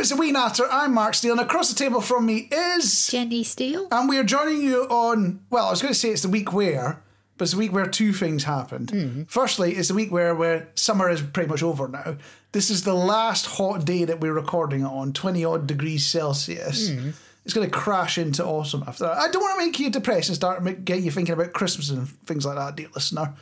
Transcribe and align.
It's 0.00 0.10
a 0.10 0.16
wee 0.16 0.32
natter. 0.32 0.64
I'm 0.70 0.94
Marc 0.94 1.14
Steele, 1.14 1.32
and 1.32 1.42
across 1.42 1.68
the 1.68 1.74
table 1.74 2.00
from 2.00 2.24
me 2.24 2.48
is. 2.50 3.08
Jenny 3.08 3.44
Steele. 3.44 3.86
And 3.92 4.08
we 4.08 4.16
are 4.16 4.24
joining 4.24 4.62
you 4.62 4.84
on. 4.84 5.44
Well, 5.50 5.66
I 5.66 5.70
was 5.70 5.82
going 5.82 5.92
to 5.92 5.98
say 5.98 6.08
it's 6.08 6.22
the 6.22 6.30
week 6.30 6.54
where, 6.54 7.02
but 7.36 7.42
it's 7.42 7.52
the 7.52 7.58
week 7.58 7.70
where 7.70 7.86
two 7.86 8.14
things 8.14 8.44
happened. 8.44 8.88
Mm-hmm. 8.88 9.22
Firstly, 9.24 9.74
it's 9.74 9.88
the 9.88 9.94
week 9.94 10.10
where, 10.10 10.34
where 10.34 10.70
summer 10.74 11.10
is 11.10 11.20
pretty 11.20 11.50
much 11.50 11.62
over 11.62 11.86
now. 11.86 12.16
This 12.52 12.70
is 12.70 12.84
the 12.84 12.94
last 12.94 13.44
hot 13.44 13.84
day 13.84 14.04
that 14.04 14.20
we're 14.20 14.32
recording 14.32 14.80
it 14.80 14.86
on, 14.86 15.12
20 15.12 15.44
odd 15.44 15.66
degrees 15.66 16.06
Celsius. 16.06 16.88
Mm-hmm. 16.88 17.10
It's 17.44 17.52
going 17.52 17.68
to 17.68 17.76
crash 17.76 18.16
into 18.16 18.42
autumn 18.42 18.84
after 18.86 19.04
that. 19.04 19.18
I 19.18 19.30
don't 19.30 19.42
want 19.42 19.60
to 19.60 19.66
make 19.66 19.78
you 19.78 19.90
depressed 19.90 20.30
and 20.30 20.36
start 20.36 20.62
make, 20.64 20.82
get 20.82 21.02
you 21.02 21.10
thinking 21.10 21.34
about 21.34 21.52
Christmas 21.52 21.90
and 21.90 22.08
things 22.24 22.46
like 22.46 22.56
that, 22.56 22.74
dear 22.74 22.88
listener. 22.94 23.34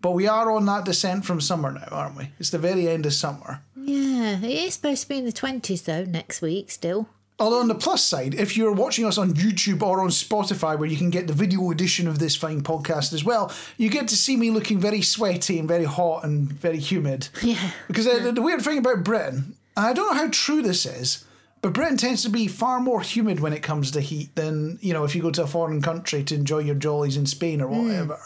But 0.00 0.12
we 0.12 0.26
are 0.26 0.50
on 0.52 0.64
that 0.66 0.86
descent 0.86 1.26
from 1.26 1.42
summer 1.42 1.70
now, 1.70 1.88
aren't 1.90 2.16
we? 2.16 2.30
It's 2.38 2.50
the 2.50 2.58
very 2.58 2.88
end 2.88 3.04
of 3.04 3.12
summer. 3.12 3.62
Yeah, 3.88 4.38
it 4.38 4.44
is 4.44 4.74
supposed 4.74 5.02
to 5.02 5.08
be 5.08 5.18
in 5.18 5.24
the 5.24 5.32
20s 5.32 5.84
though, 5.84 6.04
next 6.04 6.42
week 6.42 6.70
still. 6.70 7.08
Although 7.40 7.60
on 7.60 7.68
the 7.68 7.74
plus 7.74 8.04
side, 8.04 8.34
if 8.34 8.56
you're 8.56 8.72
watching 8.72 9.04
us 9.04 9.16
on 9.16 9.32
YouTube 9.32 9.80
or 9.80 10.00
on 10.00 10.08
Spotify, 10.08 10.76
where 10.76 10.88
you 10.88 10.96
can 10.96 11.08
get 11.10 11.28
the 11.28 11.32
video 11.32 11.70
edition 11.70 12.08
of 12.08 12.18
this 12.18 12.34
fine 12.34 12.62
podcast 12.62 13.12
as 13.12 13.24
well, 13.24 13.52
you 13.76 13.88
get 13.88 14.08
to 14.08 14.16
see 14.16 14.36
me 14.36 14.50
looking 14.50 14.80
very 14.80 15.02
sweaty 15.02 15.58
and 15.58 15.68
very 15.68 15.84
hot 15.84 16.24
and 16.24 16.52
very 16.52 16.78
humid. 16.78 17.28
Yeah. 17.42 17.70
Because 17.86 18.06
uh, 18.06 18.18
the, 18.18 18.32
the 18.32 18.42
weird 18.42 18.60
thing 18.60 18.78
about 18.78 19.04
Britain, 19.04 19.54
and 19.76 19.86
I 19.86 19.92
don't 19.92 20.12
know 20.12 20.20
how 20.20 20.28
true 20.30 20.60
this 20.60 20.84
is, 20.84 21.24
but 21.62 21.72
Britain 21.72 21.96
tends 21.96 22.22
to 22.24 22.28
be 22.28 22.48
far 22.48 22.80
more 22.80 23.00
humid 23.00 23.40
when 23.40 23.52
it 23.52 23.62
comes 23.62 23.92
to 23.92 24.00
heat 24.00 24.34
than 24.34 24.78
you 24.82 24.92
know 24.92 25.04
if 25.04 25.14
you 25.14 25.22
go 25.22 25.30
to 25.30 25.44
a 25.44 25.46
foreign 25.46 25.80
country 25.80 26.22
to 26.24 26.34
enjoy 26.34 26.58
your 26.58 26.74
jollies 26.74 27.16
in 27.16 27.26
Spain 27.26 27.60
or 27.60 27.68
whatever. 27.68 28.18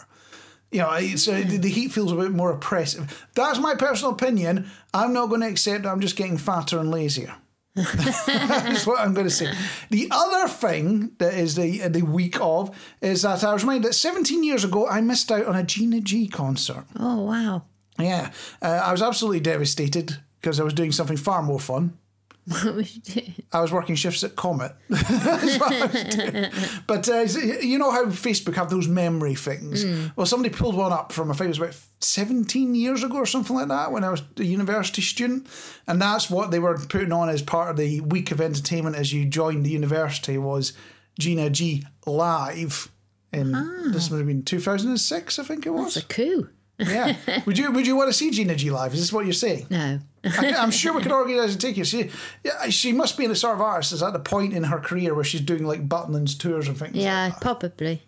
You 0.73 0.79
know, 0.79 0.91
it's, 0.93 1.27
uh, 1.27 1.43
the 1.47 1.69
heat 1.69 1.91
feels 1.91 2.11
a 2.11 2.15
bit 2.15 2.31
more 2.31 2.51
oppressive. 2.51 3.25
That's 3.35 3.59
my 3.59 3.75
personal 3.75 4.13
opinion. 4.13 4.69
I'm 4.93 5.13
not 5.13 5.27
going 5.27 5.41
to 5.41 5.47
accept. 5.47 5.85
I'm 5.85 6.01
just 6.01 6.15
getting 6.15 6.37
fatter 6.37 6.79
and 6.79 6.89
lazier. 6.89 7.35
That's 7.75 8.85
what 8.85 8.99
I'm 8.99 9.13
going 9.13 9.27
to 9.27 9.33
say. 9.33 9.51
The 9.89 10.07
other 10.11 10.47
thing 10.47 11.11
that 11.17 11.33
is 11.33 11.55
the 11.55 11.87
the 11.87 12.03
week 12.03 12.39
of 12.39 12.75
is 13.01 13.23
that 13.23 13.43
I 13.43 13.51
was 13.53 13.63
reminded 13.63 13.89
that 13.89 13.93
17 13.93 14.43
years 14.43 14.63
ago 14.63 14.87
I 14.87 15.01
missed 15.01 15.31
out 15.31 15.47
on 15.47 15.55
a 15.55 15.63
Gina 15.63 15.99
G 16.01 16.27
concert. 16.27 16.85
Oh, 16.99 17.23
wow. 17.23 17.63
Yeah, 17.97 18.31
uh, 18.61 18.81
I 18.83 18.91
was 18.91 19.01
absolutely 19.01 19.39
devastated 19.39 20.17
because 20.39 20.59
I 20.59 20.63
was 20.63 20.73
doing 20.73 20.91
something 20.91 21.17
far 21.17 21.41
more 21.41 21.59
fun. 21.59 21.97
What 22.45 22.75
was 22.75 22.95
you 22.95 23.01
doing? 23.01 23.33
I 23.51 23.61
was 23.61 23.71
working 23.71 23.95
shifts 23.95 24.23
at 24.23 24.35
Comet. 24.35 24.73
That's 24.89 25.59
what 25.59 25.73
I 25.73 25.85
was 25.85 26.15
doing. 26.15 26.51
But 26.87 27.07
uh, 27.09 27.21
you 27.61 27.77
know 27.77 27.91
how 27.91 28.05
Facebook 28.05 28.55
have 28.55 28.69
those 28.69 28.87
memory 28.87 29.35
things? 29.35 29.85
Well, 30.15 30.25
somebody 30.25 30.53
pulled 30.53 30.75
one 30.75 30.91
up 30.91 31.11
from, 31.11 31.31
I 31.31 31.35
think 31.35 31.45
it 31.45 31.49
was 31.49 31.57
about 31.59 31.75
17 32.01 32.75
years 32.75 33.03
ago 33.03 33.15
or 33.15 33.25
something 33.25 33.55
like 33.55 33.69
that 33.69 33.91
when 33.91 34.03
I 34.03 34.09
was 34.09 34.23
a 34.37 34.43
university 34.43 35.01
student. 35.01 35.47
And 35.87 36.01
that's 36.01 36.29
what 36.29 36.51
they 36.51 36.59
were 36.59 36.77
putting 36.77 37.13
on 37.13 37.29
as 37.29 37.41
part 37.41 37.69
of 37.69 37.77
the 37.77 38.01
week 38.01 38.31
of 38.31 38.41
entertainment 38.41 38.95
as 38.95 39.13
you 39.13 39.25
joined 39.25 39.65
the 39.65 39.71
university 39.71 40.37
was 40.37 40.73
Gina 41.19 41.49
G 41.49 41.85
live. 42.05 42.89
In 43.31 43.51
this 43.91 44.11
would 44.11 44.17
have 44.17 44.27
been 44.27 44.43
2006, 44.43 45.39
I 45.39 45.43
think 45.43 45.65
it 45.65 45.71
was. 45.71 45.97
It's 45.97 46.05
a 46.05 46.07
coup. 46.07 46.49
Yeah. 46.87 47.15
would 47.45 47.57
you 47.57 47.71
Would 47.71 47.87
you 47.87 47.95
want 47.95 48.09
to 48.09 48.13
see 48.13 48.31
Gina 48.31 48.55
G 48.55 48.71
live? 48.71 48.93
Is 48.93 48.99
this 48.99 49.13
what 49.13 49.25
you're 49.25 49.33
saying? 49.33 49.67
No. 49.69 49.99
I, 50.25 50.53
I'm 50.57 50.71
sure 50.71 50.93
we 50.93 51.01
could 51.01 51.11
organise 51.11 51.55
a 51.55 51.57
ticket. 51.57 51.85
She, 51.87 52.09
yeah, 52.43 52.69
she 52.69 52.93
must 52.93 53.17
be 53.17 53.25
in 53.25 53.29
the 53.29 53.35
sort 53.35 53.55
of 53.55 53.61
artist 53.61 53.91
that's 53.91 54.03
at 54.03 54.13
the 54.13 54.19
point 54.19 54.53
in 54.53 54.63
her 54.63 54.79
career 54.79 55.13
where 55.13 55.23
she's 55.25 55.41
doing 55.41 55.65
like 55.65 55.87
Butlin's 55.87 56.35
tours 56.35 56.67
and 56.67 56.77
things. 56.77 56.95
Yeah, 56.95 57.25
like 57.25 57.41
probably. 57.41 58.03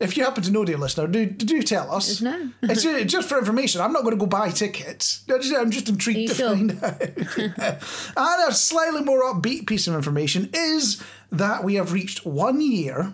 If 0.00 0.16
you 0.16 0.22
happen 0.22 0.44
to 0.44 0.52
know, 0.52 0.64
dear 0.64 0.78
listener, 0.78 1.08
do 1.08 1.26
do 1.26 1.60
tell 1.62 1.92
us. 1.92 2.20
No. 2.22 2.50
it's 2.62 2.82
ju- 2.82 3.04
just 3.04 3.28
for 3.28 3.36
information. 3.36 3.80
I'm 3.80 3.92
not 3.92 4.04
going 4.04 4.14
to 4.14 4.20
go 4.20 4.26
buy 4.26 4.50
tickets. 4.50 5.24
I 5.28 5.38
just- 5.38 5.54
I'm 5.54 5.70
just 5.72 5.88
intrigued 5.88 6.30
to 6.30 6.34
sure? 6.36 6.56
find 6.56 6.82
out. 6.82 7.02
And 8.16 8.48
a 8.48 8.54
slightly 8.54 9.02
more 9.02 9.22
upbeat 9.24 9.66
piece 9.66 9.88
of 9.88 9.94
information 9.94 10.50
is 10.52 11.02
that 11.32 11.64
we 11.64 11.74
have 11.74 11.92
reached 11.92 12.24
one 12.24 12.60
year 12.60 13.12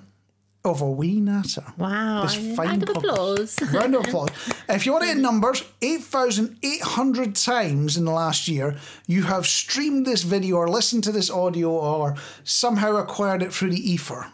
of 0.64 0.80
a 0.80 0.90
wee 0.90 1.20
natter. 1.20 1.62
Wow. 1.76 2.22
This 2.22 2.34
fine 2.56 2.68
Round 2.68 2.82
of 2.84 2.96
applause. 2.96 3.56
Round 3.72 3.94
of 3.94 4.04
applause. 4.06 4.30
If 4.68 4.86
you 4.86 4.92
want 4.92 5.04
it 5.04 5.10
in 5.10 5.22
numbers, 5.22 5.62
8,800 5.82 7.34
times 7.36 7.96
in 7.96 8.04
the 8.06 8.10
last 8.12 8.48
year, 8.48 8.76
you 9.06 9.24
have 9.24 9.46
streamed 9.46 10.06
this 10.06 10.22
video 10.22 10.56
or 10.56 10.68
listened 10.68 11.04
to 11.04 11.12
this 11.12 11.30
audio 11.30 11.70
or 11.70 12.16
somehow 12.44 12.96
acquired 12.96 13.42
it 13.42 13.52
through 13.52 13.70
the 13.70 13.90
ether. 13.90 14.26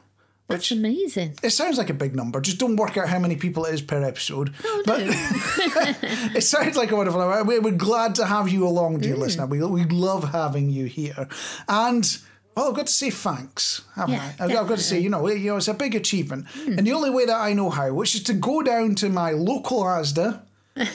That's 0.48 0.70
amazing. 0.72 1.34
It 1.44 1.50
sounds 1.50 1.78
like 1.78 1.90
a 1.90 1.94
big 1.94 2.16
number. 2.16 2.40
Just 2.40 2.58
don't 2.58 2.74
work 2.76 2.96
out 2.96 3.08
how 3.08 3.20
many 3.20 3.36
people 3.36 3.64
it 3.66 3.74
is 3.74 3.82
per 3.82 4.02
episode. 4.02 4.52
Oh, 4.64 4.82
but 4.84 5.00
no. 5.06 5.12
it 6.36 6.42
sounds 6.42 6.76
like 6.76 6.90
a 6.90 6.96
wonderful 6.96 7.20
number. 7.20 7.44
We- 7.44 7.60
We're 7.60 7.70
glad 7.76 8.16
to 8.16 8.24
have 8.26 8.48
you 8.48 8.66
along, 8.66 8.98
Mm. 8.98 9.02
dear 9.02 9.16
listener. 9.16 9.46
We, 9.46 9.62
we 9.64 9.84
love 9.84 10.30
having 10.32 10.70
you 10.70 10.86
here. 10.86 11.28
And, 11.68 12.18
well, 12.56 12.68
I've 12.68 12.76
got 12.76 12.86
to 12.86 12.92
say 12.92 13.10
thanks, 13.10 13.82
haven't 13.94 14.14
Yeah, 14.14 14.32
I? 14.38 14.44
I've, 14.44 14.50
I've 14.50 14.68
got 14.68 14.78
to 14.78 14.84
say, 14.84 14.98
you 15.00 15.08
know, 15.08 15.26
you 15.28 15.50
know, 15.50 15.56
it's 15.56 15.68
a 15.68 15.74
big 15.74 15.94
achievement. 15.94 16.46
Hmm. 16.48 16.78
And 16.78 16.86
the 16.86 16.92
only 16.92 17.10
way 17.10 17.24
that 17.26 17.40
I 17.40 17.52
know 17.52 17.70
how, 17.70 17.92
which 17.92 18.14
is 18.14 18.22
to 18.24 18.34
go 18.34 18.62
down 18.62 18.94
to 18.96 19.08
my 19.08 19.30
local 19.32 19.84
Asda, 19.84 20.42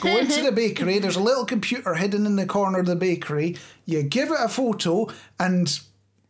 go 0.00 0.16
into 0.16 0.42
the 0.42 0.52
bakery, 0.54 0.98
there's 0.98 1.16
a 1.16 1.22
little 1.22 1.44
computer 1.44 1.94
hidden 1.94 2.26
in 2.26 2.36
the 2.36 2.46
corner 2.46 2.78
of 2.78 2.86
the 2.86 2.96
bakery, 2.96 3.56
you 3.84 4.02
give 4.02 4.30
it 4.30 4.38
a 4.38 4.48
photo, 4.48 5.08
and 5.38 5.80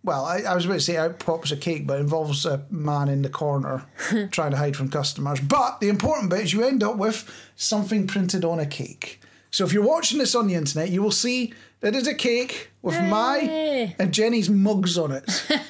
well, 0.04 0.24
I, 0.24 0.42
I 0.42 0.54
was 0.54 0.64
about 0.64 0.74
to 0.74 0.80
say 0.80 0.96
out 0.96 1.18
pops 1.18 1.50
a 1.50 1.56
cake, 1.56 1.84
but 1.84 1.98
it 1.98 2.02
involves 2.02 2.46
a 2.46 2.64
man 2.70 3.08
in 3.08 3.22
the 3.22 3.28
corner 3.28 3.84
trying 4.30 4.52
to 4.52 4.56
hide 4.56 4.76
from 4.76 4.88
customers. 4.88 5.40
But 5.40 5.80
the 5.80 5.88
important 5.88 6.30
bit 6.30 6.42
is 6.42 6.52
you 6.52 6.62
end 6.64 6.84
up 6.84 6.96
with 6.96 7.28
something 7.56 8.06
printed 8.06 8.44
on 8.44 8.60
a 8.60 8.66
cake. 8.66 9.20
So 9.50 9.64
if 9.64 9.72
you're 9.72 9.82
watching 9.82 10.18
this 10.18 10.36
on 10.36 10.46
the 10.46 10.54
internet, 10.54 10.90
you 10.90 11.02
will 11.02 11.10
see 11.10 11.52
that 11.80 11.92
there's 11.92 12.06
a 12.06 12.14
cake 12.14 12.70
with 12.82 13.00
my 13.02 13.94
and 13.98 14.12
Jenny's 14.12 14.48
mugs 14.50 14.96
on 14.98 15.12
it. 15.12 15.46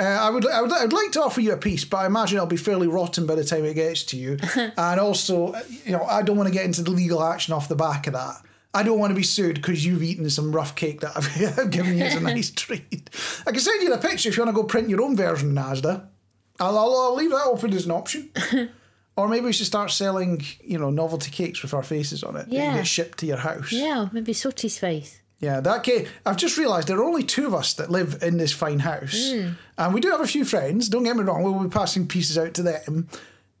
Uh, 0.00 0.04
I 0.04 0.30
would, 0.30 0.46
I 0.46 0.62
would, 0.62 0.72
I 0.72 0.82
would 0.82 0.92
like 0.92 1.10
to 1.10 1.22
offer 1.24 1.40
you 1.40 1.52
a 1.52 1.56
piece, 1.56 1.84
but 1.84 1.96
I 1.96 2.06
imagine 2.06 2.36
it'll 2.36 2.46
be 2.46 2.56
fairly 2.56 2.86
rotten 2.86 3.26
by 3.26 3.34
the 3.34 3.42
time 3.42 3.64
it 3.64 3.74
gets 3.74 4.04
to 4.04 4.16
you. 4.16 4.38
and 4.54 5.00
also, 5.00 5.56
you 5.84 5.90
know, 5.90 6.04
I 6.04 6.22
don't 6.22 6.36
want 6.36 6.46
to 6.46 6.52
get 6.54 6.64
into 6.64 6.82
the 6.82 6.92
legal 6.92 7.20
action 7.20 7.52
off 7.52 7.66
the 7.68 7.74
back 7.74 8.06
of 8.06 8.12
that. 8.12 8.36
I 8.72 8.84
don't 8.84 9.00
want 9.00 9.10
to 9.10 9.16
be 9.16 9.24
sued 9.24 9.56
because 9.56 9.84
you've 9.84 10.04
eaten 10.04 10.30
some 10.30 10.54
rough 10.54 10.76
cake 10.76 11.00
that 11.00 11.16
I've, 11.16 11.58
I've 11.58 11.70
given 11.72 11.98
you 11.98 12.04
as 12.04 12.14
a 12.14 12.20
nice 12.20 12.52
treat. 12.52 13.10
I 13.44 13.50
can 13.50 13.58
send 13.58 13.82
you 13.82 13.90
the 13.90 13.98
picture 13.98 14.28
if 14.28 14.36
you 14.36 14.44
want 14.44 14.54
to 14.56 14.62
go 14.62 14.68
print 14.68 14.88
your 14.88 15.02
own 15.02 15.16
version 15.16 15.48
in 15.50 15.56
Asda. 15.56 16.06
I'll, 16.60 16.78
I'll, 16.78 16.94
I'll 16.96 17.14
leave 17.16 17.32
that 17.32 17.46
open 17.46 17.72
as 17.74 17.84
an 17.86 17.90
option. 17.90 18.30
or 19.16 19.26
maybe 19.26 19.46
we 19.46 19.52
should 19.52 19.66
start 19.66 19.90
selling, 19.90 20.44
you 20.62 20.78
know, 20.78 20.90
novelty 20.90 21.32
cakes 21.32 21.60
with 21.60 21.74
our 21.74 21.82
faces 21.82 22.22
on 22.22 22.36
it. 22.36 22.44
that 22.48 22.52
you 22.52 22.58
Yeah. 22.60 22.76
get 22.76 22.86
shipped 22.86 23.18
to 23.18 23.26
your 23.26 23.38
house. 23.38 23.72
Yeah, 23.72 24.10
maybe 24.12 24.32
Sooty's 24.32 24.78
face. 24.78 25.22
Yeah, 25.40 25.60
that 25.60 25.84
cake. 25.84 26.08
I've 26.26 26.36
just 26.36 26.58
realised 26.58 26.88
there 26.88 26.98
are 26.98 27.04
only 27.04 27.22
two 27.22 27.46
of 27.46 27.54
us 27.54 27.74
that 27.74 27.90
live 27.90 28.22
in 28.22 28.38
this 28.38 28.52
fine 28.52 28.80
house, 28.80 29.32
and 29.78 29.94
we 29.94 30.00
do 30.00 30.10
have 30.10 30.20
a 30.20 30.26
few 30.26 30.44
friends. 30.44 30.88
Don't 30.88 31.04
get 31.04 31.16
me 31.16 31.22
wrong; 31.22 31.42
we'll 31.44 31.62
be 31.62 31.68
passing 31.68 32.08
pieces 32.08 32.36
out 32.36 32.54
to 32.54 32.62
them. 32.62 33.08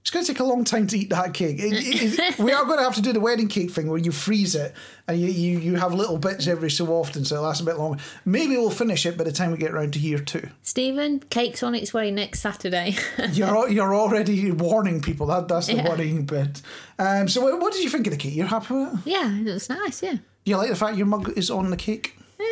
It's 0.00 0.10
going 0.10 0.24
to 0.24 0.32
take 0.32 0.40
a 0.40 0.44
long 0.44 0.64
time 0.64 0.86
to 0.86 0.98
eat 0.98 1.10
that 1.10 1.34
cake. 1.34 1.56
It- 1.58 2.18
it- 2.18 2.38
we 2.38 2.50
are 2.52 2.64
going 2.64 2.78
to 2.78 2.84
have 2.84 2.94
to 2.94 3.02
do 3.02 3.12
the 3.12 3.20
wedding 3.20 3.46
cake 3.48 3.70
thing 3.70 3.88
where 3.88 3.98
you 3.98 4.10
freeze 4.10 4.54
it 4.54 4.72
and 5.06 5.20
you, 5.20 5.26
you, 5.26 5.58
you 5.58 5.76
have 5.76 5.92
little 5.92 6.16
bits 6.16 6.46
every 6.46 6.70
so 6.70 6.86
often, 6.94 7.26
so 7.26 7.36
it 7.36 7.40
lasts 7.40 7.60
a 7.60 7.64
bit 7.64 7.76
longer. 7.76 8.02
Maybe 8.24 8.56
we'll 8.56 8.70
finish 8.70 9.04
it 9.04 9.18
by 9.18 9.24
the 9.24 9.32
time 9.32 9.50
we 9.50 9.58
get 9.58 9.72
around 9.72 9.92
to 9.94 9.98
year 9.98 10.18
two. 10.18 10.48
Stephen, 10.62 11.20
cake's 11.20 11.62
on 11.62 11.74
its 11.74 11.92
way 11.92 12.10
next 12.10 12.40
Saturday. 12.40 12.96
You're 13.32 13.68
you're 13.68 13.94
already 13.94 14.50
warning 14.50 15.02
people. 15.02 15.26
That 15.26 15.46
that's 15.46 15.66
the 15.66 15.74
Yeah. 15.74 15.88
worrying 15.88 16.24
bit. 16.24 16.62
Um, 16.98 17.28
so 17.28 17.42
what, 17.42 17.60
what 17.60 17.72
did 17.74 17.84
you 17.84 17.90
think 17.90 18.06
of 18.06 18.12
the 18.12 18.16
cake? 18.18 18.34
You're 18.34 18.46
happy 18.46 18.74
with 18.74 18.94
it? 18.94 19.10
yeah, 19.10 19.28
it 19.28 19.44
looks 19.44 19.68
nice, 19.68 20.02
yeah. 20.02 20.16
You 20.48 20.56
like 20.56 20.70
the 20.70 20.76
fact 20.76 20.96
your 20.96 21.06
mug 21.06 21.36
is 21.36 21.50
on 21.50 21.68
the 21.70 21.76
cake? 21.76 22.14
Eh, 22.40 22.44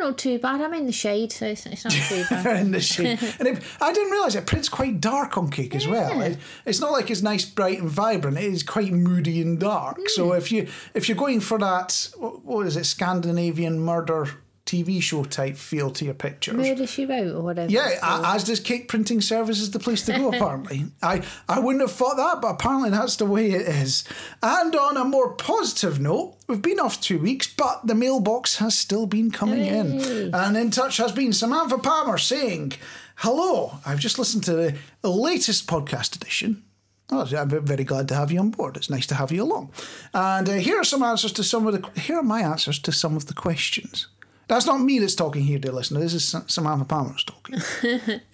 no, 0.00 0.08
not 0.08 0.16
too 0.18 0.38
bad. 0.38 0.60
I'm 0.62 0.72
in 0.74 0.86
the 0.86 0.92
shade, 0.92 1.30
so 1.30 1.46
it's, 1.46 1.66
it's 1.66 1.84
not 1.84 1.92
too 1.92 2.24
bad. 2.30 2.60
in 2.60 2.70
the 2.70 2.80
shade. 2.80 3.18
and 3.38 3.48
it, 3.48 3.62
I 3.80 3.92
didn't 3.92 4.10
realise 4.12 4.34
it 4.34 4.46
prints 4.46 4.68
quite 4.70 5.00
dark 5.00 5.36
on 5.36 5.50
cake 5.50 5.74
as 5.74 5.86
well. 5.86 6.16
Yeah. 6.16 6.24
It, 6.24 6.38
it's 6.64 6.80
not 6.80 6.92
like 6.92 7.10
it's 7.10 7.20
nice, 7.22 7.44
bright, 7.44 7.80
and 7.80 7.90
vibrant. 7.90 8.38
It 8.38 8.44
is 8.44 8.62
quite 8.62 8.92
moody 8.92 9.42
and 9.42 9.58
dark. 9.60 10.08
So 10.08 10.30
Hmm. 10.30 10.38
if 10.38 10.50
you 10.52 10.68
if 10.94 11.08
you're 11.08 11.18
going 11.18 11.40
for 11.40 11.58
that, 11.58 12.08
what, 12.16 12.44
what 12.44 12.66
is 12.66 12.76
it, 12.76 12.84
Scandinavian 12.84 13.78
murder 13.78 14.28
TV 14.66 15.02
show 15.02 15.24
type 15.24 15.56
feel 15.56 15.90
to 15.90 16.06
your 16.06 16.14
pictures. 16.14 16.54
Murder 16.54 16.86
She 16.86 17.04
Wrote 17.04 17.34
or 17.34 17.42
whatever. 17.42 17.70
Yeah, 17.70 17.98
Asda's 18.02 18.60
cake 18.60 18.88
printing 18.88 19.20
service 19.20 19.60
is 19.60 19.72
the 19.72 19.78
place 19.78 20.02
to 20.06 20.12
go. 20.12 20.28
Apparently, 20.32 20.86
I 21.02 21.22
I 21.48 21.58
wouldn't 21.60 21.82
have 21.82 21.92
thought 21.92 22.16
that, 22.16 22.40
but 22.40 22.52
apparently 22.54 22.88
that's 22.90 23.16
the 23.16 23.26
way 23.26 23.50
it 23.50 23.68
is. 23.68 24.04
And 24.42 24.74
on 24.74 24.96
a 24.96 25.04
more 25.04 25.32
positive 25.34 26.00
note, 26.00 26.36
we've 26.48 26.62
been 26.62 26.80
off 26.80 27.00
two 27.00 27.18
weeks, 27.18 27.46
but 27.46 27.86
the 27.86 27.94
mailbox 27.94 28.56
has 28.56 28.76
still 28.76 29.06
been 29.06 29.30
coming 29.30 29.66
in, 29.66 30.34
and 30.34 30.56
in 30.56 30.70
touch 30.70 30.96
has 30.96 31.12
been 31.12 31.34
Samantha 31.34 31.76
Palmer 31.76 32.16
saying, 32.16 32.72
"Hello, 33.16 33.78
I've 33.84 34.00
just 34.00 34.18
listened 34.18 34.44
to 34.44 34.74
the 35.02 35.10
latest 35.10 35.66
podcast 35.66 36.16
edition." 36.16 36.64
Oh, 37.10 37.28
I'm 37.36 37.50
very 37.66 37.84
glad 37.84 38.08
to 38.08 38.14
have 38.14 38.32
you 38.32 38.40
on 38.40 38.50
board. 38.50 38.78
It's 38.78 38.88
nice 38.88 39.06
to 39.08 39.14
have 39.14 39.30
you 39.30 39.42
along. 39.42 39.72
And 40.14 40.48
uh, 40.48 40.52
here 40.54 40.80
are 40.80 40.84
some 40.84 41.02
answers 41.02 41.32
to 41.32 41.44
some 41.44 41.66
of 41.66 41.74
the. 41.74 42.00
Here 42.00 42.16
are 42.16 42.22
my 42.22 42.40
answers 42.40 42.78
to 42.78 42.92
some 42.92 43.14
of 43.14 43.26
the 43.26 43.34
questions. 43.34 44.08
That's 44.48 44.66
not 44.66 44.78
me 44.80 44.98
that's 44.98 45.14
talking 45.14 45.42
here, 45.42 45.58
dear 45.58 45.72
listener. 45.72 46.00
This 46.00 46.14
is 46.14 46.24
Sa- 46.24 46.42
Samantha 46.46 46.84
Palmer 46.84 47.14
talking. 47.26 47.60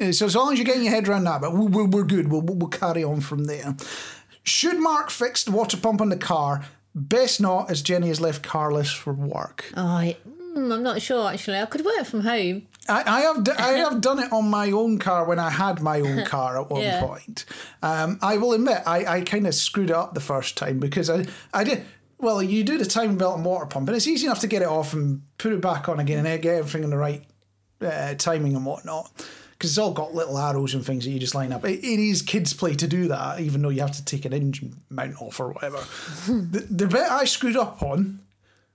So 0.12 0.27
as 0.27 0.35
long 0.37 0.53
as 0.53 0.59
you're 0.59 0.67
getting 0.67 0.83
your 0.85 0.93
head 0.93 1.09
around 1.09 1.25
that, 1.25 1.41
but 1.41 1.53
we're, 1.55 1.85
we're, 1.87 2.05
good. 2.05 2.29
We'll, 2.31 2.41
we'll 2.43 2.69
carry 2.69 3.05
on 3.05 3.21
from 3.21 3.45
there. 3.45 3.77
Should 4.43 4.79
Mark 4.81 5.11
fix 5.11 5.45
the 5.45 5.53
water 5.53 5.77
pump 5.77 6.01
on 6.01 6.09
the 6.09 6.17
car? 6.17 6.65
Best 6.95 7.41
not, 7.41 7.71
as 7.71 7.83
Jenny 7.83 8.09
has 8.09 8.21
left 8.21 8.43
carless 8.43 8.91
for 8.91 9.12
work. 9.12 9.71
Oh, 9.77 9.87
I, 9.87 10.17
mm, 10.29 10.73
I'm 10.75 10.83
not 10.83 11.01
sure 11.01 11.31
actually. 11.31 11.59
I 11.59 11.67
could 11.67 11.85
work 11.85 12.05
from 12.07 12.23
home. 12.23 12.67
I, 12.89 13.03
I 13.06 13.21
have 13.21 13.45
d- 13.45 13.53
I 13.53 13.73
have 13.73 14.01
done 14.01 14.19
it 14.19 14.33
on 14.33 14.49
my 14.51 14.73
own 14.73 14.99
car 14.99 15.25
when 15.25 15.39
I 15.39 15.51
had 15.51 15.81
my 15.83 16.01
own 16.01 16.25
car 16.35 16.61
at 16.61 16.69
one 16.71 16.81
Yeah. 16.81 17.01
point. 17.06 17.45
Um, 17.83 18.19
I 18.23 18.39
will 18.39 18.55
admit 18.55 18.79
I, 18.87 19.05
I 19.05 19.21
kind 19.21 19.47
of 19.47 19.55
screwed 19.55 19.91
it 19.91 19.97
up 19.97 20.15
the 20.15 20.21
first 20.21 20.56
time 20.56 20.81
because 20.81 21.09
I 21.09 21.27
I 21.55 21.63
did 21.63 21.85
well. 22.22 22.43
You 22.43 22.64
do 22.64 22.78
the 22.78 22.84
timing 22.84 23.19
belt 23.19 23.37
and 23.37 23.44
water 23.44 23.67
pump, 23.67 23.88
and 23.88 23.96
it's 23.96 24.06
easy 24.06 24.26
enough 24.26 24.40
to 24.40 24.46
get 24.46 24.62
it 24.62 24.69
off 24.69 24.93
and 24.93 25.22
put 25.38 25.52
it 25.52 25.61
back 25.61 25.88
on 25.88 26.00
again 26.00 26.26
and 26.26 26.43
get 26.43 26.56
everything 26.56 26.84
in 26.84 26.90
the 26.90 26.96
right 26.96 27.25
uh, 27.81 28.14
timing 28.14 28.56
and 28.56 28.64
whatnot. 28.64 29.11
Because 29.52 29.72
it's 29.72 29.78
all 29.78 29.93
got 29.93 30.14
little 30.14 30.38
arrows 30.38 30.72
and 30.72 30.84
things 30.84 31.05
that 31.05 31.11
you 31.11 31.19
just 31.19 31.34
line 31.34 31.52
up. 31.52 31.67
It, 31.67 31.84
it 31.84 31.99
is 32.00 32.22
kids' 32.22 32.55
play 32.55 32.75
to 32.76 32.87
do 32.87 33.08
that, 33.08 33.40
even 33.40 33.61
though 33.61 33.69
you 33.69 33.82
have 33.82 33.93
to 33.93 34.05
take 34.05 34.25
an 34.25 34.32
engine 34.32 34.81
mount 34.88 35.20
off 35.20 35.38
or 35.38 35.52
whatever. 35.52 35.76
the, 36.26 36.67
the 36.70 36.87
bit 36.87 37.02
I 37.02 37.25
screwed 37.25 37.56
up 37.56 37.82
on 37.82 38.20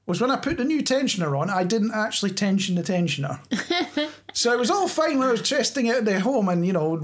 was 0.05 0.21
when 0.21 0.29
I 0.29 0.35
put 0.35 0.57
the 0.57 0.63
new 0.63 0.83
tensioner 0.83 1.37
on, 1.39 1.49
I 1.49 1.63
didn't 1.63 1.91
actually 1.93 2.31
tension 2.31 2.75
the 2.75 2.83
tensioner. 2.83 3.39
so 4.33 4.53
it 4.53 4.59
was 4.59 4.69
all 4.69 4.87
fine 4.87 5.17
when 5.17 5.27
I 5.27 5.31
was 5.31 5.41
testing 5.41 5.87
it 5.87 5.95
at 5.95 6.05
the 6.05 6.19
home 6.19 6.47
and, 6.47 6.65
you 6.65 6.73
know, 6.73 6.97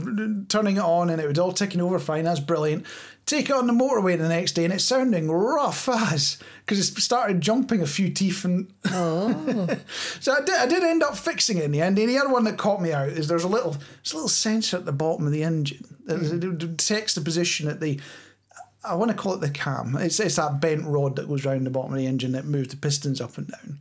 turning 0.47 0.77
it 0.77 0.83
on 0.83 1.09
and 1.09 1.19
it 1.19 1.27
was 1.27 1.39
all 1.39 1.51
ticking 1.51 1.81
over 1.81 1.97
fine. 1.97 2.25
That's 2.25 2.39
brilliant. 2.39 2.85
Take 3.31 3.50
it 3.50 3.56
on 3.56 3.66
the 3.66 3.72
motorway 3.72 4.18
the 4.18 4.28
next 4.28 4.51
day 4.51 4.66
and 4.66 4.74
it's 4.74 4.83
sounding 4.83 5.31
rough 5.31 5.88
as 5.88 6.38
because 6.66 6.80
it 6.80 7.01
started 7.01 7.39
jumping 7.39 7.81
a 7.81 7.88
few 7.88 8.10
teeth 8.10 8.44
and. 8.44 8.74
Oh. 8.88 9.69
so 10.19 10.33
I 10.33 10.42
did, 10.42 10.56
I 10.56 10.66
did 10.66 10.83
end 10.83 11.01
up 11.01 11.16
fixing 11.16 11.57
it 11.57 11.63
in 11.63 11.72
the 11.72 11.80
end. 11.80 11.98
And 11.98 12.10
the 12.10 12.18
other 12.18 12.28
one 12.28 12.44
that 12.44 12.57
caught 12.57 12.81
me 12.81 12.92
out 12.92 13.07
is 13.07 13.30
there's 13.30 13.45
a 13.45 13.48
little, 13.48 13.72
there's 13.72 14.12
a 14.12 14.16
little 14.18 14.28
sensor 14.28 14.75
at 14.75 14.86
the 14.86 14.92
bottom 14.92 15.25
of 15.25 15.31
the 15.31 15.45
engine 15.45 15.86
that 16.07 16.18
hmm. 16.18 16.57
detects 16.57 17.16
the 17.16 17.22
position 17.22 17.69
at 17.69 17.80
the 17.80 18.01
I 18.83 18.95
want 18.95 19.12
to 19.12 19.18
call 19.18 19.36
it 19.36 19.39
the 19.39 19.50
cam. 19.50 19.95
It's, 19.95 20.19
it's 20.19 20.36
that 20.36 20.60
bent 20.60 20.86
rod 20.86 21.16
that 21.16 21.30
goes 21.30 21.45
round 21.45 21.66
the 21.66 21.69
bottom 21.69 21.94
of 21.94 22.00
the 22.00 22.07
engine 22.07 22.34
that 22.34 22.44
moves 22.44 22.68
the 22.68 22.75
pistons 22.75 23.22
up 23.22 23.38
and 23.38 23.48
down. 23.48 23.80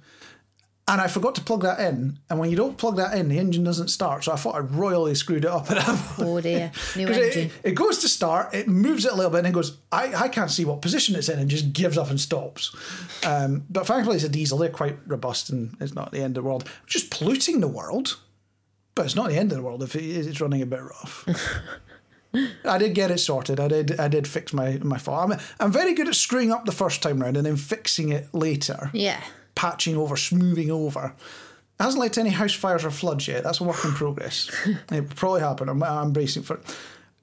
And 0.90 1.00
I 1.00 1.06
forgot 1.06 1.36
to 1.36 1.40
plug 1.40 1.62
that 1.62 1.78
in. 1.78 2.18
And 2.28 2.40
when 2.40 2.50
you 2.50 2.56
don't 2.56 2.76
plug 2.76 2.96
that 2.96 3.16
in, 3.16 3.28
the 3.28 3.38
engine 3.38 3.62
doesn't 3.62 3.88
start. 3.88 4.24
So 4.24 4.32
I 4.32 4.36
thought 4.36 4.56
I 4.56 4.58
royally 4.58 5.14
screwed 5.14 5.44
it 5.44 5.50
up 5.50 5.70
at 5.70 5.76
that 5.76 5.86
point. 5.86 6.28
Oh 6.28 6.40
dear, 6.40 6.72
new 6.96 7.06
engine. 7.06 7.46
It, 7.46 7.52
it 7.70 7.74
goes 7.76 7.98
to 7.98 8.08
start, 8.08 8.52
it 8.52 8.66
moves 8.66 9.04
it 9.04 9.12
a 9.12 9.14
little 9.14 9.30
bit, 9.30 9.38
and 9.38 9.46
then 9.46 9.52
goes, 9.52 9.76
I, 9.92 10.12
I 10.24 10.28
can't 10.28 10.50
see 10.50 10.64
what 10.64 10.82
position 10.82 11.14
it's 11.14 11.28
in, 11.28 11.38
and 11.38 11.48
just 11.48 11.72
gives 11.72 11.96
up 11.96 12.10
and 12.10 12.20
stops. 12.20 12.74
Um, 13.24 13.64
but 13.70 13.86
thankfully, 13.86 14.16
it's 14.16 14.24
a 14.24 14.28
diesel. 14.28 14.58
They're 14.58 14.68
quite 14.68 14.96
robust, 15.06 15.48
and 15.50 15.76
it's 15.80 15.94
not 15.94 16.10
the 16.10 16.18
end 16.18 16.36
of 16.36 16.42
the 16.42 16.48
world. 16.48 16.68
It's 16.82 16.92
just 16.94 17.10
polluting 17.12 17.60
the 17.60 17.68
world, 17.68 18.18
but 18.96 19.04
it's 19.06 19.14
not 19.14 19.28
the 19.28 19.36
end 19.36 19.52
of 19.52 19.58
the 19.58 19.64
world 19.64 19.84
if 19.84 19.94
it, 19.94 20.02
it's 20.02 20.40
running 20.40 20.60
a 20.60 20.66
bit 20.66 20.82
rough. 20.82 21.24
I 22.64 22.78
did 22.78 22.94
get 22.94 23.12
it 23.12 23.18
sorted. 23.18 23.60
I 23.60 23.68
did. 23.68 23.98
I 23.98 24.08
did 24.08 24.26
fix 24.26 24.52
my 24.52 24.78
my 24.82 24.98
fault. 24.98 25.30
I'm, 25.30 25.38
I'm 25.60 25.72
very 25.72 25.94
good 25.94 26.08
at 26.08 26.14
screwing 26.16 26.50
up 26.52 26.64
the 26.64 26.72
first 26.72 27.00
time 27.00 27.20
round 27.22 27.36
and 27.36 27.46
then 27.46 27.56
fixing 27.56 28.08
it 28.10 28.28
later, 28.32 28.90
Yeah. 28.92 29.20
Patching 29.54 29.96
over, 29.96 30.16
smoothing 30.16 30.70
over. 30.70 31.14
It 31.78 31.82
hasn't 31.82 32.00
led 32.00 32.12
to 32.14 32.20
any 32.20 32.30
house 32.30 32.54
fires 32.54 32.84
or 32.84 32.90
floods 32.90 33.26
yet. 33.26 33.42
That's 33.42 33.60
a 33.60 33.64
work 33.64 33.84
in 33.84 33.92
progress. 33.92 34.50
it 34.66 34.90
will 34.90 35.04
probably 35.14 35.40
happen. 35.40 35.68
I'm, 35.68 35.82
I'm 35.82 36.12
bracing 36.12 36.42
for 36.42 36.56
it. 36.56 36.76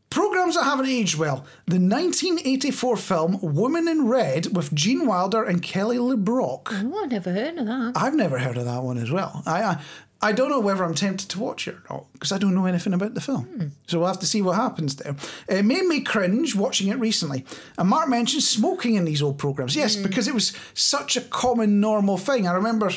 Programs 0.09 0.55
that 0.55 0.63
haven't 0.63 0.87
aged 0.87 1.17
well. 1.17 1.45
The 1.65 1.79
1984 1.79 2.97
film 2.97 3.39
Woman 3.41 3.89
in 3.89 4.07
Red 4.07 4.55
with 4.55 4.73
Gene 4.73 5.05
Wilder 5.05 5.43
and 5.43 5.61
Kelly 5.61 5.97
LeBrock. 5.97 6.69
Oh, 6.71 7.03
I 7.03 7.07
never 7.07 7.31
heard 7.31 7.57
of 7.57 7.65
that. 7.65 7.93
I've 7.95 8.15
never 8.15 8.39
heard 8.39 8.57
of 8.57 8.65
that 8.65 8.83
one 8.83 8.97
as 8.97 9.11
well. 9.11 9.43
I 9.45 9.63
I, 9.63 9.81
I 10.21 10.31
don't 10.31 10.49
know 10.49 10.59
whether 10.59 10.83
I'm 10.83 10.95
tempted 10.95 11.29
to 11.29 11.39
watch 11.39 11.67
it 11.67 11.75
or 11.75 11.83
not 11.89 12.13
because 12.13 12.31
I 12.31 12.37
don't 12.37 12.55
know 12.55 12.65
anything 12.65 12.93
about 12.93 13.13
the 13.13 13.21
film. 13.21 13.45
Hmm. 13.45 13.67
So 13.85 13.99
we'll 13.99 14.07
have 14.07 14.19
to 14.19 14.25
see 14.25 14.41
what 14.41 14.55
happens 14.55 14.95
there. 14.95 15.15
It 15.47 15.63
made 15.63 15.85
me 15.85 16.01
cringe 16.01 16.55
watching 16.55 16.87
it 16.87 16.99
recently. 16.99 17.45
And 17.77 17.89
Mark 17.89 18.09
mentioned 18.09 18.43
smoking 18.43 18.95
in 18.95 19.05
these 19.05 19.21
old 19.21 19.37
programs. 19.37 19.75
Yes, 19.75 19.95
hmm. 19.95 20.03
because 20.03 20.27
it 20.27 20.33
was 20.33 20.53
such 20.73 21.17
a 21.17 21.21
common, 21.21 21.79
normal 21.79 22.17
thing. 22.17 22.47
I 22.47 22.53
remember 22.53 22.89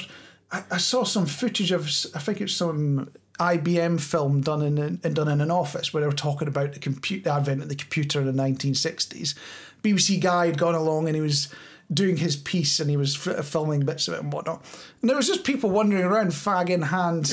I, 0.51 0.63
I 0.71 0.79
saw 0.79 1.05
some 1.05 1.27
footage 1.27 1.73
of 1.73 1.85
I 2.15 2.19
think 2.19 2.41
it's 2.41 2.55
some. 2.55 3.11
IBM 3.39 3.99
film 3.99 4.43
done 4.43 4.61
in, 4.61 5.01
in 5.03 5.15
done 5.15 5.29
in 5.29 5.41
an 5.41 5.51
office 5.51 5.95
where 5.95 6.03
they 6.03 6.07
were 6.07 6.13
talking 6.13 6.47
about 6.47 6.75
the 6.75 6.79
compute 6.79 7.25
the 7.25 7.33
advent 7.33 7.63
of 7.63 7.71
the 7.71 7.75
computer 7.75 8.21
in 8.21 8.27
the 8.27 8.43
1960s. 8.43 9.35
BBC 9.83 10.21
guy 10.21 10.45
had 10.45 10.59
gone 10.59 10.75
along 10.75 11.07
and 11.07 11.17
he 11.17 11.23
was 11.23 11.49
doing 11.93 12.17
his 12.17 12.37
piece 12.37 12.79
and 12.81 12.89
he 12.91 12.97
was 12.97 13.17
f- 13.27 13.45
filming 13.45 13.81
bits 13.81 14.09
of 14.09 14.15
it 14.15 14.21
and 14.21 14.33
whatnot. 14.33 14.65
And 15.01 15.09
there 15.11 15.17
was 15.17 15.27
just 15.27 15.45
people 15.45 15.71
wandering 15.71 16.05
around, 16.05 16.31
fag 16.31 16.71
in 16.71 16.83
hand, 16.83 17.33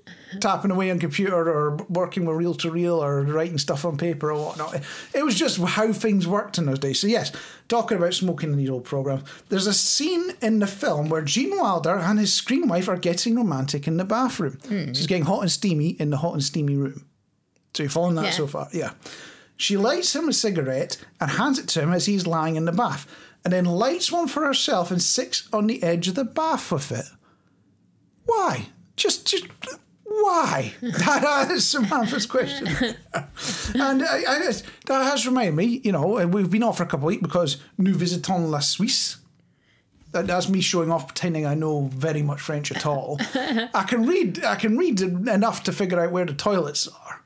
tapping 0.40 0.70
away 0.70 0.90
on 0.90 0.98
computer 0.98 1.34
or 1.36 1.76
working 1.88 2.24
with 2.26 2.36
reel 2.36 2.54
to 2.54 2.70
reel 2.70 3.02
or 3.02 3.22
writing 3.22 3.58
stuff 3.58 3.84
on 3.84 3.96
paper 3.96 4.30
or 4.32 4.44
whatnot. 4.46 4.82
It 5.14 5.24
was 5.24 5.34
just 5.34 5.58
how 5.58 5.92
things 5.92 6.26
worked 6.26 6.58
in 6.58 6.66
those 6.66 6.78
days. 6.78 7.00
So 7.00 7.06
yes, 7.06 7.32
talking 7.68 7.96
about 7.98 8.14
smoking 8.14 8.52
in 8.52 8.58
these 8.58 8.70
old 8.70 8.84
programs. 8.84 9.24
There's 9.48 9.66
a 9.66 9.74
scene 9.74 10.32
in 10.42 10.58
the 10.58 10.66
film 10.66 11.08
where 11.08 11.22
Gene 11.22 11.56
Wilder 11.56 11.96
and 11.96 12.18
his 12.18 12.32
screen 12.32 12.68
wife 12.68 12.88
are 12.88 12.96
getting 12.96 13.36
romantic 13.36 13.86
in 13.86 13.96
the 13.96 14.04
bathroom. 14.04 14.58
Hmm. 14.68 14.88
She's 14.92 15.06
getting 15.06 15.24
hot 15.24 15.42
and 15.42 15.50
steamy 15.52 15.88
in 15.90 16.10
the 16.10 16.18
hot 16.18 16.34
and 16.34 16.42
steamy 16.44 16.76
room. 16.76 17.04
So 17.74 17.82
you're 17.84 17.90
following 17.90 18.14
that 18.16 18.24
Yeah. 18.26 18.30
so 18.30 18.46
far? 18.46 18.68
Yeah. 18.72 18.92
She 19.56 19.76
lights 19.76 20.14
him 20.14 20.28
a 20.28 20.32
cigarette 20.32 20.98
and 21.20 21.30
hands 21.32 21.58
it 21.58 21.66
to 21.68 21.80
him 21.82 21.92
as 21.92 22.06
he's 22.06 22.26
lying 22.26 22.56
in 22.56 22.64
the 22.64 22.72
bath, 22.72 23.06
and 23.44 23.52
then 23.52 23.64
lights 23.64 24.10
one 24.12 24.28
for 24.28 24.44
herself 24.44 24.90
and 24.90 25.02
sits 25.02 25.48
on 25.52 25.66
the 25.66 25.82
edge 25.82 26.08
of 26.08 26.14
the 26.14 26.24
bath 26.24 26.70
with 26.72 26.92
it. 26.92 27.06
Why? 28.24 28.66
Just, 28.96 29.26
just 29.26 29.46
why? 30.04 30.72
that 30.82 31.50
is 31.50 31.66
Samantha's 31.66 32.26
question. 32.26 32.66
and 33.74 34.02
uh, 34.02 34.06
I, 34.06 34.24
I, 34.28 34.52
that 34.86 35.04
has 35.04 35.26
reminded 35.26 35.54
me, 35.54 35.80
you 35.84 35.92
know, 35.92 36.18
uh, 36.18 36.26
we've 36.26 36.50
been 36.50 36.62
off 36.62 36.78
for 36.78 36.82
a 36.82 36.86
couple 36.86 37.06
of 37.06 37.12
weeks 37.12 37.22
because 37.22 37.58
nous 37.78 37.94
visitons 37.96 38.50
la 38.50 38.58
Suisse. 38.60 39.18
That- 40.12 40.26
That's 40.26 40.48
me 40.48 40.60
showing 40.60 40.90
off, 40.90 41.06
pretending 41.08 41.46
I 41.46 41.54
know 41.54 41.88
very 41.94 42.22
much 42.22 42.40
French 42.40 42.72
at 42.72 42.84
all. 42.86 43.18
I 43.34 43.84
can 43.86 44.06
read. 44.06 44.44
I 44.44 44.56
can 44.56 44.76
read 44.76 45.00
enough 45.00 45.62
to 45.64 45.72
figure 45.72 46.00
out 46.00 46.10
where 46.12 46.24
the 46.26 46.34
toilets 46.34 46.88
are. 46.88 47.22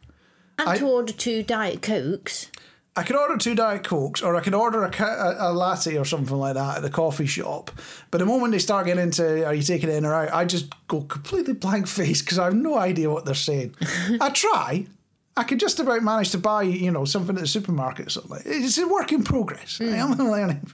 And 0.59 0.79
to 0.79 0.87
order 0.87 1.13
two 1.13 1.43
Diet 1.43 1.81
Cokes. 1.83 2.51
I 2.95 3.03
could 3.05 3.17
order 3.17 3.39
two 3.39 3.55
Diet 3.55 3.85
Cokes 3.85 4.21
or 4.21 4.37
I 4.37 4.41
could 4.41 4.53
order 4.55 4.85
a, 4.85 5.03
a, 5.03 5.51
a 5.51 5.53
latte 5.53 5.97
or 5.97 6.05
something 6.05 6.37
like 6.37 6.55
that 6.55 6.77
at 6.77 6.83
the 6.83 6.91
coffee 6.91 7.25
shop. 7.27 7.71
But 8.11 8.19
the 8.19 8.27
moment 8.27 8.53
they 8.53 8.59
start 8.59 8.85
getting 8.87 9.03
into, 9.03 9.47
are 9.47 9.55
you 9.55 9.63
taking 9.63 9.89
it 9.89 9.95
in 9.97 10.05
or 10.05 10.13
out, 10.13 10.33
I 10.33 10.45
just 10.45 10.73
go 10.89 11.01
completely 11.01 11.55
blank 11.55 11.87
face 11.87 12.21
because 12.21 12.39
I 12.39 12.45
have 12.45 12.55
no 12.55 12.77
idea 12.77 13.09
what 13.11 13.25
they're 13.25 13.35
saying. 13.35 13.75
I 14.21 14.29
try. 14.31 14.87
I 15.35 15.45
could 15.45 15.59
just 15.59 15.81
about 15.81 16.03
manage 16.03 16.31
to 16.33 16.39
buy, 16.39 16.65
you 16.65 16.91
know, 16.91 17.07
something 17.07 17.35
at 17.37 17.41
the 17.41 17.49
supermarket 17.49 18.09
or 18.09 18.11
something. 18.11 18.33
like- 18.33 18.43
It's 18.45 18.77
a 18.77 18.87
work 18.87 19.11
in 19.13 19.25
progress. 19.25 19.79
I 19.81 19.85
am 19.97 20.13
learning. 20.19 20.71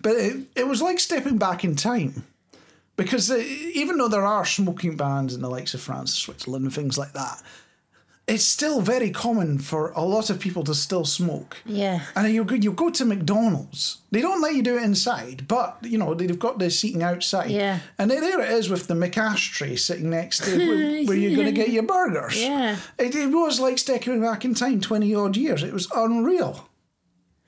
But 0.00 0.12
it, 0.16 0.36
it 0.54 0.68
was 0.68 0.80
like 0.80 1.00
stepping 1.00 1.38
back 1.38 1.64
in 1.64 1.74
time. 1.74 2.24
Because 2.96 3.28
uh, 3.32 3.38
even 3.74 3.98
though 3.98 4.06
there 4.06 4.24
are 4.24 4.44
smoking 4.44 4.96
bans 4.96 5.34
in 5.34 5.42
the 5.42 5.50
likes 5.50 5.74
of 5.74 5.80
France, 5.80 6.14
Switzerland, 6.14 6.64
and 6.66 6.72
things 6.72 6.96
like 6.96 7.12
that, 7.14 7.42
it's 8.26 8.44
still 8.44 8.80
very 8.80 9.10
common 9.10 9.58
for 9.58 9.90
a 9.90 10.02
lot 10.02 10.30
of 10.30 10.40
people 10.40 10.64
to 10.64 10.74
still 10.74 11.04
smoke. 11.04 11.58
Yeah. 11.66 12.00
And 12.16 12.32
you 12.32 12.44
go, 12.44 12.54
you 12.54 12.72
go 12.72 12.88
to 12.90 13.04
McDonald's. 13.04 13.98
They 14.10 14.22
don't 14.22 14.40
let 14.40 14.54
you 14.54 14.62
do 14.62 14.78
it 14.78 14.82
inside, 14.82 15.46
but 15.46 15.78
you 15.82 15.98
know 15.98 16.14
they've 16.14 16.38
got 16.38 16.58
the 16.58 16.70
seating 16.70 17.02
outside. 17.02 17.50
Yeah. 17.50 17.80
And 17.98 18.10
there 18.10 18.40
it 18.40 18.50
is 18.50 18.70
with 18.70 18.86
the 18.86 18.94
McAshtray 18.94 19.78
sitting 19.78 20.08
next 20.08 20.44
to 20.44 20.56
where, 20.56 21.04
where 21.04 21.16
you're 21.16 21.36
going 21.36 21.46
to 21.46 21.52
get 21.52 21.70
your 21.70 21.82
burgers. 21.82 22.40
Yeah. 22.40 22.76
It, 22.98 23.14
it 23.14 23.26
was 23.26 23.60
like 23.60 23.78
stepping 23.78 24.22
back 24.22 24.44
in 24.44 24.54
time 24.54 24.80
twenty 24.80 25.14
odd 25.14 25.36
years. 25.36 25.62
It 25.62 25.72
was 25.72 25.90
unreal. 25.94 26.68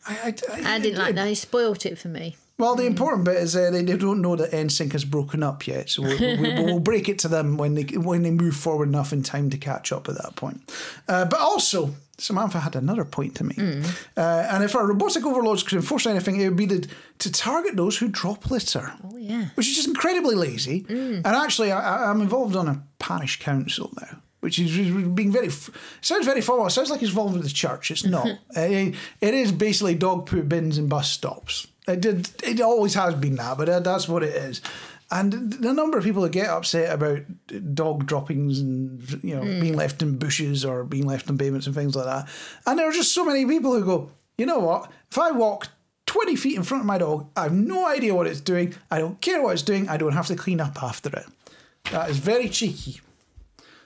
I, 0.07 0.35
I, 0.53 0.75
I 0.75 0.79
didn't 0.79 0.99
like 0.99 1.15
that. 1.15 1.27
He 1.27 1.35
spoilt 1.35 1.87
it 1.87 1.99
for 1.99 2.09
me. 2.09 2.37
Well, 2.59 2.75
the 2.75 2.87
important 2.87 3.25
bit 3.25 3.37
is 3.37 3.55
uh, 3.57 3.71
they, 3.71 3.83
they 3.83 3.97
don't 3.97 4.23
know 4.23 4.37
that 4.37 4.53
NSYNC 4.53 4.93
has 4.93 5.05
broken 5.05 5.43
up 5.43 5.67
yet, 5.67 5.91
so 5.91 6.03
we'll, 6.03 6.19
we, 6.19 6.65
we'll 6.65 6.81
break 6.81 7.09
it 7.09 7.19
to 7.21 7.29
them 7.29 7.57
when 7.57 7.75
they 7.75 7.83
when 7.97 8.23
they 8.23 8.31
move 8.31 8.57
forward 8.57 8.89
enough 8.89 9.13
in 9.13 9.23
time 9.23 9.51
to 9.51 9.59
catch 9.59 9.93
up 9.93 10.09
at 10.09 10.17
that 10.17 10.37
point. 10.37 10.61
Uh, 11.09 11.25
but 11.27 11.39
also, 11.41 11.95
Samantha 12.19 12.61
had 12.61 12.75
another 12.77 13.05
point 13.05 13.35
to 13.37 13.45
make, 13.45 13.59
uh, 13.59 14.21
and 14.51 14.65
if 14.65 14.75
our 14.75 14.87
robotic 14.87 15.25
overlords 15.27 15.63
could 15.63 15.77
enforce 15.77 16.07
anything, 16.07 16.41
it 16.41 16.49
would 16.49 16.57
be 16.57 16.67
the, 16.67 16.89
to 17.19 17.31
target 17.31 17.77
those 17.77 17.99
who 17.99 18.09
drop 18.09 18.51
litter, 18.51 18.93
Oh, 19.05 19.17
yeah. 19.19 19.47
which 19.55 19.69
is 19.69 19.77
just 19.77 19.89
incredibly 19.89 20.35
lazy. 20.35 20.87
And 20.89 21.27
actually, 21.27 21.73
I, 21.73 22.11
I'm 22.11 22.21
involved 22.23 22.57
on 22.57 22.69
a 22.69 22.83
parish 22.99 23.39
council 23.41 23.93
now. 24.01 24.19
Which 24.41 24.61
is 24.61 24.71
being 25.09 25.33
very 25.33 25.49
sounds 26.03 26.25
very 26.25 26.41
formal. 26.41 26.67
It 26.67 26.71
sounds 26.71 26.89
like 26.89 27.03
it's 27.03 27.09
involved 27.11 27.35
with 27.35 27.43
the 27.43 27.49
church. 27.51 27.91
It's 27.91 28.05
not. 28.05 28.29
Uh, 28.57 28.93
it 29.21 29.35
is 29.35 29.51
basically 29.51 29.95
dog 29.97 30.27
poo 30.27 30.43
bins 30.43 30.79
and 30.79 30.89
bus 30.89 31.11
stops. 31.11 31.67
It 31.87 32.01
did. 32.01 32.31
It 32.43 32.61
always 32.61 32.95
has 32.95 33.15
been 33.15 33.37
that, 33.37 33.59
but 33.59 33.85
that's 33.85 34.09
what 34.09 34.23
it 34.23 34.35
is. 34.35 34.61
And 35.11 35.53
the 35.53 35.73
number 35.73 35.99
of 35.99 36.05
people 36.05 36.23
that 36.23 36.33
get 36.33 36.49
upset 36.49 36.93
about 36.93 37.21
dog 37.75 38.07
droppings 38.07 38.59
and 38.59 39.23
you 39.23 39.37
know 39.37 39.43
hmm. 39.43 39.61
being 39.61 39.77
left 39.77 40.03
in 40.03 40.19
bushes 40.19 40.65
or 40.65 40.83
being 40.83 41.07
left 41.07 41.31
in 41.31 41.39
pavements 41.39 41.67
and 41.67 41.77
things 41.77 41.95
like 41.95 42.07
that, 42.07 42.29
and 42.67 42.79
there 42.79 42.89
are 42.89 42.93
just 42.93 43.15
so 43.15 43.25
many 43.25 43.47
people 43.47 43.73
who 43.73 43.85
go, 43.85 44.11
you 44.37 44.47
know 44.47 44.59
what? 44.59 44.91
If 45.11 45.19
I 45.19 45.31
walk 45.31 45.69
20 46.07 46.35
feet 46.37 46.57
in 46.57 46.65
front 46.65 46.83
of 46.83 46.87
my 46.87 46.99
dog, 46.99 47.29
I 47.37 47.45
have 47.45 47.53
no 47.53 47.87
idea 47.87 48.15
what 48.15 48.27
it's 48.27 48.41
doing. 48.41 48.75
I 48.91 48.99
don't 48.99 49.21
care 49.21 49.43
what 49.43 49.53
it's 49.53 49.63
doing. 49.63 49.89
I 49.89 49.97
don't 49.97 50.13
have 50.13 50.27
to 50.27 50.37
clean 50.37 50.61
up 50.61 50.83
after 50.83 51.11
it. 51.11 51.27
That 51.93 52.11
is 52.11 52.19
very 52.19 52.49
cheeky. 52.49 53.01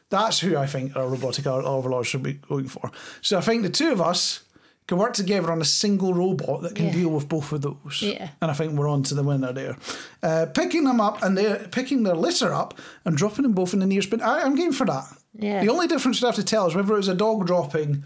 That's 0.08 0.40
who 0.40 0.56
I 0.56 0.66
think 0.66 0.96
our 0.96 1.08
robotic 1.08 1.46
overlords 1.46 2.08
should 2.08 2.22
be 2.22 2.34
going 2.34 2.68
for. 2.68 2.90
So 3.20 3.38
I 3.38 3.40
think 3.42 3.62
the 3.62 3.70
two 3.70 3.92
of 3.92 4.00
us 4.00 4.42
can 4.90 4.98
work 4.98 5.14
together 5.14 5.50
on 5.52 5.60
a 5.60 5.64
single 5.64 6.12
robot 6.12 6.62
that 6.62 6.74
can 6.74 6.86
Yeah. 6.86 6.92
deal 6.92 7.08
with 7.10 7.28
both 7.28 7.52
of 7.52 7.62
those. 7.62 8.02
Yeah. 8.02 8.28
And 8.42 8.50
I 8.50 8.54
think 8.54 8.76
we're 8.76 8.88
on 8.88 9.02
to 9.04 9.14
the 9.14 9.22
winner 9.22 9.52
there. 9.52 9.76
Uh, 10.22 10.46
picking 10.52 10.82
them 10.84 11.00
up 11.00 11.22
and 11.22 11.38
they're 11.38 11.60
picking 11.70 12.02
their 12.02 12.16
litter 12.16 12.52
up 12.52 12.74
and 13.04 13.16
dropping 13.16 13.44
them 13.44 13.52
both 13.52 13.72
in 13.72 13.78
the 13.78 13.86
nearest 13.86 14.10
bin. 14.10 14.20
I, 14.20 14.40
I'm 14.42 14.56
game 14.56 14.72
for 14.72 14.84
that. 14.86 15.04
Yeah. 15.38 15.60
The 15.62 15.68
only 15.70 15.86
difference 15.86 16.20
we 16.20 16.26
have 16.26 16.34
to 16.34 16.42
tell 16.44 16.66
is 16.66 16.74
whether 16.74 16.92
it 16.92 16.96
was 16.96 17.08
a 17.08 17.14
dog 17.14 17.46
dropping 17.46 18.02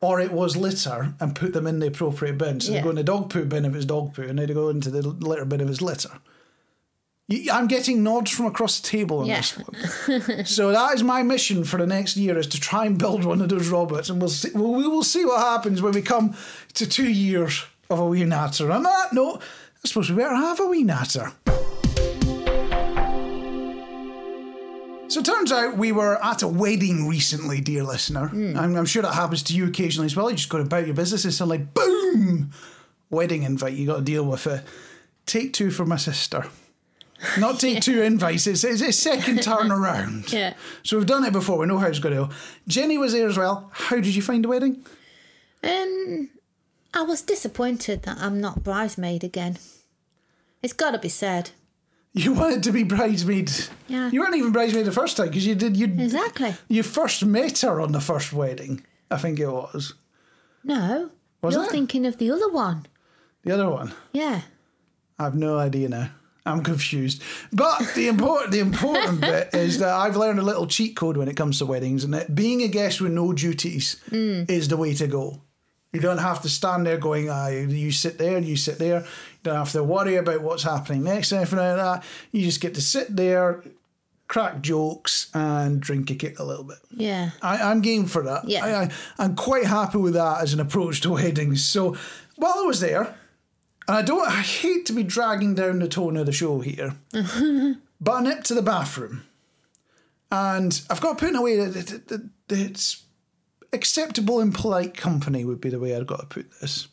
or 0.00 0.18
it 0.20 0.32
was 0.32 0.56
litter 0.56 1.14
and 1.20 1.36
put 1.36 1.52
them 1.52 1.66
in 1.68 1.78
the 1.78 1.86
appropriate 1.86 2.36
bin. 2.36 2.60
So 2.60 2.72
Yeah. 2.72 2.78
they 2.78 2.82
go 2.84 2.90
in 2.90 2.96
the 2.96 3.04
dog 3.04 3.30
poo 3.30 3.44
bin 3.44 3.64
if 3.64 3.74
it's 3.76 3.84
dog 3.86 4.12
poo 4.14 4.22
and 4.22 4.38
they 4.38 4.46
go 4.46 4.68
into 4.70 4.90
the 4.90 5.02
litter 5.02 5.44
bin 5.44 5.60
if 5.60 5.68
it's 5.70 5.80
litter. 5.80 6.10
I'm 7.50 7.68
getting 7.68 8.02
nods 8.02 8.30
from 8.30 8.44
across 8.46 8.80
the 8.80 8.86
table 8.86 9.20
on 9.20 9.26
Yeah. 9.26 9.36
this 9.36 9.56
one. 9.58 10.44
so 10.44 10.72
that 10.72 10.94
is 10.94 11.02
my 11.02 11.22
mission 11.22 11.64
for 11.64 11.78
the 11.78 11.86
next 11.86 12.16
year 12.18 12.36
is 12.36 12.46
to 12.48 12.60
try 12.60 12.84
and 12.84 12.98
build 12.98 13.24
one 13.24 13.40
of 13.40 13.48
those 13.48 13.68
robots 13.68 14.10
and 14.10 14.20
we'll 14.20 14.28
see, 14.28 14.50
well, 14.54 14.74
we 14.74 14.86
will 14.86 15.02
see 15.02 15.24
what 15.24 15.40
happens 15.40 15.80
when 15.80 15.94
we 15.94 16.02
come 16.02 16.36
to 16.74 16.86
two 16.86 17.10
years 17.10 17.64
of 17.88 17.98
a 17.98 18.06
wee 18.06 18.24
natter. 18.24 18.70
On 18.70 18.82
that 18.82 19.14
note, 19.14 19.40
I 19.84 19.88
suppose 19.88 20.10
we 20.10 20.16
better 20.16 20.34
have 20.34 20.60
a 20.60 20.66
wee 20.66 20.82
natter. 20.84 21.32
So 25.08 25.20
it 25.20 25.26
turns 25.26 25.52
out 25.52 25.78
we 25.78 25.92
were 25.92 26.22
at 26.22 26.42
a 26.42 26.48
wedding 26.48 27.06
recently, 27.08 27.60
dear 27.60 27.84
listener. 27.84 28.28
Hmm. 28.28 28.58
I'm, 28.58 28.74
I'm 28.76 28.86
sure 28.86 29.02
that 29.02 29.14
happens 29.14 29.42
to 29.44 29.54
you 29.54 29.66
occasionally 29.66 30.06
as 30.06 30.16
well. 30.16 30.28
You 30.28 30.36
just 30.36 30.48
go 30.48 30.58
about 30.58 30.86
your 30.86 30.94
business 30.94 31.24
and 31.24 31.32
suddenly, 31.32 31.58
boom, 31.58 32.50
wedding 33.10 33.44
invite 33.44 33.74
you 33.74 33.86
got 33.86 33.96
to 33.96 34.02
deal 34.02 34.24
with 34.24 34.46
it. 34.46 34.62
Take 35.24 35.52
two 35.52 35.70
for 35.70 35.86
my 35.86 35.96
sister. 35.96 36.46
Not 37.38 37.60
take 37.60 37.80
two 37.82 38.02
invites, 38.02 38.46
it's, 38.46 38.64
it's 38.64 38.82
a 38.82 38.92
second 38.92 39.42
turn 39.42 39.70
around. 39.72 40.32
Yeah. 40.32 40.54
So 40.82 40.96
we've 40.96 41.06
done 41.06 41.24
it 41.24 41.32
before, 41.32 41.58
we 41.58 41.66
know 41.66 41.78
how 41.78 41.86
it's 41.88 41.98
going 41.98 42.14
to 42.14 42.26
go. 42.26 42.30
Jenny 42.68 42.98
was 42.98 43.12
there 43.12 43.28
as 43.28 43.36
well. 43.38 43.70
How 43.72 43.96
did 43.96 44.14
you 44.14 44.22
find 44.22 44.44
the 44.44 44.48
wedding? 44.48 44.84
Um, 45.62 46.30
I 46.92 47.02
was 47.02 47.22
disappointed 47.22 48.02
that 48.02 48.18
I'm 48.18 48.40
not 48.40 48.62
bridesmaid 48.62 49.24
again. 49.24 49.58
It's 50.62 50.72
got 50.72 50.92
to 50.92 50.98
be 50.98 51.08
said. 51.08 51.50
You 52.12 52.32
wanted 52.32 52.62
to 52.64 52.72
be 52.72 52.84
bridesmaid. 52.84 53.50
Yeah. 53.88 54.10
You 54.10 54.20
weren't 54.20 54.36
even 54.36 54.52
bridesmaid 54.52 54.86
the 54.86 54.92
first 54.92 55.16
time 55.16 55.28
because 55.28 55.46
you 55.46 55.54
did. 55.56 55.76
You 55.76 55.86
Exactly. 55.86 56.54
you 56.68 56.82
first 56.84 57.24
met 57.24 57.58
her 57.62 57.80
on 57.80 57.90
the 57.92 58.00
first 58.00 58.32
wedding. 58.32 58.84
I 59.10 59.16
think 59.16 59.40
it 59.40 59.48
was 59.48 59.94
No. 60.62 61.10
Was 61.42 61.54
You're 61.54 61.64
it? 61.64 61.70
thinking 61.70 62.06
of 62.06 62.18
the 62.18 62.30
other 62.30 62.48
one. 62.50 62.86
the 63.42 63.52
other 63.52 63.68
one. 63.68 63.92
Yeah. 64.12 64.42
I 65.18 65.24
have 65.24 65.34
no 65.34 65.58
idea 65.58 65.88
now. 65.88 66.10
I'm 66.46 66.62
confused. 66.62 67.22
But 67.52 67.94
the 67.94 68.08
important 68.08 68.52
the 68.52 68.60
important 68.60 69.20
bit 69.32 69.54
is 69.54 69.78
that 69.78 69.94
I've 69.94 70.16
learned 70.16 70.38
a 70.38 70.42
little 70.42 70.66
cheat 70.66 70.94
code 70.96 71.16
when 71.16 71.28
it 71.28 71.36
comes 71.36 71.58
to 71.58 71.66
weddings, 71.66 72.04
and 72.04 72.12
that 72.14 72.34
being 72.34 72.62
a 72.62 72.68
guest 72.68 73.00
with 73.00 73.12
no 73.12 73.32
duties 73.32 73.96
is 74.10 74.68
the 74.68 74.76
way 74.76 74.94
to 74.94 75.06
go. 75.06 75.40
You 75.92 76.00
don't 76.00 76.18
have 76.18 76.42
to 76.42 76.48
stand 76.48 76.86
there 76.86 76.98
going, 76.98 77.30
ah, 77.30 77.46
you 77.46 77.92
sit 77.92 78.18
there 78.18 78.36
you 78.38 78.56
sit 78.56 78.78
there. 78.78 79.00
You 79.00 79.06
don't 79.44 79.56
have 79.56 79.70
to 79.72 79.84
worry 79.84 80.16
about 80.16 80.42
what's 80.42 80.64
happening 80.64 81.04
next 81.04 81.30
and 81.30 81.40
everything 81.40 81.66
like 81.66 81.76
that. 81.76 82.04
You 82.32 82.42
just 82.42 82.60
get 82.60 82.74
to 82.74 82.80
sit 82.80 83.14
there, 83.14 83.62
crack 84.26 84.60
jokes, 84.60 85.30
and 85.34 85.80
drink 85.80 86.10
a 86.10 86.16
kick 86.16 86.40
a 86.40 86.44
little 86.44 86.64
bit. 86.64 86.78
Yeah. 86.90 87.30
I, 87.40 87.70
I'm 87.70 87.80
game 87.80 88.06
for 88.06 88.24
that. 88.24 88.48
Yeah. 88.48 88.64
I, 88.64 88.82
I, 88.82 88.90
I'm 89.18 89.36
quite 89.36 89.66
happy 89.66 89.98
with 89.98 90.14
that 90.14 90.42
as 90.42 90.52
an 90.52 90.58
approach 90.58 91.00
to 91.02 91.10
weddings. 91.12 91.64
So 91.64 91.96
while 92.34 92.54
I 92.56 92.62
was 92.62 92.80
there, 92.80 93.14
and 93.88 93.96
I 93.96 94.02
don't, 94.02 94.26
I 94.26 94.40
hate 94.40 94.86
to 94.86 94.92
be 94.92 95.02
dragging 95.02 95.54
down 95.54 95.78
the 95.78 95.88
tone 95.88 96.16
of 96.16 96.26
the 96.26 96.32
show 96.32 96.60
here, 96.60 96.94
but 97.12 98.12
I 98.12 98.20
nipped 98.22 98.46
to 98.46 98.54
the 98.54 98.62
bathroom, 98.62 99.24
and 100.30 100.80
I've 100.90 101.00
got 101.00 101.18
to 101.18 101.24
put 101.24 101.28
in 101.30 101.36
a 101.36 101.42
way 101.42 101.56
that 101.56 102.30
it's 102.48 103.02
acceptable 103.72 104.40
in 104.40 104.52
polite 104.52 104.96
company 104.96 105.44
would 105.44 105.60
be 105.60 105.68
the 105.68 105.80
way 105.80 105.94
I've 105.94 106.06
got 106.06 106.20
to 106.20 106.26
put 106.26 106.50
this. 106.60 106.88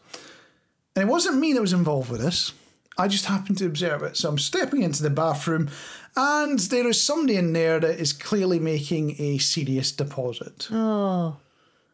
And 0.95 1.07
it 1.07 1.11
wasn't 1.11 1.37
me 1.37 1.53
that 1.53 1.61
was 1.61 1.73
involved 1.73 2.09
with 2.09 2.21
this. 2.21 2.53
I 2.97 3.07
just 3.07 3.25
happened 3.25 3.57
to 3.59 3.65
observe 3.65 4.03
it. 4.03 4.17
So 4.17 4.29
I'm 4.29 4.37
stepping 4.37 4.81
into 4.81 5.01
the 5.01 5.09
bathroom, 5.09 5.69
and 6.15 6.59
there 6.59 6.87
is 6.87 7.01
somebody 7.01 7.37
in 7.37 7.53
there 7.53 7.79
that 7.79 7.99
is 7.99 8.11
clearly 8.11 8.59
making 8.59 9.15
a 9.21 9.37
serious 9.37 9.91
deposit. 9.91 10.67
Oh. 10.71 11.37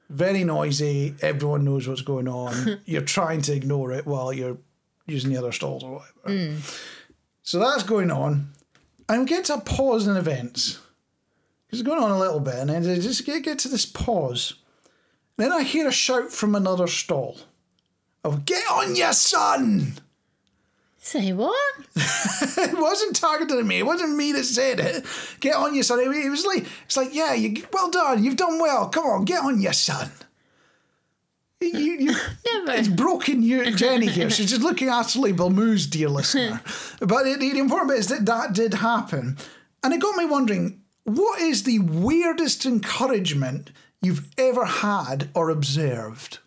Very 0.09 0.43
noisy. 0.43 1.15
Everyone 1.21 1.65
knows 1.65 1.87
what's 1.87 2.01
going 2.01 2.27
on. 2.27 2.81
you're 2.85 3.01
trying 3.01 3.41
to 3.43 3.53
ignore 3.53 3.91
it 3.91 4.07
while 4.07 4.33
you're 4.33 4.57
using 5.07 5.31
the 5.31 5.37
other 5.37 5.51
stalls 5.51 5.83
or 5.83 5.93
whatever. 5.93 6.39
Mm. 6.39 6.83
So 7.43 7.59
that's 7.59 7.83
going 7.83 8.11
on. 8.11 8.53
And 9.09 9.21
we 9.21 9.25
get 9.25 9.45
to 9.45 9.55
a 9.55 9.61
pause 9.61 10.05
in 10.07 10.17
events. 10.17 10.79
It's 11.69 11.81
going 11.81 12.01
on 12.01 12.11
a 12.11 12.19
little 12.19 12.39
bit, 12.39 12.55
and 12.55 12.69
then 12.69 12.89
I 12.89 12.99
just 12.99 13.25
get, 13.25 13.43
get 13.43 13.59
to 13.59 13.67
this 13.67 13.85
pause. 13.85 14.55
Then 15.37 15.51
I 15.51 15.63
hear 15.63 15.87
a 15.87 15.91
shout 15.91 16.31
from 16.31 16.55
another 16.55 16.87
stall 16.87 17.37
of, 18.23 18.45
Get 18.45 18.63
on 18.69 18.95
your 18.95 19.13
son! 19.13 19.93
Say 20.97 21.31
what? 21.31 21.75
it 21.95 22.77
wasn't 22.77 23.15
targeted 23.15 23.59
at 23.59 23.65
me. 23.65 23.79
It 23.79 23.85
wasn't 23.85 24.17
me 24.17 24.33
that 24.33 24.43
said 24.43 24.81
it. 24.81 25.05
Get 25.39 25.55
on 25.55 25.73
your 25.73 25.83
son. 25.83 25.99
It, 25.99 26.07
it 26.07 26.29
was 26.29 26.45
like 26.45 26.65
it's 26.85 26.97
like 26.97 27.15
yeah, 27.15 27.33
you 27.33 27.63
well 27.71 27.89
done. 27.89 28.25
You've 28.25 28.35
done 28.35 28.59
well. 28.59 28.89
Come 28.89 29.05
on, 29.05 29.23
get 29.23 29.41
on 29.41 29.61
your 29.61 29.71
son. 29.71 30.11
You, 31.59 31.79
you, 31.79 32.15
Never. 32.45 32.79
it's 32.79 32.87
broken 32.87 33.41
you, 33.41 33.75
Jenny 33.75 34.07
here. 34.07 34.29
She's 34.29 34.49
just 34.49 34.61
looking 34.61 34.89
utterly 34.89 35.31
bemused, 35.31 35.91
dear 35.91 36.09
listener. 36.09 36.61
but 36.99 37.23
the, 37.23 37.35
the 37.35 37.57
important 37.57 37.89
bit 37.89 37.99
is 37.99 38.07
that 38.07 38.25
that 38.27 38.53
did 38.53 38.75
happen, 38.75 39.37
and 39.83 39.93
it 39.93 39.99
got 39.99 40.15
me 40.15 40.25
wondering: 40.25 40.81
what 41.03 41.41
is 41.41 41.63
the 41.63 41.79
weirdest 41.79 42.65
encouragement 42.65 43.71
you've 44.01 44.29
ever 44.37 44.65
had 44.65 45.29
or 45.33 45.49
observed? 45.49 46.39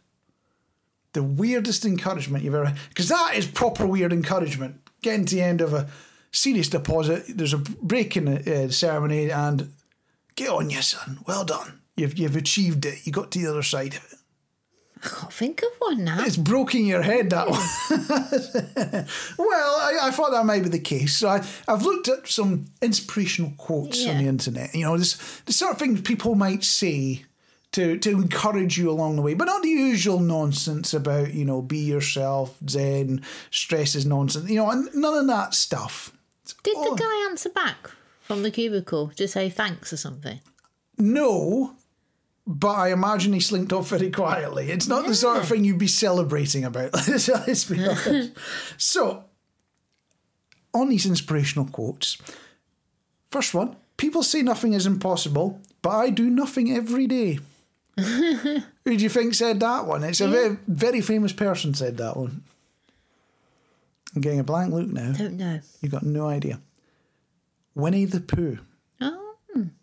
the 1.12 1.22
weirdest 1.22 1.84
encouragement 1.84 2.44
you've 2.44 2.54
ever 2.54 2.72
because 2.88 3.08
that 3.08 3.32
is 3.34 3.46
proper 3.46 3.86
weird 3.86 4.12
encouragement 4.12 4.80
getting 5.02 5.24
to 5.24 5.34
the 5.34 5.42
end 5.42 5.60
of 5.60 5.74
a 5.74 5.88
serious 6.32 6.68
deposit 6.68 7.24
there's 7.28 7.52
a 7.52 7.58
break 7.58 8.16
in 8.16 8.26
the 8.26 8.64
uh, 8.64 8.68
ceremony 8.68 9.30
and 9.30 9.72
get 10.36 10.48
on 10.48 10.70
you 10.70 10.80
son 10.82 11.18
well 11.26 11.44
done 11.44 11.80
you've, 11.96 12.16
you've 12.18 12.36
achieved 12.36 12.84
it 12.86 13.06
you 13.06 13.12
got 13.12 13.30
to 13.30 13.38
the 13.38 13.50
other 13.50 13.62
side 13.62 13.94
of 13.94 14.12
it 14.12 14.18
I 15.02 15.08
can't 15.08 15.32
think 15.32 15.62
of 15.62 15.68
one 15.78 16.04
now. 16.04 16.22
it's 16.24 16.36
broken 16.36 16.84
your 16.84 17.02
head 17.02 17.30
that 17.30 17.48
one 17.48 17.60
well 19.38 19.76
I, 19.80 19.98
I 20.02 20.10
thought 20.10 20.30
that 20.32 20.44
might 20.44 20.62
be 20.62 20.68
the 20.68 20.78
case 20.78 21.16
so 21.16 21.28
I, 21.28 21.44
I've 21.68 21.82
looked 21.82 22.08
at 22.08 22.28
some 22.28 22.66
inspirational 22.82 23.52
quotes 23.56 24.06
on 24.06 24.18
the 24.18 24.26
internet 24.28 24.74
you 24.74 24.84
know 24.84 24.96
this 24.98 25.16
the 25.46 25.52
sort 25.52 25.72
of 25.72 25.78
things 25.78 26.00
people 26.02 26.34
might 26.34 26.64
say 26.64 27.24
to, 27.72 27.98
to 27.98 28.10
encourage 28.10 28.76
you 28.76 28.90
along 28.90 29.14
the 29.14 29.22
way, 29.22 29.34
but 29.34 29.44
not 29.44 29.62
the 29.62 29.68
usual 29.68 30.18
nonsense 30.18 30.92
about, 30.92 31.32
you 31.32 31.44
know, 31.44 31.62
be 31.62 31.78
yourself, 31.78 32.58
zen, 32.68 33.22
stress 33.52 33.94
is 33.94 34.04
nonsense, 34.04 34.50
you 34.50 34.56
know, 34.56 34.68
and 34.68 34.92
none 34.92 35.16
of 35.16 35.28
that 35.28 35.54
stuff. 35.54 36.12
Did 36.64 36.74
Oh. 36.76 36.90
the 36.96 37.00
guy 37.00 37.28
answer 37.30 37.48
back 37.48 37.92
from 38.22 38.42
the 38.42 38.50
cubicle 38.50 39.12
to 39.14 39.28
say 39.28 39.48
thanks 39.48 39.92
or 39.92 39.96
something? 39.98 40.40
No, 40.98 41.76
but 42.50 42.74
I 42.74 42.90
imagine 42.90 43.32
he 43.32 43.38
slinked 43.38 43.72
off 43.72 43.90
very 43.90 44.10
quietly. 44.10 44.72
It's 44.72 44.88
not 44.88 45.06
the 45.06 45.14
sort 45.14 45.38
of 45.38 45.46
thing 45.46 45.64
you'd 45.64 45.78
be 45.78 45.86
celebrating 45.86 46.64
about. 46.64 46.92
Let's, 47.08 47.64
be 47.64 47.86
honest. 47.86 48.32
so, 48.76 49.24
on 50.74 50.88
these 50.88 51.06
inspirational 51.06 51.66
quotes, 51.66 52.18
first 53.30 53.54
one 53.54 53.76
people 53.96 54.24
say 54.24 54.42
nothing 54.42 54.72
is 54.72 54.84
impossible, 54.84 55.60
but 55.80 55.90
I 55.90 56.10
do 56.10 56.28
nothing 56.28 56.72
every 56.72 57.06
day. 57.06 57.38
Who 57.96 58.62
do 58.84 58.94
you 58.96 59.08
think 59.08 59.34
said 59.34 59.60
that 59.60 59.86
one? 59.86 60.02
It's 60.02 60.20
a 60.20 60.28
very, 60.28 60.58
very 60.66 61.02
famous 61.02 61.32
person 61.32 61.74
said 61.74 61.98
that 61.98 62.16
one. 62.16 62.42
I'm 64.16 64.22
getting 64.22 64.40
a 64.40 64.44
blank 64.44 64.72
look 64.72 64.88
now. 64.88 65.12
Don't 65.12 65.36
know. 65.36 65.60
You've 65.80 65.92
got 65.92 66.02
no 66.02 66.26
idea. 66.26 66.60
Winnie 67.76 68.06
the 68.06 68.20
Pooh. 68.20 68.58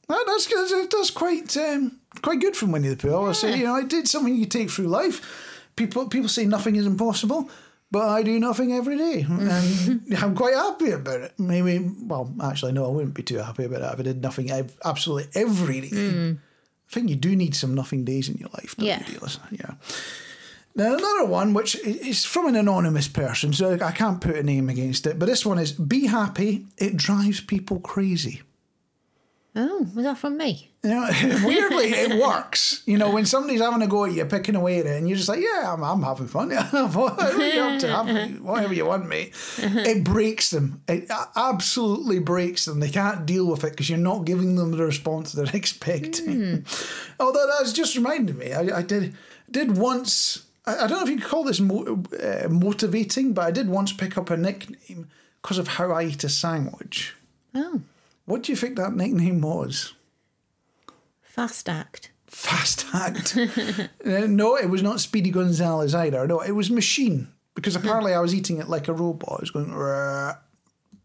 Oh, 0.09 0.23
that's 0.25 0.47
that's, 0.47 0.95
that's 0.95 1.11
quite 1.11 1.55
um, 1.57 1.99
quite 2.21 2.39
good 2.39 2.55
from 2.55 2.71
Winnie 2.71 2.89
the 2.89 2.95
Pooh. 2.97 3.11
I 3.11 3.13
always 3.13 3.37
say, 3.37 3.57
you 3.57 3.65
know, 3.65 3.75
I 3.75 3.83
did 3.83 4.07
something 4.07 4.35
you 4.35 4.45
take 4.45 4.69
through 4.69 4.87
life. 4.87 5.21
People 5.75 6.07
people 6.07 6.29
say 6.29 6.45
nothing 6.45 6.75
is 6.75 6.85
impossible, 6.85 7.49
but 7.91 8.07
I 8.09 8.23
do 8.23 8.39
nothing 8.39 8.73
every 8.73 8.97
day, 8.97 9.21
and 9.29 10.03
I'm 10.17 10.35
quite 10.35 10.55
happy 10.55 10.91
about 10.91 11.21
it. 11.21 11.33
Maybe, 11.39 11.79
well, 12.01 12.33
actually, 12.41 12.71
no, 12.73 12.85
I 12.85 12.89
wouldn't 12.89 13.13
be 13.13 13.23
too 13.23 13.37
happy 13.37 13.65
about 13.65 13.81
it 13.81 13.93
if 13.93 13.99
I 13.99 14.03
did 14.03 14.21
nothing 14.21 14.49
ev- 14.51 14.75
absolutely 14.83 15.29
every 15.39 15.81
day. 15.81 15.89
Hmm. 16.11 16.31
I 16.89 16.93
think 16.93 17.09
you 17.09 17.15
do 17.15 17.35
need 17.35 17.53
some 17.55 17.75
nothing 17.75 18.05
days 18.05 18.29
in 18.29 18.37
your 18.37 18.49
life, 18.53 18.75
don't 18.77 18.87
Yeah. 18.87 19.03
you? 19.07 19.19
Yeah. 19.51 19.71
Now 20.75 20.95
another 20.95 21.25
one, 21.25 21.53
which 21.53 21.75
is 21.85 22.23
from 22.23 22.47
an 22.47 22.55
anonymous 22.55 23.07
person, 23.07 23.51
so 23.51 23.77
I 23.81 23.91
can't 23.91 24.21
put 24.21 24.35
a 24.35 24.43
name 24.43 24.69
against 24.69 25.05
it, 25.07 25.17
but 25.19 25.25
this 25.25 25.45
one 25.45 25.57
is: 25.59 25.71
"Be 25.73 26.05
happy. 26.07 26.67
It 26.77 26.95
drives 26.97 27.39
people 27.41 27.79
crazy." 27.79 28.41
Oh, 29.57 29.87
was 29.95 30.05
that 30.05 30.17
from 30.17 30.37
me? 30.37 30.69
You 30.83 30.91
know, 30.91 31.09
weirdly, 31.43 31.87
it 31.87 32.21
works. 32.21 32.83
You 32.85 32.97
know, 32.97 33.09
when 33.09 33.25
somebody's 33.25 33.59
having 33.59 33.81
a 33.81 33.87
go 33.87 34.05
at 34.05 34.13
you, 34.13 34.23
picking 34.25 34.55
away 34.55 34.79
at 34.79 34.85
it, 34.85 34.97
and 34.97 35.09
you're 35.09 35.17
just 35.17 35.27
like, 35.27 35.41
"Yeah, 35.41 35.73
I'm, 35.73 35.83
I'm 35.83 36.03
having 36.03 36.27
fun. 36.27 36.49
What 36.93 37.19
are 37.19 37.47
you 37.47 37.61
up 37.61 37.79
to? 37.81 37.87
Have, 37.87 38.39
whatever 38.41 38.73
you 38.73 38.85
want, 38.85 39.07
mate." 39.07 39.33
It 39.59 40.03
breaks 40.03 40.51
them. 40.51 40.81
It 40.87 41.11
absolutely 41.35 42.19
breaks 42.19 42.65
them. 42.65 42.79
They 42.79 42.89
can't 42.89 43.25
deal 43.25 43.47
with 43.47 43.63
it 43.63 43.71
because 43.71 43.89
you're 43.89 43.97
not 43.99 44.25
giving 44.25 44.55
them 44.55 44.71
the 44.71 44.85
response 44.85 45.33
they're 45.33 45.45
expecting. 45.53 46.65
Although 47.19 47.47
that's 47.57 47.73
just 47.73 47.95
reminded 47.95 48.37
me, 48.37 48.53
I, 48.53 48.77
I 48.77 48.81
did 48.83 49.15
did 49.49 49.77
once 49.77 50.45
I, 50.65 50.75
I 50.75 50.87
don't 50.87 50.99
know 50.99 51.03
if 51.03 51.09
you 51.09 51.17
could 51.17 51.29
call 51.29 51.43
this 51.43 51.59
mo- 51.59 52.03
uh, 52.21 52.47
motivating, 52.49 53.33
but 53.33 53.45
I 53.45 53.51
did 53.51 53.69
once 53.69 53.93
pick 53.93 54.17
up 54.17 54.29
a 54.29 54.37
nickname 54.37 55.09
because 55.41 55.57
of 55.57 55.67
how 55.67 55.91
I 55.91 56.03
eat 56.03 56.23
a 56.23 56.29
sandwich. 56.29 57.15
Oh, 57.55 57.81
What 58.27 58.43
do 58.43 58.51
you 58.51 58.57
think 58.57 58.75
that 58.75 58.93
nickname 58.93 59.41
was? 59.41 59.93
fast 61.23 61.69
act. 61.69 62.11
Fast 62.27 62.85
Act. 62.93 63.37
Uh, 64.05 64.25
no, 64.27 64.55
it 64.57 64.69
was 64.69 64.83
not 64.83 64.99
Speedy 64.99 65.31
Gonzales 65.31 65.93
either. 65.95 66.27
No, 66.27 66.41
it 66.41 66.51
was 66.51 66.69
Machine 66.69 67.29
because 67.55 67.75
apparently 67.75 68.13
I 68.13 68.19
was 68.19 68.35
eating 68.35 68.57
it 68.57 68.67
like 68.67 68.87
a 68.87 68.93
robot. 68.93 69.37
I 69.39 69.41
was 69.41 69.51
going 69.51 69.71
"Rah, 69.73 70.35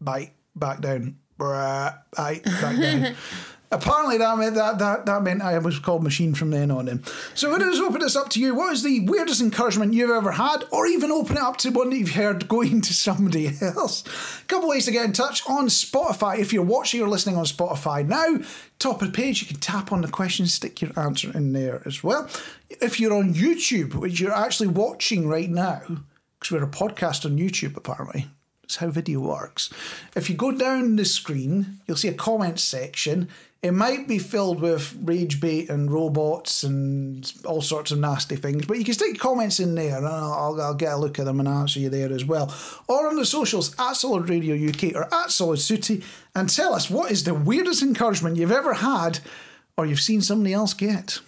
bite 0.01 0.33
back 0.55 0.81
down, 0.81 1.17
bite 1.37 1.99
back 2.15 2.43
down. 2.79 3.15
Apparently 3.73 4.17
that 4.19 4.37
meant 4.37 4.55
that, 4.55 4.77
that 4.77 5.05
that 5.07 5.23
meant 5.23 5.41
I 5.41 5.57
was 5.57 5.79
called 5.79 6.03
Machine 6.03 6.35
from 6.35 6.51
then 6.51 6.69
on 6.69 6.87
in. 6.87 7.03
So 7.33 7.49
going 7.49 7.59
to 7.59 7.83
open 7.83 8.01
this 8.01 8.15
up 8.15 8.29
to 8.29 8.39
you. 8.39 8.53
What 8.53 8.73
is 8.73 8.83
the 8.83 9.01
weirdest 9.01 9.41
encouragement 9.41 9.93
you've 9.93 10.09
ever 10.09 10.31
had, 10.31 10.65
or 10.71 10.85
even 10.85 11.11
open 11.11 11.37
it 11.37 11.43
up 11.43 11.57
to 11.57 11.71
one 11.71 11.89
that 11.89 11.97
you've 11.97 12.11
heard 12.11 12.47
going 12.47 12.81
to 12.81 12.93
somebody 12.93 13.51
else? 13.61 14.03
A 14.41 14.45
couple 14.45 14.69
ways 14.69 14.85
to 14.85 14.91
get 14.91 15.05
in 15.05 15.13
touch 15.13 15.47
on 15.49 15.67
Spotify. 15.67 16.37
If 16.37 16.53
you're 16.53 16.63
watching 16.63 17.01
or 17.01 17.09
listening 17.09 17.35
on 17.35 17.45
Spotify 17.45 18.07
now, 18.07 18.45
top 18.79 19.01
of 19.01 19.11
the 19.11 19.13
page 19.13 19.41
you 19.41 19.47
can 19.47 19.59
tap 19.59 19.91
on 19.91 20.01
the 20.01 20.07
question, 20.07 20.45
stick 20.45 20.81
your 20.81 20.97
answer 20.97 21.31
in 21.35 21.53
there 21.53 21.81
as 21.85 22.03
well. 22.03 22.29
If 22.69 22.99
you're 22.99 23.13
on 23.13 23.33
YouTube, 23.33 23.95
which 23.95 24.19
you're 24.19 24.31
actually 24.31 24.67
watching 24.67 25.27
right 25.27 25.49
now, 25.49 25.81
because 26.39 26.51
we're 26.51 26.63
a 26.63 26.67
podcast 26.67 27.25
on 27.25 27.37
YouTube 27.37 27.75
apparently. 27.75 28.27
That's 28.63 28.77
how 28.77 28.89
video 28.89 29.19
works. 29.19 29.69
If 30.15 30.29
you 30.29 30.35
go 30.35 30.51
down 30.51 30.95
the 30.95 31.03
screen, 31.03 31.79
you'll 31.85 31.97
see 31.97 32.07
a 32.07 32.13
comment 32.13 32.61
section. 32.61 33.27
It 33.61 33.73
might 33.73 34.07
be 34.07 34.19
filled 34.19 34.61
with 34.61 34.97
rage 35.03 35.41
bait 35.41 35.69
and 35.69 35.91
robots 35.91 36.63
and 36.63 37.31
all 37.45 37.61
sorts 37.61 37.91
of 37.91 37.99
nasty 37.99 38.37
things, 38.37 38.65
but 38.65 38.77
you 38.77 38.85
can 38.85 38.93
stick 38.93 39.19
comments 39.19 39.59
in 39.59 39.75
there 39.75 39.97
and 39.97 40.07
I'll, 40.07 40.33
I'll, 40.33 40.61
I'll 40.61 40.73
get 40.73 40.93
a 40.93 40.97
look 40.97 41.19
at 41.19 41.25
them 41.25 41.39
and 41.39 41.47
answer 41.47 41.79
you 41.79 41.89
there 41.89 42.11
as 42.11 42.25
well. 42.25 42.53
Or 42.87 43.07
on 43.07 43.17
the 43.17 43.25
socials 43.25 43.75
at 43.77 43.93
Solid 43.93 44.29
Radio 44.29 44.55
UK 44.55 44.95
or 44.95 45.13
at 45.13 45.31
Solid 45.31 45.59
Sooty 45.59 46.03
and 46.33 46.49
tell 46.49 46.73
us 46.73 46.89
what 46.89 47.11
is 47.11 47.25
the 47.25 47.33
weirdest 47.33 47.83
encouragement 47.83 48.37
you've 48.37 48.51
ever 48.51 48.75
had 48.75 49.19
or 49.77 49.85
you've 49.85 50.01
seen 50.01 50.21
somebody 50.21 50.53
else 50.53 50.73
get. 50.73 51.19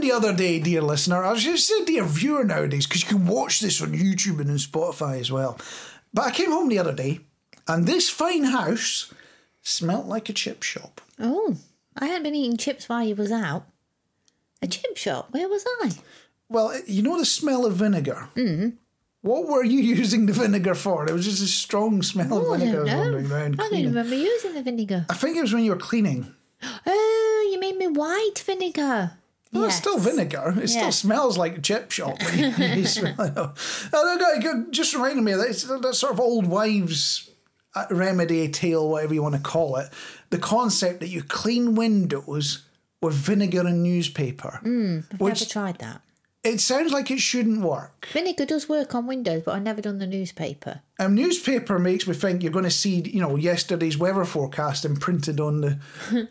I 0.00 0.08
the 0.08 0.12
other 0.12 0.32
day, 0.34 0.58
dear 0.58 0.82
listener. 0.82 1.24
I 1.24 1.32
was 1.32 1.42
just 1.44 1.66
say 1.66 1.84
dear 1.84 2.04
viewer 2.04 2.44
nowadays 2.44 2.86
because 2.86 3.02
you 3.02 3.08
can 3.08 3.26
watch 3.26 3.60
this 3.60 3.80
on 3.82 3.92
YouTube 3.92 4.40
and 4.40 4.50
on 4.50 4.56
Spotify 4.56 5.20
as 5.20 5.30
well. 5.30 5.58
But 6.14 6.26
I 6.26 6.30
came 6.30 6.50
home 6.50 6.68
the 6.68 6.78
other 6.78 6.92
day, 6.94 7.20
and 7.68 7.86
this 7.86 8.08
fine 8.10 8.44
house 8.44 9.12
smelt 9.62 10.06
like 10.06 10.28
a 10.28 10.32
chip 10.32 10.62
shop. 10.62 11.00
Oh, 11.18 11.56
I 11.96 12.06
hadn't 12.06 12.22
been 12.22 12.34
eating 12.34 12.56
chips 12.56 12.88
while 12.88 13.04
you 13.04 13.14
was 13.14 13.30
out. 13.30 13.66
A 14.62 14.66
chip 14.66 14.96
shop? 14.96 15.28
Where 15.32 15.48
was 15.48 15.64
I? 15.82 15.90
Well, 16.48 16.72
you 16.86 17.02
know 17.02 17.18
the 17.18 17.24
smell 17.24 17.64
of 17.66 17.74
vinegar. 17.74 18.28
Mm. 18.34 18.74
What 19.22 19.46
were 19.46 19.62
you 19.64 19.80
using 19.96 20.26
the 20.26 20.32
vinegar 20.32 20.74
for? 20.74 21.06
It 21.08 21.12
was 21.12 21.24
just 21.26 21.42
a 21.42 21.46
strong 21.46 22.02
smell 22.02 22.32
Oh, 22.34 22.46
of 22.46 22.52
I 22.52 22.56
vinegar 22.64 22.78
don't 22.78 22.86
know. 22.86 22.98
wandering 23.00 23.30
around 23.32 23.60
I 23.60 23.68
don't 23.68 23.84
remember 23.84 24.14
using 24.16 24.54
the 24.54 24.62
vinegar. 24.62 25.06
I 25.10 25.14
think 25.14 25.36
it 25.36 25.42
was 25.42 25.52
when 25.52 25.62
you 25.64 25.72
were 25.72 25.76
cleaning. 25.76 26.34
Oh, 26.86 27.48
you 27.52 27.58
made 27.60 27.76
me 27.76 27.86
white 27.86 28.38
vinegar? 28.44 29.12
Well, 29.52 29.64
it's 29.64 29.76
still 29.76 29.98
vinegar. 29.98 30.54
It 30.62 30.68
still 30.68 30.92
smells 30.92 31.36
like 31.36 31.58
a 31.58 31.60
chip 31.60 31.90
shop. 31.90 32.18
When 32.22 32.38
you, 32.38 32.66
you 32.80 32.86
smell 32.86 33.20
it. 33.20 33.32
Oh, 33.36 33.52
no, 33.92 34.40
no, 34.40 34.66
just 34.70 34.94
reminded 34.94 35.22
me 35.22 35.32
of 35.32 35.40
that, 35.40 35.48
it's 35.50 35.64
that 35.64 35.94
sort 35.94 36.12
of 36.12 36.20
old 36.20 36.46
wives' 36.46 37.30
uh, 37.74 37.86
remedy 37.90 38.48
tale, 38.48 38.88
whatever 38.88 39.14
you 39.14 39.22
want 39.22 39.34
to 39.34 39.40
call 39.40 39.76
it. 39.76 39.88
The 40.30 40.38
concept 40.38 41.00
that 41.00 41.08
you 41.08 41.22
clean 41.22 41.74
windows 41.74 42.64
with 43.02 43.14
vinegar 43.14 43.66
and 43.66 43.82
newspaper. 43.82 44.60
I've 44.64 45.20
Which- 45.20 45.40
never 45.40 45.50
tried 45.50 45.78
that. 45.78 46.02
It 46.42 46.58
sounds 46.62 46.90
like 46.90 47.10
it 47.10 47.20
shouldn't 47.20 47.60
work. 47.60 48.08
Vinegar 48.12 48.46
does 48.46 48.66
work 48.66 48.94
on 48.94 49.06
windows, 49.06 49.42
but 49.44 49.54
I've 49.54 49.62
never 49.62 49.82
done 49.82 49.98
the 49.98 50.06
newspaper. 50.06 50.80
Um, 50.98 51.14
newspaper 51.14 51.78
makes 51.78 52.06
me 52.06 52.14
think 52.14 52.42
you're 52.42 52.50
going 52.50 52.64
to 52.64 52.70
see, 52.70 53.02
you 53.02 53.20
know, 53.20 53.36
yesterday's 53.36 53.98
weather 53.98 54.24
forecast 54.24 54.86
imprinted 54.86 55.38
on 55.38 55.60
the 55.60 55.78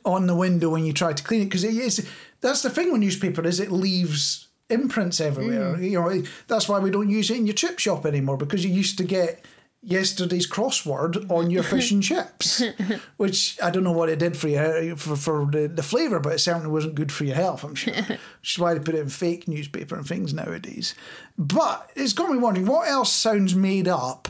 on 0.05 0.25
the 0.25 0.33
window 0.33 0.69
when 0.71 0.83
you 0.83 0.93
try 0.93 1.13
to 1.13 1.23
clean 1.23 1.41
it 1.41 1.45
because 1.45 1.63
it 1.63 1.75
is. 1.75 2.09
That's 2.41 2.61
the 2.61 2.69
thing 2.69 2.91
with 2.91 3.01
newspaper 3.01 3.45
is 3.45 3.59
it 3.59 3.71
leaves 3.71 4.47
imprints 4.69 5.19
everywhere. 5.19 5.81
You 5.81 5.99
know, 5.99 6.23
that's 6.47 6.69
why 6.69 6.79
we 6.79 6.91
don't 6.91 7.09
use 7.09 7.29
it 7.29 7.37
in 7.37 7.47
your 7.47 7.55
chip 7.55 7.79
shop 7.79 8.05
anymore 8.05 8.37
because 8.37 8.63
you 8.63 8.71
used 8.71 8.97
to 8.99 9.03
get 9.03 9.43
yesterday's 9.81 10.47
crossword 10.47 11.29
on 11.31 11.49
your 11.49 11.63
fish 11.63 11.91
and 11.91 12.03
chips, 12.03 12.61
which 13.17 13.57
I 13.63 13.69
don't 13.69 13.83
know 13.83 13.93
what 13.93 14.09
it 14.09 14.19
did 14.19 14.35
for 14.35 14.47
you 14.47 14.95
for, 14.95 15.15
for 15.15 15.45
the, 15.49 15.67
the 15.67 15.83
flavour, 15.83 16.19
but 16.19 16.33
it 16.33 16.39
certainly 16.39 16.69
wasn't 16.69 16.95
good 16.95 17.11
for 17.11 17.23
your 17.23 17.35
health. 17.35 17.63
I'm 17.63 17.75
sure, 17.75 17.93
which 17.93 18.19
is 18.43 18.59
why 18.59 18.73
they 18.73 18.79
put 18.79 18.95
it 18.95 19.01
in 19.01 19.09
fake 19.09 19.47
newspaper 19.47 19.95
and 19.95 20.05
things 20.05 20.33
nowadays. 20.33 20.95
But 21.37 21.89
it's 21.95 22.13
got 22.13 22.29
me 22.29 22.37
wondering 22.37 22.67
what 22.67 22.87
else 22.87 23.11
sounds 23.11 23.55
made 23.55 23.87
up 23.87 24.27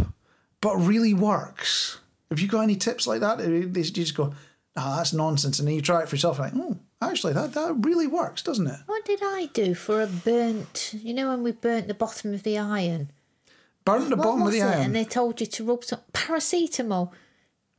but 0.61 0.75
really 0.77 1.13
works. 1.13 1.99
Have 2.29 2.39
you 2.39 2.47
got 2.47 2.61
any 2.61 2.75
tips 2.75 3.07
like 3.07 3.21
that? 3.21 3.37
They 3.39 3.81
just 3.81 4.15
go, 4.15 4.33
ah, 4.75 4.97
that's 4.97 5.13
nonsense, 5.13 5.59
and 5.59 5.67
then 5.67 5.75
you 5.75 5.81
try 5.81 6.01
it 6.01 6.09
for 6.09 6.15
yourself, 6.15 6.39
like, 6.39 6.53
oh, 6.55 6.77
actually, 7.01 7.33
that 7.33 7.53
that 7.53 7.73
really 7.85 8.07
works, 8.07 8.41
doesn't 8.41 8.67
it? 8.67 8.79
What 8.85 9.05
did 9.05 9.19
I 9.23 9.49
do 9.53 9.73
for 9.75 10.01
a 10.01 10.07
burnt? 10.07 10.93
You 10.93 11.13
know 11.13 11.29
when 11.29 11.43
we 11.43 11.51
burnt 11.51 11.87
the 11.87 11.93
bottom 11.93 12.33
of 12.33 12.43
the 12.43 12.57
iron. 12.57 13.11
Burn 13.85 14.09
the 14.09 14.15
What 14.15 14.23
bottom 14.23 14.43
of 14.47 14.51
the 14.51 14.59
it? 14.59 14.63
iron. 14.63 14.81
And 14.81 14.95
they 14.95 15.05
told 15.05 15.39
you 15.41 15.47
to 15.47 15.63
rub 15.63 15.83
some 15.83 16.01
paracetamol. 16.13 17.11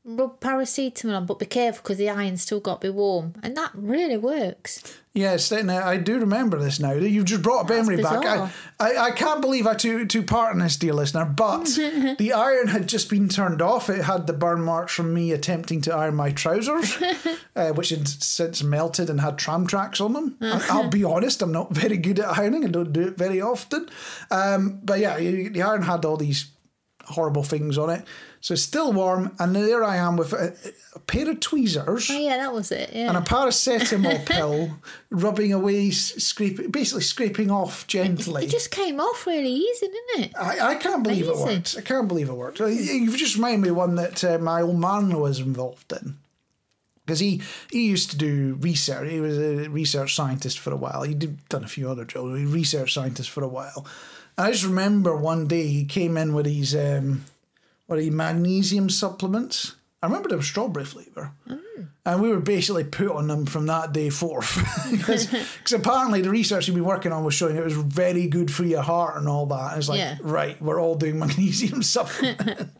Rub 0.02 0.40
paracetamol 0.40 1.14
on, 1.14 1.26
but 1.26 1.38
be 1.38 1.44
careful 1.44 1.82
because 1.82 1.98
the 1.98 2.08
iron's 2.08 2.40
still 2.40 2.60
got 2.60 2.80
to 2.80 2.88
be 2.88 2.90
warm, 2.90 3.34
and 3.42 3.54
that 3.54 3.70
really 3.74 4.16
works. 4.16 4.98
Yes, 5.12 5.52
uh, 5.52 5.82
I 5.84 5.98
do 5.98 6.20
remember 6.20 6.58
this 6.58 6.80
now. 6.80 6.92
You've 6.92 7.26
just 7.26 7.42
brought 7.42 7.68
a 7.68 7.74
memory 7.74 8.00
back. 8.00 8.24
I. 8.24 8.50
I, 8.78 8.96
I 8.96 9.10
can't 9.10 9.42
believe 9.42 9.66
I 9.66 9.74
took, 9.74 10.08
took 10.08 10.26
part 10.26 10.54
in 10.54 10.60
this, 10.60 10.78
dear 10.78 10.94
listener, 10.94 11.26
but 11.26 11.64
the 12.18 12.32
iron 12.34 12.68
had 12.68 12.86
just 12.86 13.10
been 13.10 13.28
turned 13.28 13.60
off. 13.60 13.90
It 13.90 14.04
had 14.04 14.26
the 14.26 14.32
burn 14.32 14.62
marks 14.62 14.94
from 14.94 15.12
me 15.12 15.32
attempting 15.32 15.82
to 15.82 15.94
iron 15.94 16.14
my 16.14 16.30
trousers, 16.30 16.96
uh, 17.56 17.72
which 17.72 17.90
had 17.90 18.08
since 18.08 18.62
melted 18.62 19.10
and 19.10 19.20
had 19.20 19.36
tram 19.36 19.66
tracks 19.66 20.00
on 20.00 20.14
them. 20.14 20.36
I, 20.40 20.66
I'll 20.70 20.88
be 20.88 21.04
honest, 21.04 21.42
I'm 21.42 21.52
not 21.52 21.72
very 21.74 21.98
good 21.98 22.20
at 22.20 22.38
ironing. 22.38 22.64
I 22.64 22.68
don't 22.68 22.92
do 22.92 23.08
it 23.08 23.18
very 23.18 23.42
often. 23.42 23.88
Um, 24.30 24.80
but 24.82 25.00
yeah, 25.00 25.18
the 25.18 25.60
iron 25.60 25.82
had 25.82 26.06
all 26.06 26.16
these 26.16 26.52
horrible 27.04 27.42
things 27.42 27.76
on 27.78 27.90
it. 27.90 28.04
So 28.42 28.54
it's 28.54 28.62
still 28.62 28.92
warm, 28.92 29.34
and 29.38 29.54
there 29.54 29.84
I 29.84 29.96
am 29.96 30.16
with 30.16 30.32
a, 30.32 30.56
a 30.94 30.98
pair 31.00 31.28
of 31.28 31.40
tweezers 31.40 32.10
Oh 32.10 32.18
yeah, 32.18 32.38
that 32.38 32.54
was 32.54 32.72
it. 32.72 32.90
Yeah. 32.94 33.08
and 33.08 33.16
a 33.18 33.20
paracetamol 33.20 34.24
pill 34.26 34.70
rubbing 35.10 35.52
away, 35.52 35.90
scraping, 35.90 36.70
basically 36.70 37.02
scraping 37.02 37.50
off 37.50 37.86
gently. 37.86 38.44
it 38.44 38.50
just 38.50 38.70
came 38.70 38.98
off 38.98 39.26
really 39.26 39.52
easy, 39.52 39.88
didn't 39.88 40.24
it? 40.24 40.32
I, 40.38 40.70
I 40.70 40.74
can't 40.76 41.02
believe 41.02 41.26
it 41.26 41.34
Amazing. 41.34 41.46
worked. 41.46 41.74
I 41.78 41.80
can't 41.82 42.08
believe 42.08 42.28
it 42.30 42.34
worked. 42.34 42.60
You've 42.60 43.16
just 43.16 43.34
reminded 43.34 43.60
me 43.60 43.68
of 43.68 43.76
one 43.76 43.96
that 43.96 44.24
uh, 44.24 44.38
my 44.38 44.62
old 44.62 44.78
man 44.78 45.18
was 45.20 45.38
involved 45.40 45.92
in. 45.92 46.16
Because 47.04 47.18
he, 47.20 47.42
he 47.70 47.88
used 47.88 48.10
to 48.12 48.16
do 48.16 48.56
research. 48.60 49.10
He 49.10 49.20
was 49.20 49.36
a 49.36 49.68
research 49.68 50.14
scientist 50.14 50.60
for 50.60 50.70
a 50.72 50.76
while. 50.76 51.02
He 51.02 51.12
did 51.12 51.46
done 51.48 51.64
a 51.64 51.68
few 51.68 51.90
other 51.90 52.04
jobs. 52.04 52.38
He 52.38 52.44
research 52.46 52.94
scientist 52.94 53.30
for 53.30 53.42
a 53.42 53.48
while. 53.48 53.84
I 54.38 54.50
just 54.52 54.64
remember 54.64 55.14
one 55.16 55.46
day 55.46 55.66
he 55.66 55.84
came 55.84 56.16
in 56.16 56.32
with 56.34 56.46
these 56.46 56.74
um, 56.74 57.24
what 57.86 57.98
are 57.98 58.10
magnesium 58.10 58.88
supplements. 58.88 59.76
I 60.02 60.06
remember 60.06 60.30
they 60.30 60.36
were 60.36 60.42
strawberry 60.42 60.86
flavour. 60.86 61.32
And 62.06 62.22
we 62.22 62.30
were 62.30 62.40
basically 62.40 62.84
put 62.84 63.10
on 63.10 63.26
them 63.28 63.44
from 63.44 63.66
that 63.66 63.92
day 63.92 64.08
forth. 64.08 64.56
Because 64.90 65.28
apparently 65.74 66.22
the 66.22 66.30
research 66.30 66.64
he'd 66.66 66.74
been 66.74 66.84
working 66.84 67.12
on 67.12 67.22
was 67.24 67.34
showing 67.34 67.56
it 67.56 67.62
was 67.64 67.74
very 67.76 68.26
good 68.26 68.50
for 68.50 68.64
your 68.64 68.80
heart 68.80 69.18
and 69.18 69.28
all 69.28 69.44
that. 69.46 69.72
And 69.72 69.78
it's 69.78 69.88
like, 69.90 69.98
Yeah. 69.98 70.16
right, 70.22 70.60
we're 70.62 70.80
all 70.80 70.94
doing 70.94 71.18
magnesium 71.24 71.82
supplements. 71.82 72.70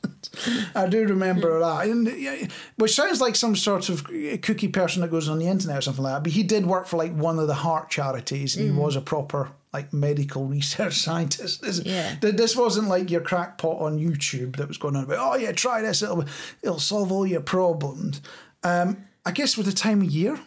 I 0.75 0.87
do 0.87 1.05
remember 1.07 1.61
that. 1.61 1.87
And, 1.89 2.07
yeah, 2.19 2.47
which 2.77 2.95
sounds 2.95 3.21
like 3.21 3.37
some 3.37 3.55
sort 3.55 3.91
of 3.91 4.05
cookie 4.43 4.69
person 4.69 5.03
that 5.03 5.11
goes 5.11 5.29
on 5.29 5.39
the 5.39 5.47
internet 5.49 5.77
or 5.79 5.83
something 5.83 6.03
like 6.05 6.15
that. 6.15 6.23
But 6.23 6.33
he 6.33 6.43
did 6.43 6.65
work 6.65 6.87
for 6.87 6.97
like 6.97 7.13
one 7.15 7.39
of 7.39 7.47
the 7.47 7.55
heart 7.55 7.91
charities 7.91 8.57
and 8.57 8.65
he 8.65 8.71
was 8.71 8.97
a 8.97 9.01
proper 9.03 9.51
like 9.73 9.93
medical 9.93 10.45
research 10.57 10.95
scientist. 10.95 11.63
This, 11.63 11.81
Yeah. 11.85 12.17
this 12.21 12.57
wasn't 12.57 12.89
like 12.89 13.11
your 13.11 13.21
crackpot 13.21 13.81
on 13.81 13.99
YouTube 13.99 14.57
that 14.57 14.69
was 14.69 14.79
going 14.79 14.97
on 14.97 15.05
about, 15.05 15.19
oh 15.19 15.37
yeah, 15.37 15.53
try 15.53 15.81
this, 15.83 16.03
it'll, 16.03 16.25
it'll 16.63 16.79
solve 16.79 17.13
all 17.13 17.27
your 17.27 17.41
problems. 17.41 18.21
Um, 18.63 19.07
I 19.25 19.31
guess 19.33 19.57
with 19.57 19.67
the 19.67 19.73
time 19.73 20.01
of 20.03 20.11
year, 20.11 20.39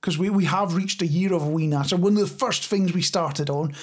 because 0.00 0.18
we, 0.18 0.30
we 0.30 0.44
have 0.46 0.74
reached 0.74 1.02
a 1.02 1.06
year 1.06 1.32
of 1.34 1.46
wee 1.48 1.66
natter, 1.66 1.96
one 1.96 2.14
of 2.14 2.20
the 2.20 2.26
first 2.26 2.66
things 2.66 2.92
we 2.92 3.02
started 3.02 3.48
on 3.50 3.74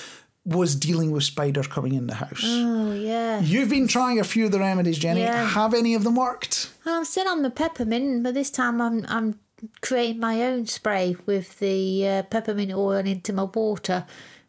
was 0.46 0.76
dealing 0.76 1.12
with 1.12 1.24
spiders 1.24 1.68
coming 1.68 1.94
in 1.94 2.08
the 2.08 2.16
house. 2.16 2.42
Oh 2.46 2.94
yeah. 2.94 3.40
You've 3.42 3.70
been 3.70 3.88
trying 3.88 4.20
a 4.20 4.24
few 4.24 4.46
of 4.46 4.52
the 4.52 4.60
remedies, 4.60 4.98
Jenny. 4.98 5.20
Yeah. 5.22 5.46
Have 5.46 5.74
any 5.74 5.94
of 5.94 6.04
them 6.06 6.16
worked? 6.16 6.72
I'm 6.86 7.04
still 7.04 7.28
on 7.28 7.42
the 7.42 7.50
peppermint, 7.50 8.24
but 8.24 8.34
this 8.34 8.50
time 8.50 8.80
I'm 8.82 9.06
I'm 9.10 9.40
creating 9.82 10.22
my 10.22 10.42
own 10.44 10.66
spray 10.66 11.18
with 11.26 11.60
the 11.60 12.08
uh, 12.08 12.24
peppermint 12.24 12.72
oil 12.74 13.06
into 13.06 13.34
my 13.34 13.44
water, 13.44 14.06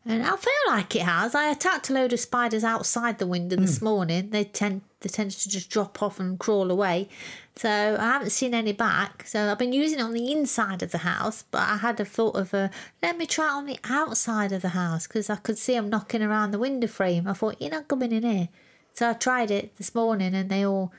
And 0.08 0.22
I 0.22 0.36
feel 0.36 0.52
like 0.68 0.96
it 0.96 1.02
has. 1.02 1.34
I 1.34 1.50
attacked 1.50 1.90
a 1.90 1.92
load 1.92 2.14
of 2.14 2.20
spiders 2.20 2.64
outside 2.64 3.18
the 3.18 3.26
window 3.26 3.56
this 3.56 3.78
hmm. 3.78 3.84
morning. 3.84 4.30
They 4.30 4.44
tend 4.44 4.80
they 5.00 5.10
tend 5.10 5.32
to 5.32 5.48
just 5.50 5.68
drop 5.68 6.02
off 6.02 6.18
and 6.18 6.38
crawl 6.38 6.70
away. 6.70 7.10
So 7.56 7.68
I 7.68 8.12
haven't 8.12 8.30
seen 8.30 8.54
any 8.54 8.72
back. 8.72 9.24
So 9.26 9.50
I've 9.50 9.58
been 9.58 9.74
using 9.74 9.98
it 9.98 10.02
on 10.02 10.14
the 10.14 10.32
inside 10.32 10.82
of 10.82 10.92
the 10.92 10.98
house, 10.98 11.44
but 11.50 11.60
I 11.60 11.76
had 11.76 12.00
a 12.00 12.06
thought 12.06 12.36
of 12.36 12.54
a 12.54 12.70
let 13.02 13.18
me 13.18 13.26
try 13.26 13.48
it 13.48 13.50
on 13.50 13.66
the 13.66 13.78
outside 13.84 14.50
of 14.50 14.62
the 14.62 14.70
house 14.70 15.06
because 15.06 15.28
I 15.28 15.36
could 15.36 15.58
see 15.58 15.74
them 15.74 15.90
knocking 15.90 16.22
around 16.22 16.52
the 16.52 16.58
window 16.58 16.88
frame. 16.88 17.28
I 17.28 17.34
thought 17.34 17.60
you're 17.60 17.70
not 17.70 17.88
coming 17.88 18.10
in 18.10 18.22
here. 18.22 18.48
So 18.94 19.10
I 19.10 19.12
tried 19.12 19.50
it 19.50 19.76
this 19.76 19.94
morning, 19.94 20.34
and 20.34 20.48
they 20.48 20.64
all 20.64 20.90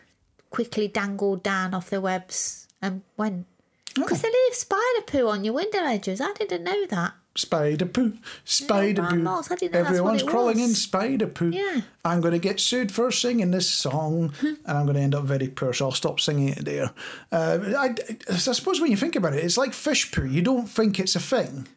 quickly 0.52 0.88
dangled 0.88 1.42
down 1.42 1.74
off 1.74 1.90
their 1.90 2.00
webs 2.00 2.68
and 2.80 3.02
went. 3.18 3.48
Because 3.96 4.22
hmm. 4.22 4.28
they 4.28 4.30
leave 4.30 4.54
spider 4.54 5.02
poo 5.08 5.28
on 5.30 5.44
your 5.44 5.56
window 5.56 5.80
edges. 5.80 6.22
I 6.22 6.32
didn't 6.34 6.64
know 6.64 6.86
that. 6.86 7.14
Spider 7.40 7.86
poo, 7.86 8.14
spider 8.44 9.02
Yeah, 9.04 9.10
poo. 9.10 9.16
Marmots, 9.20 9.50
I 9.52 9.56
didn't 9.56 9.72
know 9.74 9.80
that's 9.80 9.90
what 9.92 9.98
Everyone's 9.98 10.24
crawling 10.24 10.60
in 10.60 10.70
was. 10.70 10.82
spider 10.82 11.28
poo. 11.28 11.50
Yeah. 11.52 11.82
I'm 12.04 12.20
going 12.22 12.34
to 12.34 12.40
get 12.40 12.60
sued 12.60 12.92
for 12.92 13.12
singing 13.12 13.52
this 13.52 13.70
song, 13.70 14.34
and 14.42 14.58
I'm 14.66 14.86
going 14.86 14.96
to 14.98 15.02
end 15.02 15.16
up 15.16 15.24
very 15.24 15.48
poor, 15.48 15.72
so 15.74 15.86
I'll 15.86 15.92
stop 15.92 16.20
singing 16.20 16.50
it 16.50 16.66
there. 16.66 16.92
Uh, 17.32 17.60
I, 17.78 17.96
I 18.30 18.36
suppose 18.36 18.82
when 18.82 18.92
you 18.92 18.98
think 18.98 19.16
about 19.16 19.34
it, 19.34 19.44
it's 19.44 19.58
like 19.58 19.74
fish 19.74 20.12
poo. 20.12 20.26
You 20.26 20.42
don't 20.42 20.68
think 20.68 21.00
it's 21.00 21.16
a 21.16 21.20
thing, 21.20 21.68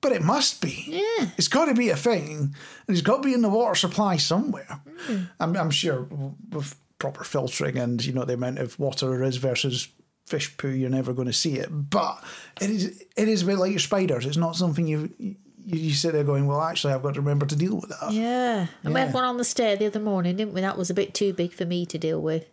but 0.00 0.12
it 0.12 0.22
must 0.22 0.60
be. 0.60 0.84
Yeah. 0.86 1.28
It's 1.38 1.48
got 1.48 1.66
to 1.66 1.74
be 1.74 1.88
a 1.88 1.96
thing, 1.96 2.54
and 2.86 2.96
it's 2.96 3.00
got 3.00 3.22
to 3.22 3.28
be 3.28 3.34
in 3.34 3.42
the 3.42 3.48
water 3.48 3.74
supply 3.74 4.18
somewhere. 4.18 4.80
Hmm. 5.06 5.22
I'm, 5.40 5.56
I'm 5.56 5.70
sure 5.70 6.06
with 6.50 6.76
proper 6.98 7.22
filtering 7.24 7.78
and 7.78 8.04
you 8.04 8.12
know 8.12 8.24
the 8.24 8.34
amount 8.34 8.58
of 8.58 8.76
water 8.78 9.08
there 9.08 9.22
is 9.22 9.36
versus 9.36 9.86
fish 10.30 10.56
poo, 10.56 10.68
you're 10.68 10.90
never 10.90 11.12
going 11.12 11.26
to 11.28 11.32
see 11.32 11.54
it. 11.54 11.68
But 11.70 12.22
it 12.60 12.70
is 12.70 13.04
it 13.16 13.28
is 13.28 13.42
a 13.42 13.46
bit 13.46 13.58
like 13.58 13.70
your 13.70 13.78
spiders. 13.80 14.26
It's 14.26 14.36
not 14.36 14.56
something 14.56 14.86
you 14.86 15.10
you, 15.18 15.36
you 15.64 15.92
sit 15.92 16.12
there 16.12 16.24
going, 16.24 16.46
well, 16.46 16.62
actually, 16.62 16.94
I've 16.94 17.02
got 17.02 17.14
to 17.14 17.20
remember 17.20 17.44
to 17.46 17.56
deal 17.56 17.76
with 17.76 17.90
that. 17.90 18.12
Yeah. 18.12 18.66
And 18.84 18.94
we 18.94 19.00
Yeah. 19.00 19.06
had 19.06 19.14
one 19.14 19.24
on 19.24 19.36
the 19.36 19.44
stair 19.44 19.76
the 19.76 19.86
other 19.86 20.00
morning, 20.00 20.36
didn't 20.36 20.54
we? 20.54 20.60
That 20.62 20.78
was 20.78 20.88
a 20.90 20.94
bit 20.94 21.12
too 21.14 21.32
big 21.34 21.52
for 21.52 21.64
me 21.66 21.84
to 21.86 21.98
deal 21.98 22.20
with. 22.22 22.46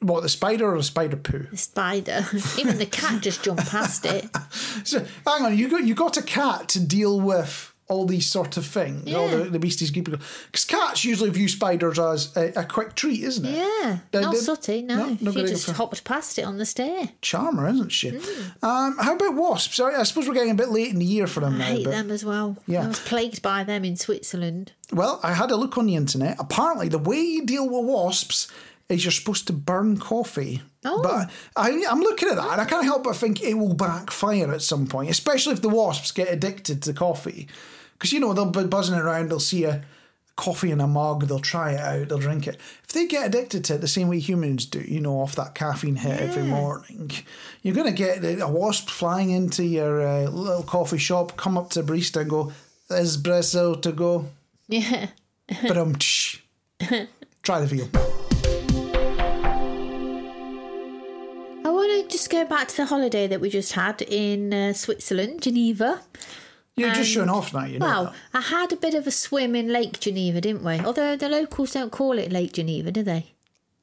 What 0.00 0.22
the 0.22 0.28
spider 0.28 0.72
or 0.72 0.76
the 0.76 0.84
spider 0.84 1.16
poo? 1.16 1.46
The 1.50 1.56
spider. 1.56 2.24
Even 2.58 2.78
the 2.78 2.86
cat 2.86 3.20
just 3.20 3.42
jumped 3.42 3.68
past 3.68 4.04
it. 4.06 4.28
So 4.84 5.04
hang 5.26 5.44
on, 5.44 5.58
you 5.58 5.68
got 5.68 5.84
you 5.84 5.94
got 5.94 6.16
a 6.16 6.22
cat 6.22 6.68
to 6.70 6.80
deal 6.80 7.20
with 7.20 7.67
all 7.88 8.06
these 8.06 8.26
sort 8.26 8.56
of 8.56 8.66
things, 8.66 9.12
all 9.14 9.28
the, 9.28 9.44
Yeah. 9.44 9.50
the 9.50 9.58
beasties 9.58 9.90
because 9.90 10.64
cats 10.66 11.04
usually 11.04 11.30
view 11.30 11.48
spiders 11.48 11.98
as 11.98 12.36
a, 12.36 12.52
a 12.60 12.64
quick 12.64 12.94
treat, 12.94 13.22
isn't 13.22 13.46
it? 13.46 13.56
Yeah. 13.56 13.98
They 14.10 14.20
not 14.20 14.36
sooty, 14.36 14.82
no. 14.82 15.16
no, 15.20 15.32
she 15.32 15.44
just 15.44 15.70
hopped 15.70 16.04
past 16.04 16.38
it 16.38 16.42
on 16.42 16.58
the 16.58 16.66
stair. 16.66 17.08
Charmer, 17.22 17.66
isn't 17.68 17.90
she? 17.90 18.10
Mm. 18.10 18.62
Um, 18.62 18.98
how 18.98 19.14
about 19.16 19.34
wasps? 19.34 19.80
I, 19.80 20.00
I 20.00 20.02
suppose 20.02 20.28
we're 20.28 20.34
getting 20.34 20.50
a 20.50 20.54
bit 20.54 20.68
late 20.68 20.92
in 20.92 20.98
the 20.98 21.04
year 21.06 21.26
for 21.26 21.40
them 21.40 21.54
I 21.54 21.58
now. 21.58 21.64
hate 21.64 21.84
but, 21.84 21.90
them 21.90 22.10
as 22.10 22.24
well. 22.24 22.56
Yeah. 22.66 22.84
I 22.84 22.88
was 22.88 23.00
plagued 23.00 23.40
by 23.40 23.64
them 23.64 23.84
in 23.84 23.96
Switzerland. 23.96 24.72
Well, 24.92 25.18
I 25.22 25.32
had 25.32 25.50
a 25.50 25.56
look 25.56 25.78
on 25.78 25.86
the 25.86 25.96
internet. 25.96 26.36
Apparently, 26.38 26.88
the 26.88 26.98
way 26.98 27.20
you 27.20 27.46
deal 27.46 27.68
with 27.68 27.86
wasps 27.86 28.48
is 28.88 29.04
you're 29.04 29.12
supposed 29.12 29.46
to 29.46 29.52
burn 29.52 29.98
coffee. 29.98 30.62
Oh. 30.84 31.02
But 31.02 31.30
I, 31.56 31.84
I'm 31.90 32.00
looking 32.00 32.28
at 32.28 32.36
that 32.36 32.52
and 32.52 32.60
I 32.60 32.64
can't 32.64 32.84
help 32.84 33.04
but 33.04 33.16
think 33.16 33.42
it 33.42 33.54
will 33.54 33.74
backfire 33.74 34.52
at 34.52 34.62
some 34.62 34.86
point, 34.86 35.10
especially 35.10 35.52
if 35.54 35.62
the 35.62 35.68
wasps 35.68 36.12
get 36.12 36.32
addicted 36.32 36.82
to 36.84 36.92
coffee. 36.92 37.48
Because, 37.98 38.12
you 38.12 38.20
know, 38.20 38.32
they'll 38.32 38.50
be 38.50 38.64
buzzing 38.64 38.94
around, 38.94 39.28
they'll 39.30 39.40
see 39.40 39.64
a 39.64 39.82
coffee 40.36 40.70
in 40.70 40.80
a 40.80 40.86
mug, 40.86 41.26
they'll 41.26 41.40
try 41.40 41.72
it 41.72 41.80
out, 41.80 42.08
they'll 42.08 42.18
drink 42.18 42.46
it. 42.46 42.54
If 42.84 42.92
they 42.92 43.06
get 43.08 43.26
addicted 43.26 43.64
to 43.64 43.74
it 43.74 43.80
the 43.80 43.88
same 43.88 44.08
way 44.08 44.20
humans 44.20 44.66
do, 44.66 44.80
you 44.80 45.00
know, 45.00 45.20
off 45.20 45.34
that 45.34 45.56
caffeine 45.56 45.96
hit 45.96 46.20
every 46.20 46.44
morning, 46.44 47.10
you're 47.62 47.74
going 47.74 47.92
to 47.92 47.92
get 47.92 48.22
a 48.40 48.46
wasp 48.46 48.88
flying 48.88 49.30
into 49.30 49.64
your 49.64 50.06
uh, 50.06 50.30
little 50.30 50.62
coffee 50.62 50.96
shop, 50.98 51.36
come 51.36 51.58
up 51.58 51.70
to 51.70 51.80
a 51.80 51.82
barista 51.82 52.20
and 52.20 52.30
go, 52.30 52.52
espresso 52.88 53.80
to 53.82 53.92
go. 53.92 54.26
Yeah. 54.68 55.08
But 55.62 55.78
um, 55.78 55.94
try 57.42 57.60
the 57.60 57.68
feel. 57.68 57.88
I 61.64 61.70
want 61.70 61.90
to 61.90 62.08
just 62.10 62.28
go 62.28 62.44
back 62.44 62.68
to 62.68 62.76
the 62.76 62.84
holiday 62.84 63.26
that 63.26 63.40
we 63.40 63.48
just 63.48 63.72
had 63.72 64.02
in 64.02 64.52
uh, 64.52 64.74
Switzerland, 64.74 65.40
Geneva. 65.40 66.02
You're 66.78 66.94
just 66.94 67.10
showing 67.10 67.28
off 67.28 67.52
now, 67.54 67.64
you 67.64 67.78
know. 67.78 67.86
Well, 67.86 68.04
that. 68.04 68.14
I 68.34 68.40
had 68.40 68.72
a 68.72 68.76
bit 68.76 68.94
of 68.94 69.06
a 69.06 69.10
swim 69.10 69.54
in 69.54 69.68
Lake 69.72 70.00
Geneva, 70.00 70.40
didn't 70.40 70.64
we? 70.64 70.78
Although 70.80 71.16
the 71.16 71.28
locals 71.28 71.72
don't 71.72 71.90
call 71.92 72.18
it 72.18 72.32
Lake 72.32 72.52
Geneva, 72.52 72.90
do 72.90 73.02
they? 73.02 73.32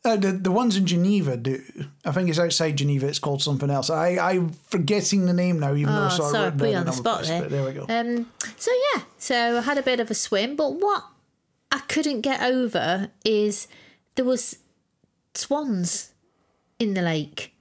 Uh, 0.04 0.16
the 0.16 0.32
the 0.34 0.52
ones 0.52 0.78
in 0.78 0.86
Geneva 0.86 1.36
do. 1.36 1.60
I 2.06 2.12
think 2.12 2.30
it's 2.30 2.38
outside 2.38 2.76
Geneva. 2.78 3.08
It's 3.08 3.18
called 3.18 3.42
something 3.42 3.72
else. 3.72 3.90
I 3.90 4.18
I'm 4.20 4.50
forgetting 4.50 5.26
the 5.26 5.34
name 5.34 5.60
now, 5.60 5.74
even 5.74 5.96
though 5.96 6.02
I 6.04 6.06
Oh, 6.06 6.10
saw 6.10 6.30
sorry, 6.32 6.44
written 6.46 6.60
put 6.60 6.70
you 6.70 6.76
on 6.78 6.86
the 6.86 6.92
spot 6.92 7.16
place, 7.18 7.30
there. 7.30 7.42
but 7.42 7.50
there 7.50 7.66
we 7.66 7.74
go. 7.74 7.86
Um, 7.90 8.32
so 8.58 8.72
yeah, 8.94 9.02
so 9.18 9.58
I 9.58 9.62
had 9.62 9.80
a 9.80 9.82
bit 9.84 10.00
of 10.00 10.12
a 10.12 10.14
swim, 10.14 10.56
but 10.56 10.76
what 10.76 11.06
I 11.72 11.80
couldn't 11.88 12.22
get 12.22 12.44
over 12.44 13.10
is 13.24 13.68
there 14.14 14.26
was 14.26 14.60
swans 15.34 16.14
in 16.78 16.94
the 16.94 17.02
lake, 17.02 17.55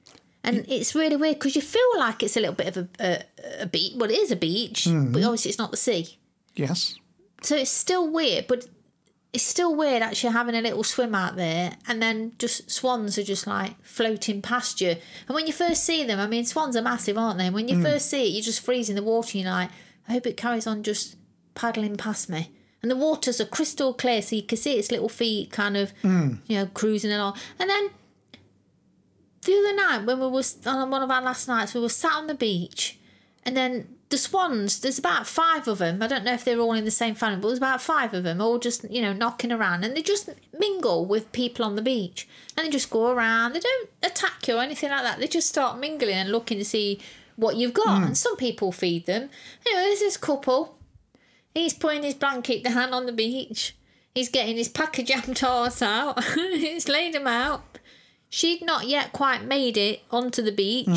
and 0.44 0.64
it's 0.68 0.94
really 0.94 1.16
weird 1.16 1.38
because 1.38 1.56
you 1.56 1.62
feel 1.62 1.90
like 1.98 2.22
it's 2.22 2.36
a 2.36 2.40
little 2.40 2.54
bit 2.54 2.76
of 2.76 2.76
a 2.76 2.88
a, 3.00 3.62
a 3.62 3.66
beach. 3.66 3.94
Well, 3.96 4.10
it 4.10 4.18
is 4.18 4.30
a 4.30 4.36
beach, 4.36 4.84
Mm-hmm. 4.84 5.12
but 5.12 5.22
obviously 5.24 5.48
it's 5.50 5.58
not 5.58 5.70
the 5.70 5.76
sea. 5.76 6.18
yes. 6.54 6.94
So 7.42 7.56
it's 7.56 7.70
still 7.70 8.08
weird, 8.10 8.46
but 8.46 8.66
it's 9.34 9.44
still 9.44 9.74
weird 9.74 10.00
actually 10.02 10.32
having 10.32 10.54
a 10.54 10.62
little 10.62 10.84
swim 10.84 11.14
out 11.14 11.36
there 11.36 11.72
and 11.88 12.00
then 12.00 12.32
just 12.38 12.70
swans 12.70 13.18
are 13.18 13.22
just 13.24 13.46
like 13.46 13.74
floating 13.84 14.40
past 14.40 14.80
you. 14.80 14.90
And 15.26 15.34
when 15.34 15.46
you 15.46 15.52
first 15.52 15.84
see 15.84 16.04
them, 16.04 16.18
I 16.20 16.26
mean, 16.26 16.44
swans 16.46 16.74
are 16.76 16.80
massive, 16.82 17.18
aren't 17.18 17.38
they? 17.38 17.46
And 17.46 17.54
when 17.54 17.68
you 17.68 17.82
first 17.82 18.08
see 18.08 18.24
it, 18.28 18.30
you're 18.32 18.42
just 18.44 18.64
freezing 18.64 18.94
the 18.94 19.02
water 19.02 19.32
and 19.36 19.42
you're 19.44 19.52
like, 19.52 19.70
I 20.08 20.12
hope 20.12 20.26
it 20.26 20.36
carries 20.38 20.66
on 20.66 20.82
just 20.84 21.16
paddling 21.54 21.96
past 21.96 22.30
me. 22.30 22.50
And 22.80 22.90
the 22.90 22.96
waters 22.96 23.40
are 23.40 23.46
crystal 23.46 23.92
clear, 23.92 24.22
so 24.22 24.36
you 24.36 24.42
can 24.42 24.56
see 24.56 24.74
its 24.78 24.90
little 24.90 25.08
feet 25.10 25.50
kind 25.50 25.76
of, 25.76 25.92
you 26.02 26.38
know, 26.48 26.66
cruising 26.72 27.12
along. 27.12 27.36
And 27.58 27.68
then 27.68 27.90
the 29.44 29.56
other 29.56 29.74
night 29.74 30.06
when 30.06 30.20
we 30.20 30.28
was 30.28 30.64
on 30.66 30.90
one 30.90 31.02
of 31.02 31.10
our 31.10 31.22
last 31.22 31.48
nights, 31.48 31.74
we 31.74 31.80
were 31.80 31.88
sat 31.88 32.12
on 32.14 32.26
the 32.26 32.34
beach, 32.34 32.98
and 33.44 33.56
then 33.56 33.88
the 34.10 34.18
swans. 34.18 34.80
There's 34.80 34.98
about 34.98 35.26
five 35.26 35.66
of 35.66 35.78
them. 35.78 36.02
I 36.02 36.06
don't 36.06 36.24
know 36.24 36.34
if 36.34 36.44
they're 36.44 36.60
all 36.60 36.72
in 36.72 36.84
the 36.84 36.90
same 36.90 37.14
family, 37.14 37.40
but 37.40 37.48
there's 37.48 37.58
about 37.58 37.82
five 37.82 38.14
of 38.14 38.22
them, 38.22 38.40
all 38.40 38.58
just 38.58 38.90
you 38.90 39.02
know 39.02 39.12
knocking 39.12 39.52
around, 39.52 39.84
and 39.84 39.96
they 39.96 40.02
just 40.02 40.30
mingle 40.56 41.04
with 41.06 41.32
people 41.32 41.64
on 41.64 41.76
the 41.76 41.82
beach, 41.82 42.28
and 42.56 42.66
they 42.66 42.70
just 42.70 42.90
go 42.90 43.10
around. 43.10 43.52
They 43.52 43.60
don't 43.60 43.90
attack 44.02 44.46
you 44.48 44.56
or 44.56 44.62
anything 44.62 44.90
like 44.90 45.02
that. 45.02 45.18
They 45.18 45.28
just 45.28 45.48
start 45.48 45.78
mingling 45.78 46.14
and 46.14 46.32
looking 46.32 46.58
to 46.58 46.64
see 46.64 47.00
what 47.36 47.56
you've 47.56 47.74
got. 47.74 47.98
Hmm. 47.98 48.04
And 48.04 48.16
some 48.16 48.36
people 48.36 48.72
feed 48.72 49.06
them. 49.06 49.30
Anyway, 49.66 49.82
there's 49.82 50.00
this 50.00 50.16
couple. 50.16 50.78
He's 51.54 51.74
putting 51.74 52.02
his 52.02 52.14
blanket 52.14 52.64
down 52.64 52.92
on 52.92 53.06
the 53.06 53.12
beach. 53.12 53.76
He's 54.14 54.28
getting 54.28 54.56
his 54.56 54.68
pack 54.68 54.98
of 54.98 55.06
jam 55.06 55.34
tarts 55.34 55.82
out. 55.82 56.22
He's 56.34 56.88
laid 56.88 57.14
them 57.14 57.26
out. 57.26 57.78
She'd 58.34 58.62
not 58.62 58.88
yet 58.88 59.12
quite 59.12 59.44
made 59.44 59.76
it 59.76 60.02
onto 60.10 60.42
the 60.42 60.50
beach. 60.50 60.88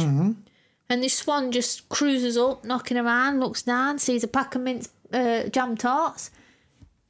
And 0.89 1.03
this 1.03 1.13
swan 1.13 1.51
just 1.51 1.87
cruises 1.87 2.35
up, 2.35 2.65
knocking 2.65 2.97
around, 2.97 3.39
looks 3.39 3.61
down, 3.61 3.99
sees 3.99 4.23
a 4.23 4.27
pack 4.27 4.55
of 4.55 4.61
mince 4.63 4.89
uh, 5.13 5.43
jam 5.49 5.77
tarts. 5.77 6.31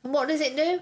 And 0.04 0.14
what 0.14 0.28
does 0.28 0.42
it 0.42 0.58
do? 0.58 0.82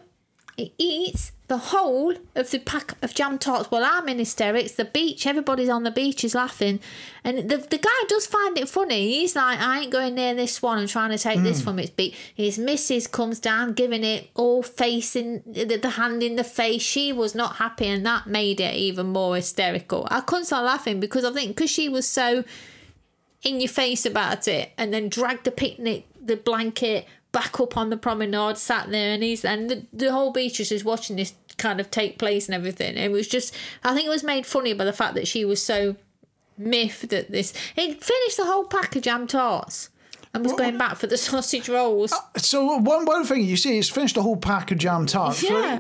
It 0.57 0.71
eats 0.77 1.31
the 1.47 1.57
whole 1.57 2.15
of 2.33 2.49
the 2.49 2.59
pack 2.59 2.93
of 3.03 3.13
jam 3.13 3.37
tarts. 3.37 3.69
Well, 3.69 3.83
I'm 3.85 4.09
in 4.09 4.17
hysterics. 4.17 4.71
The 4.71 4.85
beach, 4.85 5.27
everybody's 5.27 5.69
on 5.69 5.83
the 5.83 5.91
beach 5.91 6.23
is 6.23 6.33
laughing. 6.33 6.79
And 7.23 7.49
the, 7.49 7.57
the 7.57 7.77
guy 7.77 7.89
does 8.07 8.25
find 8.25 8.57
it 8.57 8.67
funny. 8.67 9.19
He's 9.19 9.35
like, 9.35 9.59
I 9.59 9.81
ain't 9.81 9.91
going 9.91 10.15
near 10.15 10.33
this 10.33 10.55
swan 10.55 10.79
and 10.79 10.89
trying 10.89 11.11
to 11.11 11.17
take 11.17 11.43
this 11.43 11.59
hmm. 11.59 11.65
from 11.65 11.79
its 11.79 11.91
beak. 11.91 12.15
His 12.33 12.57
missus 12.57 13.05
comes 13.05 13.39
down, 13.39 13.73
giving 13.73 14.03
it 14.03 14.29
all 14.33 14.63
facing 14.63 15.43
the, 15.45 15.77
the 15.77 15.89
hand 15.91 16.23
in 16.23 16.35
the 16.35 16.43
face. 16.43 16.81
She 16.81 17.13
was 17.13 17.35
not 17.35 17.57
happy, 17.57 17.87
and 17.87 18.05
that 18.05 18.25
made 18.25 18.59
it 18.59 18.73
even 18.75 19.07
more 19.07 19.35
hysterical. 19.35 20.07
I 20.09 20.21
couldn't 20.21 20.45
stop 20.45 20.65
laughing 20.65 20.99
because 20.99 21.25
I 21.25 21.31
think 21.31 21.55
because 21.55 21.69
she 21.69 21.89
was 21.89 22.07
so 22.07 22.43
in 23.43 23.59
your 23.59 23.69
face 23.69 24.05
about 24.07 24.47
it 24.47 24.71
and 24.75 24.91
then 24.91 25.07
dragged 25.07 25.43
the 25.43 25.51
picnic 25.51 26.07
the 26.25 26.35
blanket 26.35 27.05
back 27.35 27.59
up 27.59 27.75
on 27.75 27.89
the 27.89 27.97
promenade 27.97 28.57
sat 28.57 28.89
there 28.91 29.13
and 29.13 29.21
he's 29.21 29.43
and 29.43 29.69
the, 29.69 29.85
the 29.91 30.09
whole 30.09 30.31
beach 30.31 30.57
is 30.61 30.69
just 30.69 30.85
watching 30.85 31.17
this 31.17 31.33
kind 31.57 31.81
of 31.81 31.91
take 31.91 32.17
place 32.17 32.47
and 32.47 32.55
everything. 32.55 32.95
It 32.95 33.11
was 33.11 33.27
just 33.27 33.53
i 33.83 33.93
think 33.93 34.07
it 34.07 34.09
was 34.09 34.23
made 34.23 34.45
funny 34.45 34.71
by 34.73 34.85
the 34.85 34.93
fact 34.93 35.15
that 35.15 35.27
she 35.27 35.43
was 35.43 35.61
so 35.61 35.97
miffed 36.57 37.11
at 37.11 37.29
this. 37.31 37.53
He 37.75 37.93
finished 37.93 38.37
the 38.37 38.45
whole 38.45 38.63
pack 38.63 38.95
of 38.95 39.01
jam 39.01 39.27
tarts 39.27 39.89
and 40.35 40.43
was 40.45 40.53
going 40.53 40.77
back 40.77 40.95
for 40.97 41.07
the 41.07 41.17
sausage 41.27 41.67
rolls 41.69 42.13
So 42.37 42.77
one 42.77 43.05
one 43.05 43.23
thing 43.25 43.43
you 43.43 43.57
see 43.57 43.77
is 43.77 43.89
finished 43.89 44.17
a 44.17 44.21
whole 44.21 44.37
pack 44.37 44.71
of 44.71 44.77
jam 44.77 45.05
tarts. 45.05 45.41
Yeah. 45.41 45.79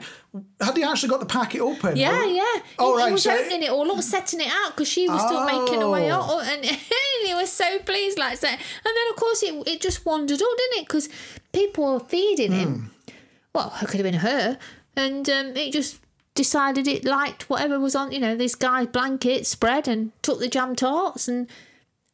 Had 0.59 0.75
he 0.75 0.83
actually 0.83 1.09
got 1.09 1.19
the 1.21 1.25
packet 1.25 1.61
open? 1.61 1.95
Yeah, 1.95 2.21
Or- 2.21 2.25
yeah. 2.25 2.43
Oh, 2.79 2.97
he, 2.97 3.01
right, 3.03 3.07
he 3.07 3.13
was 3.13 3.23
so- 3.23 3.33
opening 3.37 3.63
it 3.63 3.69
all 3.69 3.89
up, 3.91 4.01
setting 4.03 4.41
it 4.41 4.47
out 4.49 4.71
because 4.71 4.87
she 4.89 5.07
was 5.07 5.21
still 5.21 5.45
making 5.45 5.79
her 5.79 5.89
way 5.89 6.11
Oh. 6.11 6.39
up, 6.39 6.47
and 6.47 6.65
he 7.25 7.33
was 7.33 7.51
so 7.51 7.79
pleased, 7.79 8.17
like 8.19 8.39
that. 8.41 8.53
And 8.59 8.59
then, 8.97 9.05
of 9.11 9.15
course, 9.15 9.43
it 9.43 9.53
it 9.67 9.79
just 9.81 10.05
wandered 10.05 10.41
up, 10.41 10.57
didn't 10.57 10.79
it? 10.81 10.87
Because 10.87 11.07
people 11.53 11.93
were 11.93 11.99
feeding 12.01 12.51
him. 12.51 12.73
Hmm. 12.73 13.13
Well, 13.53 13.73
it 13.81 13.87
could 13.87 14.01
have 14.01 14.03
been 14.11 14.15
her, 14.21 14.57
and 14.97 15.29
um, 15.29 15.55
it 15.55 15.71
just 15.71 15.99
decided 16.33 16.85
it 16.85 17.05
liked 17.05 17.49
whatever 17.49 17.79
was 17.79 17.95
on, 17.95 18.11
you 18.11 18.19
know, 18.19 18.35
this 18.35 18.55
guy's 18.55 18.87
blanket 18.87 19.47
spread, 19.47 19.87
and 19.87 20.11
took 20.21 20.39
the 20.39 20.49
jam 20.49 20.75
tarts 20.75 21.27
and. 21.29 21.47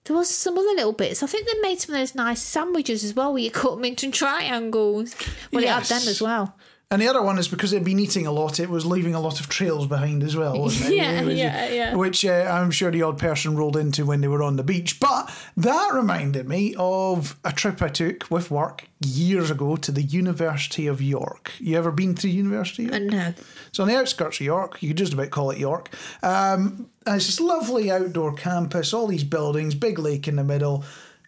There 0.05 0.15
was 0.15 0.29
some 0.29 0.57
other 0.57 0.67
little 0.69 0.93
bits. 0.93 1.21
I 1.21 1.27
think 1.27 1.47
they 1.47 1.59
made 1.61 1.79
some 1.79 1.93
of 1.93 2.01
those 2.01 2.15
nice 2.15 2.41
sandwiches 2.41 3.03
as 3.03 3.13
well, 3.13 3.33
where 3.33 3.41
you 3.43 3.51
cut 3.51 3.75
them 3.75 3.85
into 3.85 4.09
triangles. 4.11 5.15
Well, 5.51 5.61
Yes. 5.63 5.89
it 5.89 5.93
had 5.93 6.01
them 6.01 6.09
as 6.09 6.21
well. 6.21 6.55
And 6.91 7.01
the 7.01 7.08
other 7.08 7.21
one 7.21 7.39
is 7.39 7.47
because 7.47 7.71
they'd 7.71 7.86
been 7.86 7.99
eating 8.01 8.27
a 8.27 8.32
lot, 8.34 8.60
it 8.60 8.69
was 8.69 8.86
leaving 8.86 9.15
a 9.15 9.19
lot 9.21 9.39
of 9.39 9.47
trails 9.47 9.88
behind 9.88 10.23
as 10.23 10.36
well? 10.36 10.69
Yeah, 10.89 11.23
was- 11.23 11.38
yeah, 11.38 11.69
yeah. 11.69 11.95
Which 11.95 12.25
uh, 12.25 12.49
I'm 12.51 12.69
sure 12.69 12.91
the 12.91 13.01
odd 13.04 13.17
person 13.17 13.56
rolled 13.56 13.77
into 13.77 14.06
when 14.06 14.19
they 14.19 14.27
were 14.27 14.43
on 14.43 14.58
the 14.58 14.63
beach. 14.63 14.99
But 14.99 15.34
that 15.56 15.91
reminded 15.93 16.49
me 16.49 16.75
of 16.77 17.38
a 17.45 17.54
trip 17.54 17.82
I 17.82 17.88
took 17.88 18.30
with 18.30 18.51
work 18.51 18.89
years 19.06 19.49
ago 19.49 19.77
to 19.77 19.91
the 19.91 20.01
University 20.01 20.86
of 20.86 21.01
York. 21.01 21.54
You 21.60 21.77
ever 21.77 21.91
been 21.91 22.13
to 22.15 22.23
the 22.23 22.30
University 22.34 22.86
of 22.88 22.91
York? 22.91 23.04
No, 23.06 23.34
So 23.71 23.84
on 23.84 23.89
the 23.89 23.97
outskirts 23.97 24.41
of 24.41 24.45
York, 24.45 24.84
you 24.84 24.89
could 24.89 24.97
just 24.97 25.13
about 25.13 25.30
call 25.30 25.49
it 25.51 25.58
York. 25.60 25.89
Um, 26.21 26.89
and 27.06 27.15
it's 27.15 27.27
this 27.27 27.39
lovely 27.39 27.89
outdoor 27.89 28.34
campus, 28.34 28.93
all 28.93 29.08
these 29.08 29.23
buildings, 29.23 29.75
big 29.75 29.97
lake 29.97 30.27
in 30.27 30.36
the 30.36 30.43
middle, 30.43 30.84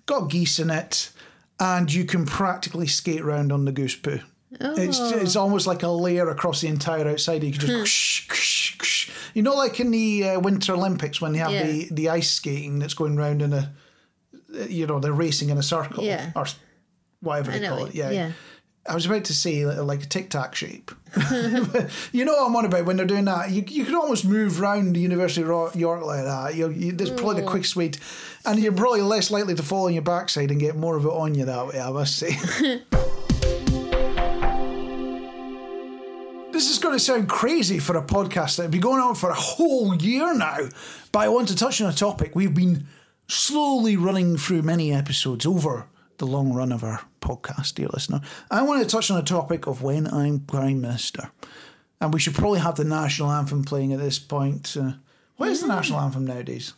got 0.08 0.30
geese 0.30 0.60
in 0.60 0.70
it, 0.70 1.10
and 1.58 1.92
you 1.94 2.04
can 2.04 2.26
practically 2.26 2.86
skate 2.88 3.22
around 3.22 3.54
on 3.54 3.64
the 3.64 3.72
goose 3.72 3.96
poo. 3.96 4.20
It's 4.60 5.00
it's 5.00 5.36
almost 5.36 5.68
like 5.68 5.84
a 5.84 5.88
layer 5.88 6.30
across 6.30 6.62
the 6.62 6.68
entire 6.68 7.08
outside. 7.08 7.44
You 7.44 7.52
can 7.52 7.62
just 7.62 7.74
whoosh, 7.74 8.30
whoosh, 8.30 8.80
whoosh. 8.80 9.10
you 9.34 9.42
know, 9.42 9.56
like 9.56 9.80
in 9.80 9.92
the 9.92 10.30
uh, 10.30 10.40
Winter 10.40 10.74
Olympics 10.74 11.20
when 11.22 11.34
they 11.34 11.40
have 11.40 11.52
Yeah. 11.52 11.64
the, 11.68 11.88
the 11.92 12.10
ice 12.10 12.32
skating 12.32 12.80
that's 12.80 12.94
going 12.94 13.16
round 13.16 13.42
in 13.42 13.54
a, 13.54 13.74
you 14.68 14.86
know, 14.88 15.00
they're 15.00 15.12
racing 15.14 15.50
in 15.50 15.58
a 15.58 15.64
circle 15.64 16.04
Yeah. 16.04 16.32
or 16.36 16.46
whatever 17.22 17.52
I 17.52 17.54
they 17.60 17.60
know 17.68 17.76
call 17.78 17.86
it. 17.86 17.96
Yeah. 17.96 18.12
yeah. 18.12 18.32
I 18.86 18.96
was 18.96 19.06
about 19.06 19.24
to 19.26 19.34
say 19.34 19.66
like 19.66 20.04
a 20.04 20.06
tic 20.06 20.30
tac 20.30 20.56
shape. 20.56 20.92
you 22.12 22.26
know 22.26 22.34
what 22.34 22.48
I'm 22.48 22.56
on 22.58 22.66
about 22.66 22.84
when 22.86 22.98
they're 22.98 23.06
doing 23.06 23.26
that. 23.26 23.50
You, 23.50 23.64
you 23.66 23.86
could 23.86 23.96
almost 23.96 24.26
move 24.26 24.60
round 24.60 24.96
the 24.96 25.00
University 25.00 25.42
of 25.48 25.76
York 25.76 26.04
like 26.04 26.26
that. 26.26 26.56
You, 26.56 26.70
you, 26.70 26.92
that's 26.92 27.10
probably 27.12 27.42
the 27.42 27.48
quickest 27.48 27.78
way, 27.78 27.90
to, 27.90 28.00
and 28.46 28.60
you're 28.60 28.74
probably 28.74 29.02
less 29.02 29.32
likely 29.32 29.56
to 29.56 29.64
fall 29.64 29.86
on 29.86 29.94
your 29.94 30.02
backside 30.04 30.52
and 30.52 30.60
get 30.60 30.76
more 30.76 30.98
of 30.98 31.06
it 31.06 31.12
on 31.12 31.34
you 31.34 31.46
that 31.46 31.68
way. 31.68 31.80
I 31.80 31.92
must 31.92 32.18
say. 32.18 32.38
going 36.94 37.00
to 37.00 37.06
sound 37.06 37.28
crazy 37.28 37.80
for 37.80 37.98
a 37.98 38.04
podcast 38.04 38.58
that 38.58 38.64
has 38.64 38.72
been 38.72 38.80
going 38.80 39.02
on 39.02 39.16
for 39.16 39.32
a 39.32 39.34
whole 39.34 39.96
year 39.96 40.32
now, 40.36 40.70
but 41.12 41.20
I 41.22 41.28
want 41.28 41.48
to 41.48 41.56
touch 41.56 41.82
on 41.82 41.90
a 41.90 41.94
topic 41.94 42.36
we've 42.36 42.54
been 42.54 42.86
slowly 43.28 43.98
running 43.98 44.38
through 44.38 44.62
many 44.62 44.94
episodes 44.94 45.44
over 45.44 45.88
the 46.20 46.28
long 46.28 46.54
run 46.54 46.72
of 46.72 46.84
our 46.84 47.02
podcast, 47.20 47.74
dear 47.74 47.88
listener. 47.88 48.22
I 48.52 48.62
want 48.62 48.84
to 48.84 48.88
touch 48.88 49.10
on 49.10 49.18
a 49.18 49.24
topic 49.24 49.66
of 49.66 49.82
when 49.82 50.06
I'm 50.06 50.42
Prime 50.42 50.82
Minister. 50.82 51.32
And 52.00 52.14
we 52.14 52.20
should 52.20 52.36
probably 52.36 52.60
have 52.60 52.76
the 52.76 52.84
national 52.84 53.32
anthem 53.32 53.64
playing 53.64 53.92
at 53.92 53.98
this 53.98 54.20
point. 54.20 54.78
Uh, 54.80 54.92
what 55.38 55.50
is 55.50 55.62
the 55.62 55.68
national 55.68 56.00
anthem 56.00 56.28
nowadays? 56.28 56.74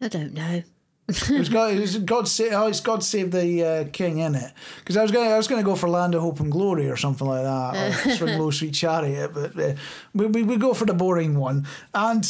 I 0.00 0.08
don't 0.08 0.32
know. 0.32 0.62
It's 1.08 1.48
God, 1.48 1.74
it's 1.74 1.96
God 1.96 2.28
save, 2.28 2.52
oh, 2.52 2.66
it's 2.66 2.80
God 2.80 3.02
save 3.02 3.30
the 3.30 3.64
uh, 3.64 3.84
King 3.92 4.18
in 4.18 4.34
it. 4.34 4.52
Because 4.78 4.96
I 4.98 5.02
was 5.02 5.10
going, 5.10 5.32
I 5.32 5.38
was 5.38 5.48
going 5.48 5.60
to 5.60 5.64
go 5.64 5.74
for 5.74 5.88
Land 5.88 6.14
of 6.14 6.20
Hope 6.20 6.40
and 6.40 6.52
Glory 6.52 6.90
or 6.90 6.96
something 6.96 7.26
like 7.26 7.44
that, 7.44 8.06
or 8.06 8.10
Swing 8.16 8.38
Low, 8.38 8.50
Sweet 8.50 8.74
Chariot. 8.74 9.32
But 9.32 9.58
uh, 9.58 9.74
we, 10.14 10.26
we 10.26 10.42
we 10.42 10.56
go 10.58 10.74
for 10.74 10.84
the 10.84 10.92
boring 10.92 11.38
one. 11.38 11.66
And 11.94 12.26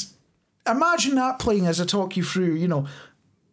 imagine 0.65 1.17
that 1.17 1.41
playing 1.41 1.67
as 1.67 1.81
I 1.81 1.87
talk 1.87 2.17
you 2.17 2.23
through. 2.23 2.55
You 2.55 2.69
know 2.69 2.87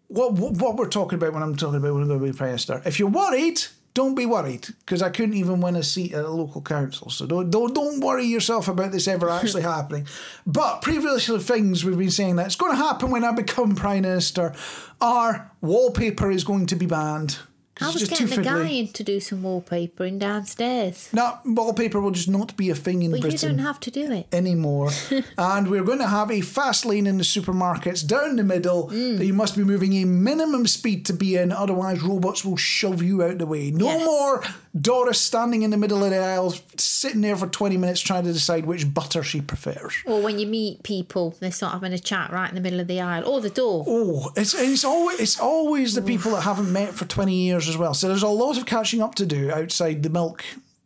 what 0.10 0.34
what, 0.34 0.54
what 0.54 0.76
we're 0.76 0.90
talking 0.90 1.18
about 1.18 1.34
when 1.34 1.42
I'm 1.42 1.56
talking 1.56 1.78
about 1.78 1.94
when 1.94 2.04
I'm 2.04 2.08
going 2.08 2.20
to 2.20 2.26
be 2.26 2.38
prime 2.38 2.50
minister. 2.50 2.82
If 2.86 3.00
you're 3.00 3.10
worried. 3.10 3.64
Don't 3.96 4.14
be 4.14 4.26
worried 4.26 4.68
because 4.80 5.02
I 5.02 5.10
couldn't 5.10 5.36
even 5.36 5.62
win 5.62 5.78
a 5.78 5.82
seat 5.82 6.14
at 6.14 6.26
a 6.26 6.30
local 6.30 6.62
council. 6.62 7.10
So 7.10 7.26
don't 7.26 7.50
don't 7.50 7.74
don't 7.74 8.02
worry 8.02 8.26
yourself 8.26 8.68
about 8.68 8.92
this 8.92 9.08
ever 9.08 9.30
actually 9.30 9.62
happening. 9.76 10.06
But 10.46 10.82
previous 10.82 11.28
things 11.28 11.84
we've 11.86 11.98
been 11.98 12.12
saying 12.12 12.36
that 12.36 12.48
it's 12.48 12.58
going 12.58 12.74
to 12.74 12.78
happen 12.78 13.10
when 13.10 13.24
I 13.24 13.32
become 13.32 13.74
prime 13.74 14.02
minister 14.02 14.54
are 15.00 15.50
wallpaper 15.62 16.30
is 16.30 16.44
going 16.44 16.66
to 16.68 16.76
be 16.76 16.86
banned. 16.86 17.40
I 17.82 17.92
was 17.92 18.08
getting 18.08 18.32
a 18.40 18.42
guy 18.42 18.68
in 18.70 18.88
to 18.94 19.04
do 19.04 19.20
some 19.20 19.42
wallpapering 19.44 20.18
downstairs. 20.18 21.10
No, 21.12 21.38
wallpaper 21.46 22.00
will 22.00 22.12
just 22.12 22.30
not 22.30 22.56
be 22.56 22.70
a 22.70 22.76
thing 22.76 23.04
in 23.04 23.12
But 23.12 23.32
you 23.32 23.38
don't 23.38 23.58
have 23.60 23.80
to 23.82 23.92
do 23.92 24.12
it. 24.12 24.28
anymore. 24.32 24.92
and 25.38 25.68
we're 25.70 25.84
going 25.84 26.00
to 26.00 26.08
have 26.08 26.32
a 26.32 26.40
fast 26.42 26.86
lane 26.86 27.06
in 27.06 27.18
the 27.18 27.24
supermarkets 27.24 28.06
down 28.08 28.38
the 28.38 28.44
middle 28.44 28.88
Mm. 28.90 29.18
that 29.18 29.26
you 29.26 29.34
must 29.34 29.58
be 29.58 29.64
moving 29.64 29.94
a 29.94 30.06
minimum 30.06 30.68
speed 30.68 31.06
to 31.08 31.14
be 31.14 31.36
in, 31.36 31.52
otherwise, 31.52 32.02
robots 32.02 32.46
will 32.46 32.58
shove 32.58 33.02
you 33.02 33.22
out 33.24 33.40
the 33.40 33.46
way. 33.46 33.72
No 33.72 33.88
Yes. 33.88 34.06
more 34.06 34.44
Doris 34.80 35.22
standing 35.22 35.62
in 35.62 35.70
the 35.70 35.78
middle 35.78 36.04
of 36.04 36.10
the 36.10 36.18
aisle, 36.18 36.54
sitting 36.78 37.22
there 37.22 37.38
for 37.38 37.48
20 37.48 37.78
minutes 37.78 38.02
trying 38.02 38.26
to 38.26 38.34
decide 38.34 38.66
which 38.66 38.94
butter 38.94 39.24
she 39.24 39.40
prefers. 39.40 39.96
Or 40.06 40.22
when 40.22 40.38
you 40.38 40.48
meet 40.48 40.84
people, 40.84 41.36
they're 41.40 41.52
not 41.62 41.74
having 41.74 41.94
a 41.94 42.00
chat 42.00 42.32
right 42.32 42.50
in 42.50 42.56
the 42.56 42.62
middle 42.62 42.80
of 42.80 42.88
the 42.88 43.00
aisle 43.00 43.26
or 43.26 43.40
the 43.40 43.50
door. 43.50 43.86
Oh, 43.88 44.32
it's 44.36 44.54
it's 44.54 44.84
always 44.84 45.20
it's 45.20 45.40
always 45.40 45.94
the 45.94 46.02
people 46.02 46.32
that 46.32 46.42
haven't 46.42 46.72
met 46.72 46.94
for 46.94 47.06
twenty 47.06 47.36
years 47.36 47.70
as 47.70 47.78
well. 47.78 47.94
So 47.94 48.08
there's 48.08 48.24
a 48.24 48.28
lot 48.28 48.58
of 48.58 48.66
catching 48.66 49.02
up 49.02 49.16
to 49.16 49.26
do 49.26 49.52
outside 49.52 50.04
the 50.04 50.10
milk. 50.10 50.44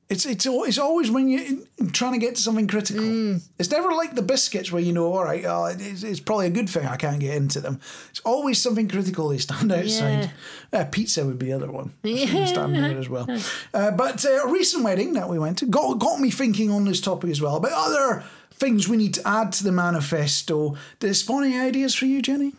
It's 0.10 0.26
it's 0.26 0.48
it's 0.48 0.80
always 0.80 1.12
when 1.12 1.30
you're 1.30 1.60
trying 1.92 2.14
to 2.14 2.18
get 2.18 2.34
to 2.36 2.42
something 2.42 2.68
critical. 2.68 3.04
Mm. 3.04 3.44
It's 3.60 3.70
never 3.70 3.92
like 3.92 4.16
the 4.16 4.24
biscuits 4.24 4.72
where 4.72 4.82
you 4.82 4.92
know, 4.92 5.14
all 5.14 5.24
right, 5.24 5.46
oh, 5.46 5.66
it's, 5.66 6.02
it's 6.02 6.20
probably 6.20 6.48
a 6.48 6.50
good 6.50 6.68
thing 6.68 6.88
I 6.88 6.96
can't 6.98 7.20
get 7.20 7.36
into 7.36 7.62
them. 7.62 7.80
It's 8.10 8.20
always 8.22 8.60
something 8.60 8.90
critical 8.90 9.30
they 9.30 9.38
stand 9.38 9.72
outside. 9.72 10.32
Uh, 10.74 10.86
pizza 10.86 11.24
would 11.24 11.38
be 11.38 11.48
the 11.48 11.54
other 11.54 11.72
one. 11.72 11.94
Yeah. 12.02 12.46
stand 12.46 12.76
there 12.76 12.98
as 12.98 13.08
well. 13.08 13.28
Uh, 13.72 13.92
but 13.92 14.26
uh, 14.26 14.48
a 14.48 14.52
recent 14.52 14.84
wedding 14.84 15.14
that 15.14 15.30
we 15.30 15.38
went 15.38 15.60
to 15.60 15.68
got 15.68 16.00
got 16.00 16.20
me 16.20 16.32
thinking 16.32 16.72
on 16.72 16.86
this 16.86 17.02
topic 17.02 17.30
as 17.30 17.40
well 17.40 17.58
about 17.58 17.74
other 17.74 18.24
things 18.52 18.90
we 18.90 18.98
need 18.98 19.14
to 19.14 19.28
add 19.28 19.52
to 19.54 19.64
the 19.64 19.72
manifesto. 19.72 20.76
Did 21.00 21.12
it 21.12 21.14
spawn 21.16 21.44
any 21.44 21.60
ideas 21.60 21.94
for 21.94 22.06
you, 22.06 22.22
Jenny? 22.22 22.54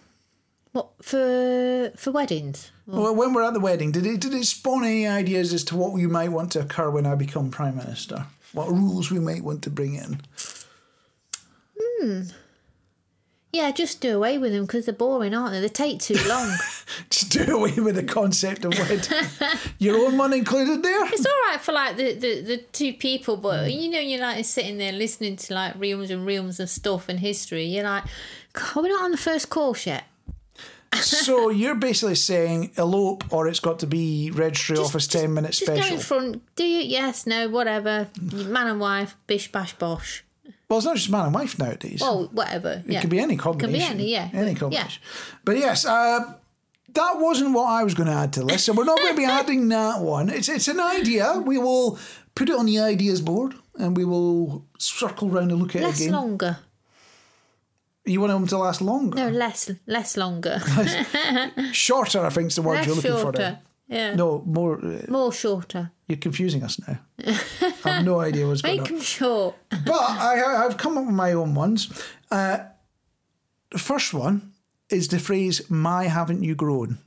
What 0.73 0.91
for 1.03 1.91
for 1.97 2.13
weddings? 2.13 2.71
Well, 2.93 3.15
when 3.15 3.33
we're 3.33 3.43
at 3.43 3.55
the 3.55 3.61
wedding, 3.61 3.93
did 3.93 4.07
it 4.07 4.21
did 4.21 4.35
it 4.35 4.45
spawn 4.45 4.85
any 4.85 5.07
ideas 5.07 5.53
as 5.53 5.65
to 5.65 5.77
what 5.77 5.99
you 6.01 6.09
might 6.09 6.31
want 6.31 6.53
to 6.53 6.61
occur 6.61 6.91
when 6.91 7.07
I 7.07 7.15
become 7.15 7.51
prime 7.51 7.77
minister? 7.77 8.27
What 8.53 8.69
rules 8.69 9.11
we 9.11 9.21
might 9.21 9.45
want 9.45 9.63
to 9.63 9.71
bring 9.71 9.95
in? 9.95 10.21
Hmm. 11.79 12.23
Yeah, 13.53 13.73
just 13.73 14.01
do 14.01 14.17
away 14.17 14.39
with 14.39 14.53
them 14.53 14.63
because 14.63 14.87
they're 14.87 14.95
boring, 14.95 15.35
aren't 15.35 15.53
they? 15.53 15.61
They 15.61 15.69
take 15.69 15.99
too 15.99 16.17
long. 16.29 16.57
Just 17.11 17.33
do 17.33 17.57
away 17.57 17.73
with 17.81 17.97
the 17.97 18.05
concept 18.05 18.65
of 18.65 18.79
wedding. 18.79 19.01
Your 19.81 20.07
own 20.07 20.17
one 20.17 20.33
included 20.33 20.85
there. 20.85 21.05
it's 21.07 21.27
all 21.27 21.33
right 21.49 21.61
for 21.61 21.73
like 21.73 21.97
the, 21.97 22.15
the, 22.15 22.41
the 22.43 22.57
two 22.59 22.93
people, 22.93 23.37
but 23.37 23.73
you 23.73 23.91
know, 23.91 23.99
you're 23.99 24.21
like 24.21 24.45
sitting 24.45 24.79
there 24.79 24.93
listening 24.93 25.35
to 25.35 25.55
like 25.55 25.75
reams 25.77 26.13
and 26.13 26.25
reams 26.25 26.61
of 26.61 26.71
stuff 26.71 27.09
and 27.09 27.19
history. 27.19 27.65
You're 27.65 27.83
like, 27.83 28.05
God, 28.53 28.77
we're 28.77 28.89
not 28.89 29.03
on 29.03 29.11
the 29.11 29.17
first 29.17 29.51
course 29.51 29.85
yet. 29.85 30.05
So 30.95 31.51
you're 31.51 31.75
basically 31.77 32.15
saying 32.17 32.73
elope, 32.77 33.25
or 33.33 33.47
it's 33.49 33.61
got 33.61 33.79
to 33.81 33.87
be 33.87 34.31
registry 34.33 34.77
office 34.77 35.07
ten 35.07 35.33
minute 35.35 35.53
Just 35.53 35.67
go 35.67 35.75
in 35.75 35.99
front. 36.01 36.43
Do 36.57 36.65
you? 36.65 36.81
Yes, 36.81 37.27
no, 37.27 37.49
whatever. 37.49 38.09
Man 38.21 38.67
and 38.67 38.81
wife, 38.81 39.17
bish 39.27 39.51
bash 39.53 39.73
bosh. 39.75 40.25
well, 40.69 40.79
it's 40.79 40.87
not 40.87 40.97
just 40.97 41.11
man 41.11 41.27
and 41.27 41.35
wife 41.35 41.59
nowadays. 41.59 42.01
Oh, 42.03 42.29
whatever. 42.33 42.83
It 42.87 43.01
could 43.01 43.11
be 43.11 43.21
any 43.21 43.37
combination. 43.37 43.83
It 43.83 43.89
could 43.89 43.97
be 43.99 44.05
any, 44.05 44.13
yeah. 44.13 44.29
Any 44.33 44.53
Yeah. 44.53 44.59
combination. 44.59 45.03
But 45.45 45.57
yes, 45.59 45.85
uh, 45.85 46.35
that 46.93 47.15
wasn't 47.21 47.53
what 47.55 47.67
I 47.69 47.85
was 47.85 47.95
going 47.95 48.09
to 48.09 48.15
add 48.15 48.33
to 48.35 48.41
the 48.41 48.47
list. 48.47 48.65
So 48.67 48.73
we're 48.73 48.85
not 48.85 48.99
going 48.99 49.15
to 49.15 49.17
be 49.17 49.25
adding 49.41 49.69
that 49.69 50.01
one. 50.01 50.29
It's 50.29 50.49
it's 50.49 50.67
an 50.69 50.81
idea. 50.81 51.41
We 51.45 51.57
will 51.59 51.99
put 52.35 52.49
it 52.49 52.57
on 52.57 52.67
the 52.67 52.81
ideas 52.81 53.21
board 53.21 53.55
and 53.77 53.97
we 53.97 54.05
will 54.05 54.65
circle 54.79 55.29
round 55.29 55.53
and 55.53 55.61
look 55.63 55.77
at 55.77 55.83
Less 55.83 56.01
it 56.01 56.05
again. 56.07 56.15
longer. 56.15 56.59
You 58.11 58.21
want 58.21 58.33
them 58.33 58.47
to 58.49 58.59
last 58.59 58.81
longer? 58.81 59.17
No, 59.17 59.29
less, 59.29 59.71
less 59.87 60.17
longer. 60.17 60.61
Shorter, 61.73 62.27
I 62.27 62.31
think, 62.31 62.49
is 62.49 62.57
the 62.57 62.63
word 62.63 62.75
less 62.79 62.87
you're 62.87 62.97
looking 62.97 63.13
for. 63.13 63.21
shorter. 63.21 63.39
There. 63.39 63.59
Yeah. 63.89 64.15
No, 64.17 64.43
more. 64.47 64.79
Uh, 64.85 65.07
More 65.09 65.33
shorter. 65.33 65.91
you're 66.09 66.19
confusing 66.19 66.63
us 66.65 66.81
now. 66.89 66.99
I 67.27 67.89
have 67.91 68.05
no 68.05 68.21
idea 68.21 68.47
what's 68.47 68.63
going 68.63 68.79
on. 68.79 68.83
Make 68.85 68.93
them 68.93 69.01
short. 69.01 69.55
But 69.71 70.01
I, 70.01 70.65
I've 70.65 70.77
come 70.77 70.99
up 70.99 71.07
with 71.07 71.15
my 71.15 71.33
own 71.33 71.55
ones. 71.55 71.89
Uh, 72.31 72.59
the 73.71 73.79
first 73.79 74.13
one 74.15 74.53
is 74.89 75.09
the 75.09 75.19
phrase 75.19 75.69
"My 75.71 76.05
haven't 76.09 76.43
you 76.43 76.55
grown?" 76.57 76.99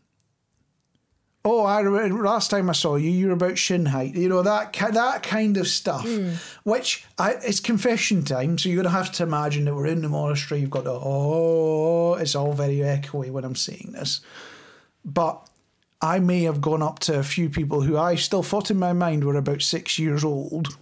Oh, 1.45 1.65
I 1.65 1.81
remember 1.81 2.23
last 2.23 2.49
time 2.49 2.69
I 2.69 2.73
saw 2.73 2.95
you, 2.95 3.09
you 3.09 3.27
were 3.27 3.33
about 3.33 3.57
shin 3.57 3.87
height. 3.87 4.15
You 4.15 4.29
know 4.29 4.43
that 4.43 4.71
that 4.73 5.23
kind 5.23 5.57
of 5.57 5.67
stuff. 5.67 6.07
Hmm. 6.07 6.33
Which 6.63 7.05
I, 7.17 7.31
it's 7.43 7.59
confession 7.59 8.23
time, 8.23 8.57
so 8.57 8.69
you're 8.69 8.81
gonna 8.81 8.95
have 8.95 9.11
to 9.13 9.23
imagine 9.23 9.65
that 9.65 9.75
we're 9.75 9.87
in 9.87 10.01
the 10.01 10.09
monastery. 10.09 10.61
You've 10.61 10.69
got 10.69 10.85
the 10.85 10.93
oh, 10.93 12.13
it's 12.13 12.35
all 12.35 12.53
very 12.53 12.77
echoey 12.77 13.29
when 13.29 13.45
I'm 13.45 13.55
saying 13.55 13.91
this, 13.93 14.21
but. 15.03 15.47
I 16.01 16.19
may 16.19 16.43
have 16.43 16.59
gone 16.59 16.81
up 16.81 16.99
to 16.99 17.17
a 17.17 17.23
few 17.23 17.49
people 17.49 17.79
who 17.79 17.97
I 17.97 18.15
still 18.15 18.43
thought 18.43 18.69
in 18.69 18.77
my 18.77 18.91
mind 18.91 19.23
were 19.23 19.37
about 19.37 19.61
six 19.61 19.97
years 19.97 20.25
old, 20.25 20.77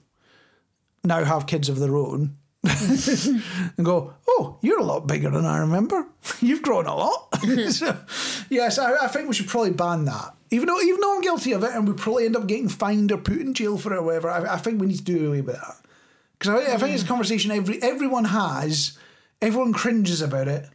now 1.03 1.23
have 1.23 1.45
kids 1.45 1.69
of 1.69 1.77
their 1.77 1.95
own, 1.95 2.37
and 2.63 3.85
go, 3.85 4.15
"Oh, 4.27 4.57
you're 4.63 4.79
a 4.79 4.83
lot 4.83 5.05
bigger 5.05 5.29
than 5.29 5.45
I 5.45 5.59
remember. 5.59 6.07
You've 6.41 6.63
grown 6.63 6.87
a 6.87 6.95
lot." 6.95 7.39
so, 7.69 7.99
yes, 8.49 8.79
I, 8.79 9.05
I 9.05 9.07
think 9.09 9.27
we 9.27 9.35
should 9.35 9.47
probably 9.47 9.73
ban 9.73 10.05
that. 10.05 10.33
Even 10.51 10.67
though, 10.67 10.81
even 10.81 10.99
though 10.99 11.15
I'm 11.15 11.21
guilty 11.21 11.53
of 11.53 11.63
it, 11.63 11.71
and 11.73 11.87
we 11.87 11.93
probably 11.93 12.25
end 12.25 12.35
up 12.35 12.45
getting 12.45 12.67
fined 12.67 13.11
or 13.11 13.17
put 13.17 13.37
in 13.37 13.53
jail 13.53 13.77
for 13.77 13.93
it 13.93 13.97
or 13.97 14.03
whatever, 14.03 14.29
I, 14.29 14.53
I 14.53 14.57
think 14.57 14.79
we 14.79 14.87
need 14.87 14.97
to 14.97 15.03
do 15.03 15.27
away 15.27 15.41
with 15.41 15.55
that 15.55 15.77
because 16.37 16.67
I, 16.67 16.73
I 16.73 16.77
think 16.77 16.93
it's 16.93 17.03
a 17.03 17.05
mm. 17.05 17.09
conversation 17.09 17.51
every 17.51 17.81
everyone 17.81 18.25
has. 18.25 18.97
Everyone 19.41 19.73
cringes 19.73 20.21
about 20.21 20.47
it, 20.47 20.69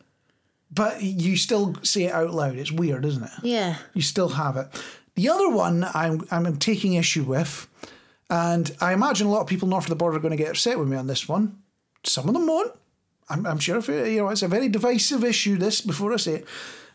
but 0.73 1.03
you 1.03 1.37
still 1.37 1.77
say 1.83 2.05
it 2.05 2.13
out 2.13 2.33
loud. 2.33 2.57
It's 2.57 2.73
weird, 2.73 3.05
isn't 3.05 3.23
it? 3.23 3.31
Yeah. 3.43 3.77
You 3.95 4.03
still 4.03 4.31
have 4.31 4.57
it. 4.57 4.67
The 5.15 5.29
other 5.29 5.49
one 5.49 5.87
I'm 5.95 6.27
I'm 6.31 6.57
taking 6.57 6.95
issue 6.95 7.23
with, 7.25 7.69
and 8.31 8.75
I 8.81 8.93
imagine 8.93 9.27
a 9.27 9.31
lot 9.31 9.43
of 9.43 9.47
people 9.47 9.69
north 9.69 9.85
of 9.85 9.91
the 9.91 9.97
border 9.97 10.17
are 10.17 10.21
going 10.21 10.37
to 10.37 10.43
get 10.43 10.51
upset 10.51 10.79
with 10.79 10.89
me 10.89 10.97
on 10.97 11.07
this 11.07 11.29
one. 11.29 11.63
Some 12.05 12.29
of 12.29 12.35
them 12.35 12.47
won't. 12.47 12.73
I'm, 13.29 13.45
I'm 13.45 13.59
sure 13.59 13.79
if 13.79 13.89
it, 13.89 14.13
you 14.13 14.19
know 14.19 14.29
it's 14.29 14.43
a 14.43 14.49
very 14.49 14.69
divisive 14.69 15.25
issue. 15.25 15.57
This 15.57 15.81
before 15.81 16.13
I 16.13 16.17
say 16.17 16.35
it, 16.35 16.47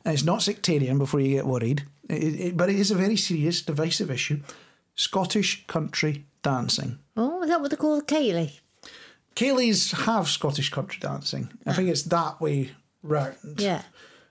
and 0.06 0.14
it's 0.14 0.24
not 0.24 0.42
sectarian. 0.42 0.98
Before 0.98 1.20
you 1.20 1.36
get 1.36 1.46
worried, 1.46 1.84
it, 2.10 2.14
it, 2.14 2.58
but 2.58 2.70
it 2.70 2.76
is 2.76 2.92
a 2.92 2.96
very 2.96 3.18
serious 3.18 3.62
divisive 3.62 4.12
issue. 4.12 4.42
Scottish 4.96 5.66
country 5.68 6.26
dancing. 6.44 7.00
Oh, 7.16 7.42
is 7.44 7.50
that 7.50 7.62
what 7.62 7.72
they 7.72 7.78
call 7.78 8.02
ceilidh? 8.02 8.60
Ceilidhs 9.36 10.06
have 10.06 10.28
Scottish 10.28 10.70
country 10.70 11.00
dancing. 11.00 11.50
I 11.66 11.74
think 11.74 11.88
ah. 11.88 11.92
it's 11.92 12.04
that 12.04 12.42
way 12.42 12.72
round. 13.02 13.56
Yeah. 13.58 13.84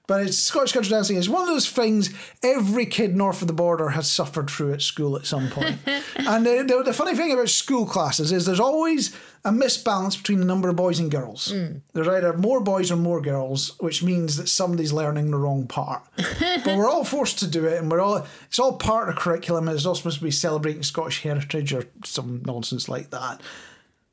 But 0.07 0.27
it's 0.27 0.39
Scottish 0.39 0.73
country 0.73 0.91
dancing 0.91 1.17
is 1.17 1.29
one 1.29 1.43
of 1.43 1.49
those 1.49 1.71
things 1.71 2.13
every 2.43 2.85
kid 2.85 3.17
north 3.17 3.43
of 3.43 3.47
the 3.47 3.55
border 3.55 3.91
has 3.91 4.11
suffered 4.11 4.51
through 4.51 4.73
at 4.73 4.83
school 4.83 5.17
at 5.17 5.25
some 5.25 5.49
point. 5.51 5.79
and 6.17 6.45
the, 6.45 6.65
the, 6.67 6.83
the 6.87 6.93
funny 6.93 7.15
thing 7.15 7.33
about 7.33 7.49
school 7.49 7.87
classes 7.87 8.33
is 8.33 8.45
there's 8.45 8.61
always 8.61 9.17
a 9.45 9.51
misbalance 9.51 10.19
between 10.19 10.39
the 10.39 10.45
number 10.45 10.69
of 10.69 10.77
boys 10.77 10.99
and 10.99 11.11
girls. 11.11 11.51
Hmm. 11.51 11.79
There's 11.95 12.09
either 12.09 12.37
more 12.37 12.61
boys 12.61 12.91
or 12.91 12.97
more 12.97 13.21
girls, 13.21 13.75
which 13.81 14.03
means 14.03 14.37
that 14.37 14.49
somebody's 14.49 14.93
learning 14.93 15.31
the 15.31 15.39
wrong 15.39 15.67
part. 15.67 16.03
but 16.17 16.77
we're 16.77 16.89
all 16.89 17.05
forced 17.05 17.39
to 17.41 17.47
do 17.47 17.65
it, 17.65 17.79
and 17.79 17.91
we're 17.91 18.01
all 18.01 18.27
it's 18.47 18.59
all 18.59 18.75
part 18.75 19.09
of 19.09 19.15
the 19.15 19.21
curriculum. 19.21 19.69
And 19.69 19.77
it's 19.77 19.87
all 19.87 19.95
supposed 19.95 20.19
to 20.19 20.25
be 20.25 20.31
celebrating 20.31 20.83
Scottish 20.83 21.23
heritage 21.23 21.73
or 21.73 21.87
some 22.05 22.43
nonsense 22.45 22.89
like 22.89 23.11
that. 23.11 23.41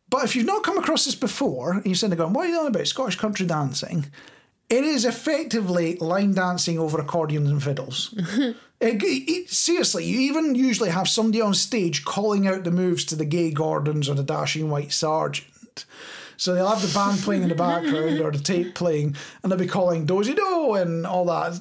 But 0.10 0.24
if 0.24 0.36
you've 0.36 0.46
not 0.46 0.64
come 0.64 0.78
across 0.78 1.06
this 1.06 1.16
before, 1.16 1.74
and 1.74 1.86
you're 1.86 1.96
sitting 1.96 2.12
there 2.12 2.26
going, 2.26 2.34
what 2.34 2.46
are 2.46 2.50
you 2.50 2.60
on 2.60 2.68
about? 2.68 2.88
Scottish 2.88 3.18
country 3.18 3.46
dancing. 3.46 4.06
It 4.70 4.84
is 4.84 5.06
effectively 5.06 5.96
line 5.98 6.34
dancing 6.34 6.78
over 6.78 7.00
accordions 7.00 7.50
and 7.50 7.64
fiddles. 7.64 8.14
It- 8.80 9.02
it- 9.04 9.50
seriously, 9.50 10.06
you 10.06 10.20
even 10.20 10.54
usually 10.54 10.90
have 10.90 11.08
somebody 11.10 11.42
on 11.42 11.54
stage 11.54 12.06
calling 12.06 12.48
out 12.48 12.64
the 12.64 12.72
moves 12.72 13.06
to 13.06 13.16
the 13.16 13.26
gay 13.26 13.52
Gordons 13.52 14.08
or 14.08 14.14
the 14.14 14.24
dashing 14.24 14.70
white 14.70 14.94
sergeant. 14.94 15.86
So 16.40 16.54
they'll 16.54 16.68
have 16.68 16.84
the 16.84 16.94
band 16.94 17.20
playing 17.22 17.42
in 17.44 17.50
the 17.50 17.56
background 17.56 18.20
or 18.20 18.32
the 18.32 18.38
tape 18.38 18.76
playing, 18.76 19.16
and 19.42 19.52
they'll 19.52 19.58
be 19.58 19.66
calling 19.66 20.06
do-si 20.06 20.36
do 20.36 20.74
and 20.76 21.08
all 21.08 21.26
that, 21.26 21.60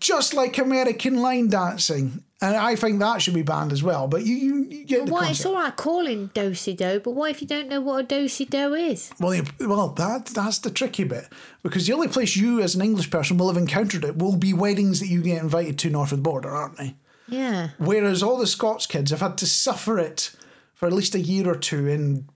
just 0.00 0.32
like 0.32 0.56
American 0.56 1.16
line 1.20 1.48
dancing. 1.48 2.22
And 2.42 2.54
I 2.54 2.76
think 2.76 2.98
that 2.98 3.22
should 3.22 3.32
be 3.32 3.40
banned 3.42 3.72
as 3.72 3.82
well. 3.82 4.08
But 4.08 4.26
you, 4.26 4.34
you, 4.34 4.54
you 4.68 4.84
get 4.84 5.06
the 5.06 5.12
Well, 5.12 5.22
concept. 5.22 5.38
it's 5.40 5.46
all 5.46 5.54
right 5.54 5.74
calling 5.74 6.30
do-si 6.34 6.74
do, 6.74 7.00
but 7.00 7.12
what 7.12 7.30
if 7.30 7.40
you 7.40 7.46
don't 7.48 7.66
know 7.68 7.80
what 7.80 8.04
a 8.04 8.06
do-si 8.06 8.44
do 8.44 8.74
is? 8.74 9.10
Well, 9.18 9.34
you- 9.34 9.44
well, 9.60 9.88
that 9.88 10.26
that's 10.26 10.58
the 10.58 10.70
tricky 10.70 11.04
bit 11.04 11.28
because 11.62 11.86
the 11.86 11.94
only 11.94 12.08
place 12.08 12.36
you, 12.36 12.60
as 12.60 12.74
an 12.74 12.82
English 12.82 13.10
person, 13.10 13.38
will 13.38 13.48
have 13.48 13.56
encountered 13.56 14.04
it 14.04 14.18
will 14.18 14.36
be 14.36 14.52
weddings 14.52 15.00
that 15.00 15.06
you 15.08 15.22
get 15.22 15.40
invited 15.42 15.78
to 15.78 15.90
north 15.90 16.12
of 16.12 16.18
the 16.18 16.22
border, 16.22 16.50
aren't 16.50 16.76
they? 16.76 16.94
Yeah. 17.26 17.70
Whereas 17.78 18.22
all 18.22 18.36
the 18.36 18.46
Scots 18.46 18.84
kids 18.86 19.10
have 19.12 19.20
had 19.20 19.38
to 19.38 19.46
suffer 19.46 19.98
it 19.98 20.30
for 20.74 20.86
at 20.86 20.92
least 20.92 21.14
a 21.14 21.20
year 21.20 21.48
or 21.48 21.56
two 21.56 21.86
in 21.88 22.28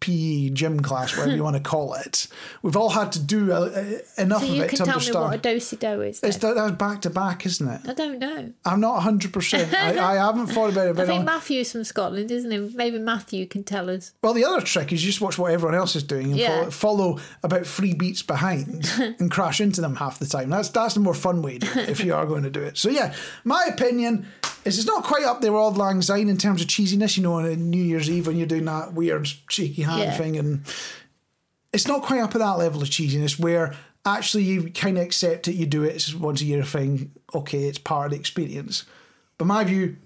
PE 0.00 0.50
gym 0.50 0.80
class, 0.80 1.16
whatever 1.16 1.36
you 1.36 1.44
want 1.44 1.56
to 1.56 1.62
call 1.62 1.94
it. 1.94 2.26
We've 2.62 2.76
all 2.76 2.88
had 2.90 3.12
to 3.12 3.20
do 3.20 3.52
uh, 3.52 3.56
uh, 3.56 4.22
enough 4.22 4.42
So 4.42 4.48
of 4.48 4.54
you 4.56 4.62
it 4.64 4.68
can 4.70 4.78
to 4.78 4.84
tell 4.84 4.86
me 4.86 4.92
understand. 4.94 5.24
what 5.26 5.34
a 5.34 5.38
do-si 5.38 5.76
do 5.76 6.00
is. 6.02 6.20
it's 6.22 6.36
that, 6.38 6.54
that's 6.56 6.72
back 6.76 7.02
to 7.02 7.10
back, 7.10 7.46
isn't 7.46 7.68
it? 7.68 7.80
I 7.88 7.94
don't 7.94 8.18
know. 8.18 8.52
I'm 8.64 8.80
not 8.80 9.00
100%. 9.02 9.74
I, 9.74 10.12
I 10.12 10.16
haven't 10.16 10.48
thought 10.48 10.70
about 10.72 10.86
it. 10.88 10.98
I 10.98 11.04
think 11.06 11.10
I'm- 11.18 11.24
Matthew's 11.24 11.70
from 11.72 11.84
Scotland, 11.84 12.30
isn't 12.30 12.50
he? 12.50 12.58
Maybe 12.76 12.98
Matthew 12.98 13.46
can 13.46 13.62
tell 13.62 13.88
us. 13.88 14.12
Well, 14.22 14.34
the 14.34 14.44
other 14.44 14.60
trick 14.62 14.92
is 14.92 15.04
you 15.04 15.10
just 15.10 15.20
watch 15.20 15.38
what 15.38 15.52
everyone 15.52 15.76
else 15.76 15.94
is 15.94 16.02
doing 16.02 16.26
and 16.32 16.36
Yeah. 16.36 16.70
follow, 16.70 16.70
follow 17.16 17.20
about 17.44 17.66
three 17.66 17.94
beats 17.94 18.22
behind 18.22 18.90
and 19.20 19.30
crash 19.30 19.60
into 19.60 19.80
them 19.80 19.96
half 19.96 20.18
the 20.18 20.26
time. 20.26 20.50
That's 20.50 20.70
that's 20.70 20.94
the 20.94 21.00
more 21.00 21.14
fun 21.14 21.42
way 21.42 21.58
to 21.58 21.66
do 21.72 21.80
it 21.80 21.88
if 21.88 22.04
you 22.04 22.14
are 22.14 22.26
going 22.26 22.42
to 22.42 22.50
do 22.50 22.62
it. 22.62 22.76
So 22.78 22.88
yeah, 22.90 23.14
my 23.44 23.64
opinion 23.68 24.26
is 24.68 24.78
it's 24.78 24.86
not 24.86 25.04
quite 25.04 25.24
up 25.24 25.40
there 25.40 25.52
with 25.52 25.60
Auld 25.60 25.76
Lang 25.76 26.02
Syne 26.02 26.28
in 26.28 26.36
terms 26.38 26.60
of 26.60 26.68
cheesiness. 26.68 27.16
You 27.16 27.22
know, 27.24 27.34
on 27.34 27.70
New 27.70 27.82
Year's 27.82 28.08
Eve 28.10 28.26
when 28.26 28.36
you're 28.36 28.46
doing 28.46 28.64
that 28.66 28.92
weird 28.94 29.26
shaky 29.48 29.82
hand 29.82 30.00
Yeah. 30.02 30.16
thing, 30.16 30.36
and 30.36 30.62
it's 31.72 31.86
not 31.88 32.02
quite 32.02 32.20
up 32.20 32.34
at 32.34 32.38
that 32.38 32.58
level 32.58 32.82
of 32.82 32.88
cheesiness 32.88 33.38
where 33.38 33.74
actually 34.06 34.44
you 34.44 34.70
kind 34.70 34.96
of 34.98 35.04
accept 35.04 35.48
it. 35.48 35.54
You 35.54 35.66
do 35.66 35.84
it. 35.84 35.94
It's 35.94 36.14
once 36.14 36.40
a 36.40 36.44
year 36.44 36.62
thing. 36.64 37.12
Okay, 37.34 37.64
it's 37.64 37.78
part 37.78 38.06
of 38.06 38.10
the 38.12 38.18
experience. 38.18 38.84
But 39.36 39.46
my 39.46 39.64
view, 39.64 39.96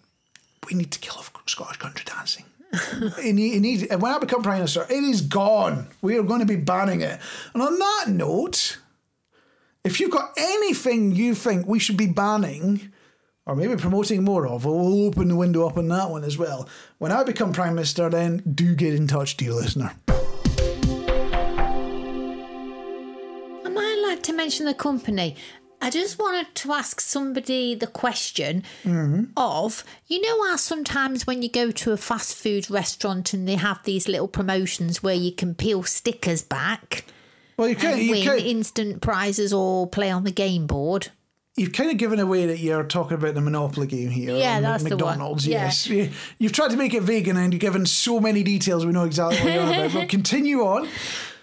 we 0.68 0.75
need 0.75 0.90
to 0.92 0.98
kill 0.98 1.14
off 1.18 1.33
Scottish 1.46 1.77
country 1.79 2.05
dancing. 2.07 2.44
it, 2.72 3.35
need, 3.35 3.57
it 3.57 3.61
needs, 3.61 3.83
and 3.83 4.01
when 4.01 4.12
I 4.14 4.18
become 4.18 4.42
prime 4.42 4.59
minister, 4.59 4.87
it 4.88 5.05
is 5.05 5.20
gone. 5.20 5.88
We 6.01 6.16
are 6.16 6.22
going 6.22 6.40
to 6.40 6.46
be 6.46 6.57
banning 6.57 7.03
it. 7.03 7.20
And 7.53 7.62
on 7.62 7.79
that 7.79 8.05
note, 8.09 8.79
if 9.85 10.01
you've 10.01 10.11
got 10.11 10.33
anything 10.37 11.12
you 11.14 11.35
think 11.35 11.66
we 11.66 11.79
should 11.79 11.96
be 11.98 12.07
banning, 12.07 12.92
or 13.46 13.57
maybe 13.57 13.76
promoting 13.76 14.22
more 14.22 14.46
of, 14.46 14.64
we'll 14.64 15.07
open 15.07 15.28
the 15.28 15.37
window 15.37 15.66
up 15.66 15.76
on 15.76 15.88
that 15.88 16.11
one 16.11 16.24
as 16.24 16.38
well. 16.38 16.68
When 16.98 17.11
I 17.11 17.24
become 17.24 17.52
prime 17.52 17.74
minister, 17.74 18.09
then 18.09 18.42
do 18.55 18.74
get 18.74 18.94
in 18.94 19.07
touch, 19.07 19.37
dear 19.37 19.52
listener. 19.52 19.92
Am 23.64 23.78
I 23.78 23.96
allowed 23.98 24.22
to 24.24 24.33
mention 24.33 24.66
the 24.66 24.74
company? 24.74 25.37
I 25.81 25.90
just 25.90 26.16
wanted 26.16 26.55
to 26.55 26.72
ask 26.72 27.00
somebody 27.00 27.74
the 27.74 27.88
question 27.88 28.62
mm-hmm. 28.85 29.24
of 29.37 29.83
you 30.07 30.20
know 30.20 30.46
how 30.46 30.55
sometimes 30.55 31.26
when 31.26 31.42
you 31.42 31.50
go 31.50 31.72
to 31.72 31.90
a 31.90 31.96
fast 31.96 32.37
food 32.37 32.70
restaurant 32.70 33.35
and 33.35 33.48
they 33.48 33.57
have 33.57 33.83
these 33.83 34.07
little 34.07 34.28
promotions 34.28 35.02
where 35.02 35.16
you 35.16 35.33
can 35.33 35.57
peel 35.57 35.83
stickers 35.83 36.40
back 36.40 37.07
Well, 37.57 37.68
you 37.68 37.74
can, 37.74 37.94
and 37.94 38.02
you 38.02 38.11
win 38.12 38.22
can, 38.22 38.38
instant 38.38 39.02
prizes 39.02 39.52
or 39.52 39.88
play 39.88 40.12
on 40.12 40.22
the 40.22 40.31
game 40.31 40.68
board. 40.68 41.09
You've 41.57 41.73
kind 41.73 41.91
of 41.91 41.97
given 41.99 42.19
away 42.19 42.47
that 42.47 42.59
you're 42.59 42.85
talking 42.85 43.15
about 43.17 43.35
the 43.35 43.41
Monopoly 43.41 43.87
game 43.87 44.11
here. 44.11 44.35
Yeah, 44.37 44.61
that's 44.61 44.83
the 44.85 44.91
one. 44.97 44.99
McDonald's. 44.99 45.47
Yeah. 45.47 45.65
Yes, 45.65 45.87
You- 45.87 46.11
you've 46.38 46.53
tried 46.53 46.71
to 46.71 46.77
make 46.77 46.95
it 46.95 47.03
vegan, 47.03 47.37
and 47.37 47.53
you've 47.53 47.61
given 47.61 47.85
so 47.87 48.21
many 48.21 48.43
details. 48.43 48.87
We 48.87 48.93
know 48.93 49.05
exactly 49.05 49.38
what 49.45 49.53
you're 49.55 49.62
on 49.62 49.73
about. 49.75 49.93
But 49.93 50.09
continue 50.09 50.61
on. 50.62 50.87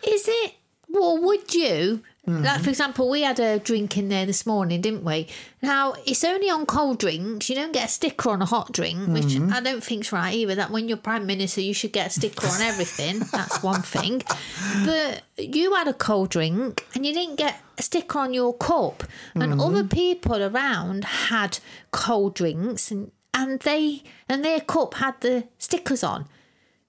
Is 0.08 0.26
it? 0.28 0.54
Well, 0.92 1.18
would 1.22 1.54
you? 1.54 2.02
Mm-hmm. 2.28 2.44
Like, 2.44 2.62
for 2.62 2.70
example, 2.70 3.10
we 3.10 3.22
had 3.22 3.40
a 3.40 3.60
drink 3.60 3.98
in 3.98 4.10
there 4.10 4.26
this 4.26 4.46
morning, 4.46 4.82
didn't 4.82 5.04
we? 5.04 5.28
Now, 5.62 5.94
it's 6.06 6.24
only 6.24 6.50
on 6.50 6.66
cold 6.66 7.00
drinks. 7.00 7.50
You 7.50 7.56
don't 7.56 7.72
get 7.74 7.86
a 7.86 7.92
sticker 7.92 8.30
on 8.30 8.42
a 8.42 8.46
hot 8.46 8.72
drink, 8.72 9.08
which 9.08 9.26
Mm-hmm. 9.26 9.54
I 9.54 9.62
don't 9.62 9.84
think's 9.84 10.12
right 10.12 10.34
either. 10.34 10.56
That 10.56 10.70
when 10.72 10.88
you're 10.88 10.98
Prime 10.98 11.26
Minister, 11.26 11.62
you 11.62 11.74
should 11.74 11.92
get 11.94 12.08
a 12.08 12.10
sticker 12.10 12.46
on 12.48 12.62
everything. 12.62 13.20
That's 13.32 13.64
one 13.64 13.82
thing. 13.82 14.22
But 14.86 15.22
you 15.38 15.74
had 15.76 15.88
a 15.88 15.94
cold 15.94 16.30
drink 16.30 16.86
and 16.94 17.06
you 17.06 17.14
didn't 17.14 17.38
get 17.38 17.62
a 17.78 17.82
sticker 17.84 18.20
on 18.20 18.34
your 18.34 18.54
cup. 18.56 19.04
And 19.36 19.44
Mm-hmm. 19.44 19.60
other 19.62 19.84
people 19.84 20.44
around 20.44 21.04
had 21.06 21.60
cold 21.92 22.36
drinks 22.36 22.92
and, 22.92 23.12
and 23.34 23.60
they 23.62 24.04
and 24.28 24.44
their 24.44 24.60
cup 24.60 24.96
had 24.96 25.20
the 25.22 25.46
stickers 25.58 26.04
on. 26.04 26.26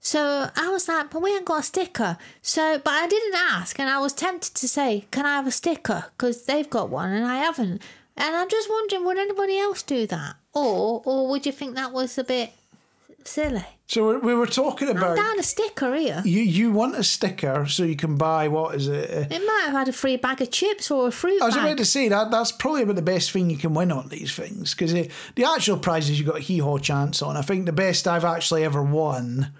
So 0.03 0.49
I 0.55 0.69
was 0.69 0.87
like, 0.87 1.11
but 1.11 1.21
we 1.21 1.29
ain't 1.35 1.45
got 1.45 1.59
a 1.59 1.63
sticker. 1.63 2.17
So, 2.41 2.79
but 2.83 2.91
I 2.91 3.07
didn't 3.07 3.35
ask, 3.35 3.79
and 3.79 3.87
I 3.87 3.99
was 3.99 4.13
tempted 4.13 4.55
to 4.55 4.67
say, 4.67 5.05
can 5.11 5.25
I 5.27 5.35
have 5.35 5.45
a 5.47 5.51
sticker? 5.51 6.05
Because 6.17 6.45
they've 6.45 6.69
got 6.69 6.89
one 6.89 7.11
and 7.11 7.25
I 7.25 7.37
haven't. 7.37 7.81
And 8.17 8.35
I'm 8.35 8.49
just 8.49 8.67
wondering, 8.69 9.05
would 9.05 9.17
anybody 9.19 9.57
else 9.59 9.83
do 9.83 10.05
that, 10.07 10.35
or 10.53 11.01
or 11.05 11.29
would 11.29 11.45
you 11.45 11.51
think 11.51 11.75
that 11.75 11.91
was 11.93 12.17
a 12.17 12.23
bit 12.23 12.51
silly? 13.23 13.63
So 13.87 14.07
we- 14.13 14.17
we 14.17 14.33
were 14.33 14.47
talking 14.47 14.89
I'm 14.89 14.97
about 14.97 15.17
down 15.17 15.39
a 15.39 15.43
sticker 15.43 15.93
here. 15.95 16.21
you. 16.25 16.41
You 16.41 16.71
want 16.71 16.95
a 16.95 17.03
sticker 17.03 17.65
so 17.67 17.83
you 17.83 17.95
can 17.95 18.15
buy 18.17 18.47
what 18.47 18.75
is 18.75 18.87
it? 18.87 19.09
uh, 19.11 19.35
It 19.35 19.45
might 19.45 19.63
have 19.65 19.73
had 19.73 19.87
a 19.89 19.93
free 19.93 20.15
bag 20.17 20.41
of 20.41 20.49
chips 20.49 20.89
or 20.89 21.07
a 21.07 21.11
fruit 21.11 21.41
I 21.41 21.45
was 21.45 21.55
bag. 21.55 21.65
about 21.65 21.77
to 21.77 21.85
say 21.85 22.07
that 22.09 22.31
that's 22.31 22.51
probably 22.51 22.83
about 22.83 22.95
the 22.95 23.01
best 23.01 23.31
thing 23.31 23.49
you 23.49 23.57
can 23.57 23.73
win 23.73 23.91
on 23.91 24.07
these 24.09 24.33
things 24.33 24.73
because 24.73 24.93
the 24.93 25.43
actual 25.45 25.77
prizes 25.77 26.19
you 26.19 26.25
got 26.25 26.37
a 26.37 26.41
hee 26.41 26.59
haw 26.59 26.77
chance 26.79 27.21
on. 27.21 27.37
I 27.37 27.41
think 27.41 27.65
the 27.65 27.71
best 27.73 28.07
I've 28.07 28.25
actually 28.25 28.63
ever 28.63 28.81
won 28.81 29.51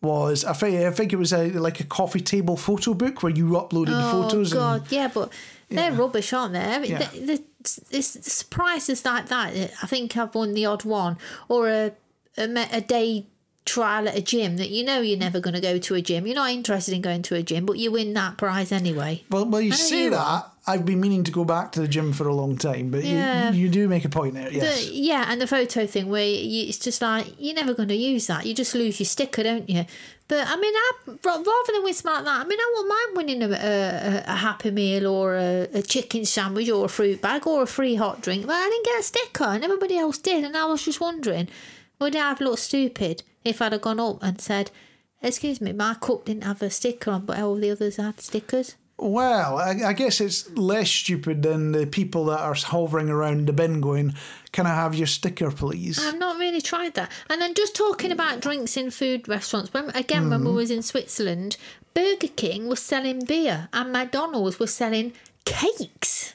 was 0.00 0.44
I 0.44 0.52
think 0.52 0.80
I 0.84 0.90
think 0.90 1.12
it 1.12 1.16
was 1.16 1.32
a 1.32 1.50
like 1.50 1.80
a 1.80 1.84
coffee 1.84 2.20
table 2.20 2.56
photo 2.56 2.94
book 2.94 3.22
where 3.22 3.32
you 3.32 3.46
uploaded 3.50 3.86
the 3.86 4.08
Oh 4.08 4.22
photos. 4.22 4.52
God, 4.52 4.82
And, 4.82 4.92
yeah, 4.92 5.08
but 5.12 5.32
they're 5.68 5.92
rubbish, 5.92 6.32
aren't 6.32 6.52
they? 6.54 6.60
I 6.60 6.78
mean, 6.78 6.90
Yeah. 6.92 7.08
the, 7.10 7.18
the, 7.20 7.42
it's, 7.60 7.80
it's 7.90 8.32
surprises 8.32 9.04
like 9.04 9.26
that. 9.28 9.54
I 9.82 9.86
think 9.86 10.16
I've 10.16 10.34
won 10.34 10.54
the 10.54 10.66
odd 10.66 10.84
one, 10.84 11.18
or 11.48 11.68
a 11.68 11.92
a, 12.36 12.68
a 12.72 12.80
day 12.80 13.26
trial 13.64 14.08
at 14.08 14.16
a 14.16 14.22
gym 14.22 14.56
that 14.56 14.70
you 14.70 14.82
know 14.84 15.00
you're 15.00 15.18
never 15.18 15.40
going 15.40 15.54
to 15.54 15.60
go 15.60 15.78
to 15.78 15.94
a 15.94 16.00
gym. 16.00 16.26
You're 16.26 16.36
not 16.36 16.50
interested 16.50 16.94
in 16.94 17.02
going 17.02 17.22
to 17.22 17.34
a 17.34 17.42
gym, 17.42 17.66
but 17.66 17.76
you 17.78 17.90
win 17.90 18.14
that 18.14 18.38
prize 18.38 18.72
anyway. 18.72 19.24
well, 19.30 19.44
well, 19.44 19.60
you 19.60 19.72
see 19.72 20.08
that. 20.08 20.46
I've 20.68 20.84
been 20.84 21.00
meaning 21.00 21.24
to 21.24 21.32
go 21.32 21.44
back 21.44 21.72
to 21.72 21.80
the 21.80 21.88
gym 21.88 22.12
for 22.12 22.28
a 22.28 22.34
long 22.34 22.56
time, 22.58 22.90
but 22.90 23.02
Yeah. 23.02 23.50
you, 23.50 23.62
you 23.62 23.68
do 23.70 23.88
make 23.88 24.04
a 24.04 24.08
point 24.10 24.34
there. 24.34 24.52
Yes. 24.52 24.86
The, 24.86 24.92
yeah, 24.94 25.24
and 25.28 25.40
the 25.40 25.46
photo 25.46 25.86
thing 25.86 26.08
where 26.10 26.26
you, 26.26 26.68
it's 26.68 26.78
just 26.78 27.00
like 27.00 27.26
you're 27.38 27.54
never 27.54 27.72
going 27.74 27.88
to 27.88 27.94
use 27.96 28.26
that. 28.26 28.44
You 28.46 28.54
just 28.54 28.74
lose 28.74 29.00
your 29.00 29.06
sticker, 29.06 29.42
don't 29.42 29.68
you? 29.68 29.86
But 30.28 30.46
I 30.46 30.56
mean, 30.56 30.74
I, 30.76 30.92
rather 31.24 31.42
than 31.42 31.94
something 31.94 32.12
like 32.12 32.24
that, 32.24 32.40
I 32.40 32.44
mean, 32.44 32.58
I 32.60 32.72
wouldn't 32.74 32.88
mind 32.96 33.16
winning 33.16 33.42
a, 33.42 33.54
a, 33.56 34.24
a 34.32 34.36
Happy 34.36 34.70
Meal 34.70 35.06
or 35.06 35.36
a, 35.36 35.68
a 35.72 35.82
chicken 35.82 36.26
sandwich 36.26 36.68
or 36.68 36.84
a 36.84 36.88
fruit 36.88 37.22
bag 37.22 37.46
or 37.46 37.62
a 37.62 37.66
free 37.66 37.94
hot 37.94 38.20
drink. 38.20 38.46
But 38.46 38.56
I 38.56 38.68
didn't 38.68 38.84
get 38.84 39.00
a 39.00 39.02
sticker, 39.04 39.44
and 39.44 39.64
everybody 39.64 39.96
else 39.96 40.18
did. 40.18 40.44
And 40.44 40.54
I 40.54 40.66
was 40.66 40.84
just 40.84 41.00
wondering, 41.00 41.48
would 41.98 42.14
I 42.14 42.28
have 42.28 42.42
looked 42.42 42.58
stupid 42.60 43.22
if 43.42 43.62
I'd 43.62 43.72
have 43.72 43.80
gone 43.80 44.00
up 44.00 44.22
and 44.22 44.38
said, 44.38 44.70
"Excuse 45.22 45.62
me, 45.62 45.72
my 45.72 45.94
cup 45.94 46.26
didn't 46.26 46.44
have 46.44 46.60
a 46.60 46.68
sticker 46.68 47.10
on, 47.10 47.24
but 47.24 47.38
all 47.40 47.56
the 47.56 47.70
others 47.70 47.96
had 47.96 48.20
stickers"? 48.20 48.74
Well, 49.00 49.58
I, 49.58 49.70
I 49.86 49.92
guess 49.92 50.20
it's 50.20 50.50
less 50.56 50.90
stupid 50.90 51.42
than 51.42 51.70
the 51.70 51.86
people 51.86 52.24
that 52.26 52.40
are 52.40 52.54
hovering 52.54 53.08
around 53.08 53.46
the 53.46 53.52
bin 53.52 53.80
going, 53.80 54.14
"Can 54.50 54.66
I 54.66 54.74
have 54.74 54.94
your 54.96 55.06
sticker, 55.06 55.52
please?" 55.52 56.04
I've 56.04 56.18
not 56.18 56.38
really 56.38 56.60
tried 56.60 56.94
that. 56.94 57.12
And 57.30 57.40
then 57.40 57.54
just 57.54 57.76
talking 57.76 58.10
about 58.10 58.40
drinks 58.40 58.76
in 58.76 58.90
food 58.90 59.28
restaurants. 59.28 59.72
When 59.72 59.90
again, 59.90 60.30
when 60.30 60.44
we 60.44 60.50
was 60.52 60.70
in 60.72 60.82
Switzerland, 60.82 61.56
Burger 61.94 62.28
King 62.34 62.66
was 62.68 62.80
selling 62.82 63.24
beer 63.24 63.68
and 63.72 63.92
McDonald's 63.92 64.58
was 64.58 64.74
selling 64.74 65.12
cakes. 65.44 66.34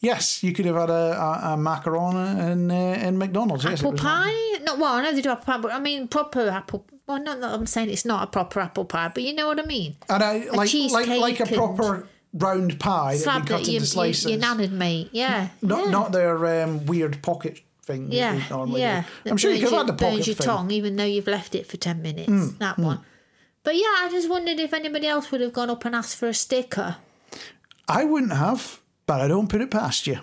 Yes, 0.00 0.42
you 0.42 0.52
could 0.52 0.66
have 0.66 0.76
had 0.76 0.90
a, 0.90 0.92
a, 0.92 1.54
a 1.54 1.56
macaron 1.56 2.50
in 2.52 2.70
uh, 2.72 2.74
in 3.08 3.16
McDonald's. 3.18 3.64
Yes, 3.64 3.78
apple 3.78 3.92
was- 3.92 4.00
pie? 4.00 4.58
Not, 4.62 4.78
well, 4.78 4.94
I 4.94 5.02
know 5.02 5.12
they 5.14 5.22
do 5.22 5.30
apple 5.30 5.44
pie, 5.44 5.58
but 5.58 5.72
I 5.72 5.78
mean 5.78 6.08
proper 6.08 6.48
apple. 6.48 6.84
Well, 7.06 7.22
not 7.22 7.40
that 7.40 7.52
I'm 7.52 7.66
saying 7.66 7.90
it's 7.90 8.04
not 8.04 8.24
a 8.24 8.26
proper 8.26 8.60
apple 8.60 8.84
pie, 8.84 9.08
but 9.08 9.22
you 9.22 9.34
know 9.34 9.46
what 9.46 9.60
I 9.60 9.66
mean. 9.66 9.96
And 10.08 10.22
I 10.22 10.38
like 10.38 10.52
like 10.52 10.68
cheesecake 10.70 11.20
like 11.20 11.40
a 11.40 11.46
proper 11.46 12.08
round 12.32 12.80
pie 12.80 13.18
that 13.18 13.24
you 13.24 13.40
cut 13.40 13.48
that 13.48 13.50
you, 13.50 13.58
into 13.58 13.72
you, 13.72 13.80
slices. 13.80 14.30
you 14.30 14.38
nannered 14.38 14.72
me. 14.72 15.10
Yeah. 15.12 15.48
not 15.60 15.84
yeah. 15.84 15.90
not 15.90 16.12
their 16.12 16.62
um, 16.64 16.86
weird 16.86 17.22
pocket 17.22 17.60
thing. 17.82 18.10
Yeah, 18.10 18.40
yeah. 18.50 19.04
do. 19.24 19.30
I'm 19.30 19.36
sure 19.36 19.52
you 19.52 19.60
could 19.60 19.72
have 19.72 19.86
had 19.86 19.96
the 19.98 20.04
pocket 20.04 20.26
your 20.26 20.36
thing. 20.36 20.46
Tongue, 20.46 20.70
even 20.70 20.96
though 20.96 21.04
you've 21.04 21.26
left 21.26 21.54
it 21.54 21.66
for 21.66 21.76
ten 21.76 22.00
minutes. 22.02 22.52
that 22.58 22.78
one. 22.78 23.00
But 23.62 23.76
yeah, 23.76 23.94
I 23.98 24.08
just 24.10 24.28
wondered 24.28 24.60
if 24.60 24.74
anybody 24.74 25.06
else 25.06 25.30
would 25.30 25.40
have 25.40 25.54
gone 25.54 25.70
up 25.70 25.84
and 25.86 25.94
asked 25.94 26.16
for 26.16 26.28
a 26.28 26.34
sticker. 26.34 26.96
I 27.88 28.04
wouldn't 28.04 28.32
have, 28.32 28.80
but 29.06 29.20
I 29.20 29.28
don't 29.28 29.48
put 29.48 29.62
it 29.62 29.70
past 29.70 30.06
you. 30.06 30.20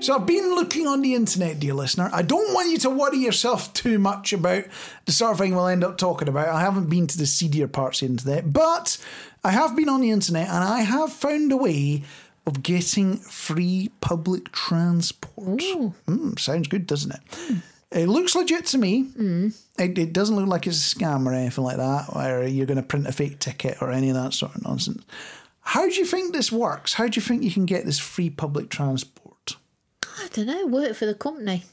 So 0.00 0.14
I've 0.14 0.26
been 0.26 0.54
looking 0.54 0.86
on 0.86 1.02
the 1.02 1.14
internet, 1.14 1.58
dear 1.58 1.74
listener. 1.74 2.08
I 2.12 2.22
don't 2.22 2.54
want 2.54 2.70
you 2.70 2.78
to 2.78 2.90
worry 2.90 3.18
yourself 3.18 3.72
too 3.72 3.98
much 3.98 4.32
about 4.32 4.64
the 5.06 5.12
sort 5.12 5.32
of 5.32 5.38
thing 5.38 5.54
we'll 5.54 5.66
end 5.66 5.82
up 5.82 5.98
talking 5.98 6.28
about. 6.28 6.48
I 6.48 6.60
haven't 6.60 6.88
been 6.88 7.08
to 7.08 7.18
the 7.18 7.26
seedier 7.26 7.66
parts 7.66 8.00
of 8.00 8.06
the 8.06 8.12
internet, 8.12 8.52
but 8.52 8.96
I 9.42 9.50
have 9.50 9.74
been 9.74 9.88
on 9.88 10.00
the 10.00 10.12
internet 10.12 10.48
and 10.48 10.62
I 10.62 10.82
have 10.82 11.12
found 11.12 11.50
a 11.50 11.56
way 11.56 12.04
of 12.46 12.62
getting 12.62 13.16
free 13.16 13.90
public 14.00 14.52
transport. 14.52 15.62
Mm, 16.06 16.38
sounds 16.38 16.68
good, 16.68 16.86
doesn't 16.86 17.12
it? 17.12 17.20
It 17.90 18.06
looks 18.06 18.36
legit 18.36 18.66
to 18.66 18.78
me. 18.78 19.08
It, 19.78 19.98
it 19.98 20.12
doesn't 20.12 20.36
look 20.36 20.46
like 20.46 20.66
it's 20.68 20.92
a 20.92 20.96
scam 20.96 21.26
or 21.26 21.34
anything 21.34 21.64
like 21.64 21.78
that, 21.78 22.14
where 22.14 22.46
you're 22.46 22.66
going 22.66 22.76
to 22.76 22.82
print 22.84 23.08
a 23.08 23.12
fake 23.12 23.40
ticket 23.40 23.82
or 23.82 23.90
any 23.90 24.10
of 24.10 24.14
that 24.14 24.32
sort 24.32 24.54
of 24.54 24.62
nonsense. 24.62 25.04
How 25.60 25.88
do 25.88 25.94
you 25.94 26.04
think 26.04 26.32
this 26.32 26.52
works? 26.52 26.94
How 26.94 27.08
do 27.08 27.16
you 27.16 27.22
think 27.22 27.42
you 27.42 27.50
can 27.50 27.66
get 27.66 27.84
this 27.84 27.98
free 27.98 28.30
public 28.30 28.70
transport? 28.70 29.27
I 30.18 30.28
don't 30.32 30.46
know. 30.46 30.66
Work 30.66 30.94
for 30.94 31.06
the 31.06 31.14
company. 31.14 31.64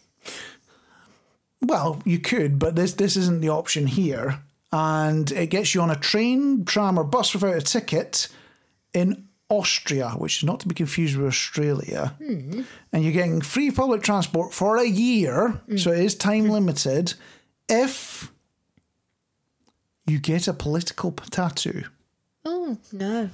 Well, 1.61 2.01
you 2.05 2.19
could, 2.19 2.59
but 2.59 2.75
this 2.75 2.93
this 2.93 3.15
isn't 3.15 3.41
the 3.41 3.49
option 3.49 3.87
here, 3.87 4.39
and 4.71 5.31
it 5.31 5.47
gets 5.47 5.73
you 5.73 5.81
on 5.81 5.89
a 5.89 5.95
train, 5.95 6.65
tram, 6.65 6.99
or 6.99 7.03
bus 7.03 7.33
without 7.33 7.55
a 7.55 7.61
ticket 7.61 8.27
in 8.93 9.27
Austria, 9.49 10.09
which 10.09 10.37
is 10.37 10.43
not 10.43 10.59
to 10.61 10.67
be 10.67 10.75
confused 10.75 11.17
with 11.17 11.27
Australia. 11.27 12.15
Hmm. 12.17 12.61
And 12.93 13.03
you're 13.03 13.13
getting 13.13 13.41
free 13.41 13.71
public 13.71 14.03
transport 14.03 14.53
for 14.53 14.77
a 14.77 14.85
year, 14.85 15.49
hmm. 15.67 15.77
so 15.77 15.91
it 15.91 15.99
is 15.99 16.15
time 16.15 16.49
limited. 16.49 17.13
If 17.67 18.31
you 20.05 20.19
get 20.19 20.47
a 20.47 20.53
political 20.53 21.11
tattoo, 21.11 21.85
Oh 22.45 22.77
no. 22.91 23.29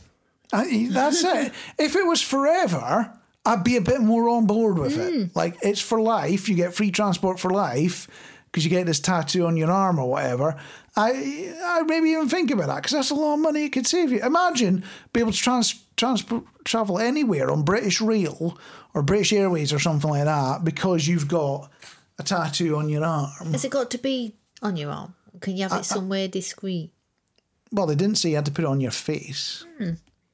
I, 0.54 0.88
that's 0.90 1.24
it. 1.24 1.54
If 1.80 1.96
it 1.96 2.06
was 2.06 2.22
forever, 2.22 3.14
I'd 3.46 3.64
be 3.64 3.76
a 3.76 3.82
bit 3.82 4.02
more 4.02 4.30
on 4.30 4.46
board 4.46 4.78
with 4.78 4.98
it. 4.98 5.14
Mm. 5.14 5.36
Like 5.36 5.58
it's 5.62 5.82
for 5.82 6.00
life. 6.02 6.48
You 6.48 6.56
get 6.56 6.74
free 6.74 6.92
transport 6.92 7.40
for 7.40 7.50
life 7.50 8.08
because 8.46 8.64
you 8.64 8.70
get 8.70 8.86
this 8.86 9.00
tattoo 9.00 9.46
on 9.46 9.58
your 9.58 9.72
arm 9.72 9.98
or 9.98 10.10
whatever. 10.10 10.60
I 10.96 11.54
I 11.64 11.82
maybe 11.84 12.10
even 12.10 12.30
think 12.30 12.52
about 12.52 12.68
that 12.68 12.78
because 12.78 12.92
that's 12.92 13.10
a 13.10 13.16
lot 13.16 13.36
of 13.36 13.40
money 13.40 13.66
it 13.66 13.70
could 13.70 13.88
save 13.88 14.12
you. 14.12 14.20
Imagine 14.20 14.84
being 15.14 15.26
able 15.26 15.32
to 15.32 15.38
trans, 15.38 15.84
transport 15.96 16.44
travel 16.66 17.00
anywhere 17.00 17.50
on 17.50 17.64
British 17.64 18.02
Rail 18.02 18.58
or 18.94 19.02
British 19.02 19.34
Airways 19.34 19.74
or 19.74 19.80
something 19.80 20.10
like 20.10 20.26
that 20.26 20.64
because 20.64 21.08
you've 21.08 21.28
got 21.28 21.72
a 22.20 22.24
tattoo 22.24 22.76
on 22.76 22.90
your 22.90 23.04
arm. 23.04 23.52
Has 23.52 23.66
it 23.66 23.72
got 23.72 23.90
to 23.92 23.98
be 23.98 24.36
on 24.62 24.78
your 24.78 24.92
arm? 24.92 25.16
Can 25.40 25.58
you 25.58 25.64
have 25.68 25.80
it 25.80 25.86
somewhere 25.86 26.28
discreet? 26.28 26.92
Well, 27.72 27.88
they 27.88 27.96
didn't 27.96 28.18
say 28.18 28.30
you 28.30 28.36
had 28.36 28.46
to 28.46 28.52
put 28.52 28.66
it 28.66 28.68
on 28.68 28.82
your 28.82 28.92
face. 28.92 29.66
Hmm. 29.78 29.94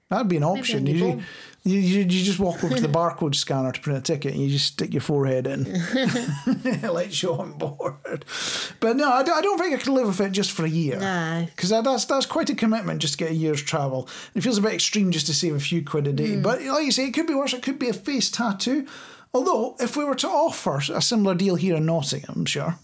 That'd 0.10 0.30
be 0.30 0.38
an 0.38 0.44
option. 0.44 0.86
You, 0.86 1.22
you, 1.66 1.80
you, 1.80 2.00
you 2.00 2.06
just 2.06 2.40
walk 2.40 2.64
over 2.64 2.76
to 2.76 2.82
the 2.82 2.88
barcode 2.88 3.36
scanner 3.36 3.74
to 3.74 3.82
print 3.82 4.00
a 4.00 4.02
ticket 4.02 4.34
and 4.34 4.42
you 4.42 4.50
just 4.50 4.68
stick 4.68 4.94
your 4.94 5.02
forehead 5.02 5.48
in. 5.48 5.66
it 5.68 6.94
lets 6.94 7.22
you 7.22 7.34
on 7.34 7.58
board. 7.58 8.24
But 8.80 8.96
no, 8.96 9.12
I 9.12 9.24
don't, 9.24 9.38
I 9.38 9.42
don't 9.42 9.58
think 9.58 9.74
I 9.74 9.78
could 9.78 9.92
live 9.92 10.08
with 10.08 10.22
it 10.22 10.32
just 10.32 10.52
for 10.52 10.64
a 10.64 10.70
year. 10.70 10.98
No. 10.98 11.46
Because 11.54 11.70
that, 11.72 11.84
that's, 11.84 12.06
that's 12.06 12.26
quite 12.26 12.50
a 12.50 12.56
commitment 12.56 13.02
just 13.02 13.16
to 13.16 13.26
get 13.26 13.32
a 13.32 13.36
year's 13.36 13.62
travel. 13.62 14.08
It 14.34 14.42
feels 14.42 14.58
a 14.58 14.62
bit 14.62 14.74
extreme 14.74 15.12
just 15.12 15.26
to 15.28 15.34
save 15.34 15.56
a 15.56 15.60
few 15.60 15.84
quid 15.84 16.08
a 16.08 16.14
day. 16.14 16.36
Hmm. 16.36 16.42
But 16.42 16.62
like 16.62 16.86
you 16.86 16.92
say, 16.94 17.08
it 17.08 17.14
could 17.14 17.28
be 17.28 17.36
worse. 17.36 17.54
It 17.54 17.64
could 17.64 17.80
be 17.80 17.90
a 17.90 17.94
face 17.94 18.32
tattoo. 18.32 18.88
Although, 19.34 19.76
if 19.82 19.98
we 19.98 20.06
were 20.06 20.16
to 20.16 20.28
offer 20.28 20.78
a 20.78 21.02
similar 21.02 21.36
deal 21.36 21.56
here 21.56 21.76
in 21.76 21.86
Nottingham, 21.86 22.34
I'm 22.38 22.46
sure, 22.46 22.76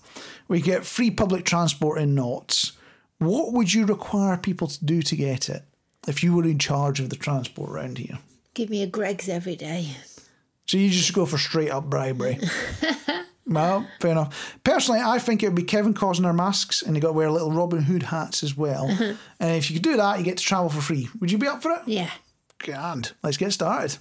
we 0.49 0.59
get 0.59 0.85
free 0.85 1.09
public 1.09 1.45
transport 1.45 2.01
in 2.01 2.15
Notts, 2.15 2.73
what 3.19 3.53
would 3.53 3.73
you 3.73 3.85
require 3.85 4.35
people 4.35 4.67
to 4.67 4.83
do 4.83 5.01
to 5.01 5.15
get 5.15 5.47
it 5.47 5.63
if 6.07 6.23
you 6.23 6.35
were 6.35 6.45
in 6.45 6.59
charge 6.59 6.99
of 6.99 7.09
the 7.09 7.15
transport 7.15 7.69
around 7.69 7.97
here? 7.97 8.19
Give 8.53 8.69
me 8.69 8.83
a 8.83 8.87
Greggs 8.87 9.29
every 9.29 9.55
day. 9.55 9.89
So 10.65 10.77
you 10.77 10.89
just 10.89 11.13
go 11.13 11.25
for 11.25 11.37
straight 11.37 11.69
up 11.69 11.89
bribery. 11.89 12.39
well, 13.45 13.87
fair 13.99 14.11
enough. 14.11 14.57
Personally, 14.63 15.01
I 15.01 15.19
think 15.19 15.43
it 15.43 15.47
would 15.47 15.55
be 15.55 15.63
Kevin 15.63 15.93
Costner 15.93 16.35
masks 16.35 16.81
and 16.81 16.95
you 16.95 17.01
got 17.01 17.09
to 17.09 17.13
wear 17.13 17.29
little 17.29 17.51
Robin 17.51 17.81
Hood 17.81 18.03
hats 18.03 18.43
as 18.43 18.55
well. 18.55 18.87
and 19.39 19.57
if 19.57 19.69
you 19.69 19.75
could 19.75 19.83
do 19.83 19.97
that, 19.97 20.19
you 20.19 20.23
get 20.23 20.37
to 20.37 20.43
travel 20.43 20.69
for 20.69 20.81
free. 20.81 21.09
Would 21.19 21.31
you 21.31 21.37
be 21.37 21.47
up 21.47 21.61
for 21.61 21.71
it? 21.71 21.81
Yeah. 21.85 22.11
Grand. 22.59 23.13
Let's 23.23 23.37
get 23.37 23.51
started. 23.51 23.97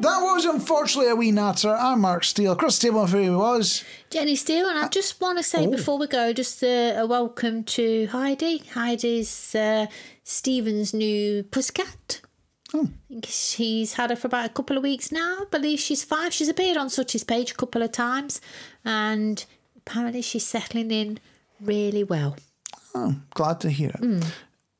That 0.00 0.20
was 0.20 0.44
unfortunately 0.44 1.10
a 1.10 1.16
wee 1.16 1.32
natter. 1.32 1.74
I'm 1.74 2.02
Marc 2.02 2.24
Steele. 2.24 2.52
Across 2.52 2.78
the 2.78 2.88
table 2.88 3.06
from 3.06 3.20
me 3.20 3.30
was. 3.30 3.82
Jenny 4.10 4.36
Steele, 4.36 4.68
and 4.68 4.78
I 4.78 4.82
uh, 4.82 4.88
just 4.90 5.18
want 5.22 5.38
to 5.38 5.42
say 5.42 5.66
oh. 5.66 5.70
before 5.70 5.98
we 5.98 6.06
go, 6.06 6.34
just 6.34 6.62
a, 6.62 6.98
a 6.98 7.06
welcome 7.06 7.64
to 7.64 8.06
Heidi. 8.08 8.58
Heidi's 8.74 9.54
uh, 9.54 9.86
Stephen's 10.22 10.92
new 10.92 11.44
pussycat. 11.44 12.20
Oh. 12.74 12.90
I 12.90 13.08
think 13.08 13.26
she's 13.26 13.94
had 13.94 14.10
her 14.10 14.16
for 14.16 14.26
about 14.26 14.44
a 14.44 14.52
couple 14.52 14.76
of 14.76 14.82
weeks 14.82 15.10
now. 15.10 15.38
I 15.40 15.44
believe 15.50 15.80
she's 15.80 16.04
five. 16.04 16.34
She's 16.34 16.50
appeared 16.50 16.76
on 16.76 16.90
Sutty's 16.90 17.24
page 17.24 17.52
a 17.52 17.54
couple 17.54 17.82
of 17.82 17.92
times, 17.92 18.42
and 18.84 19.42
apparently 19.78 20.20
she's 20.20 20.46
settling 20.46 20.90
in 20.90 21.20
really 21.58 22.04
well. 22.04 22.36
Oh, 22.94 23.16
glad 23.30 23.60
to 23.60 23.70
hear 23.70 23.90
it. 23.90 24.00
Hmm. 24.00 24.20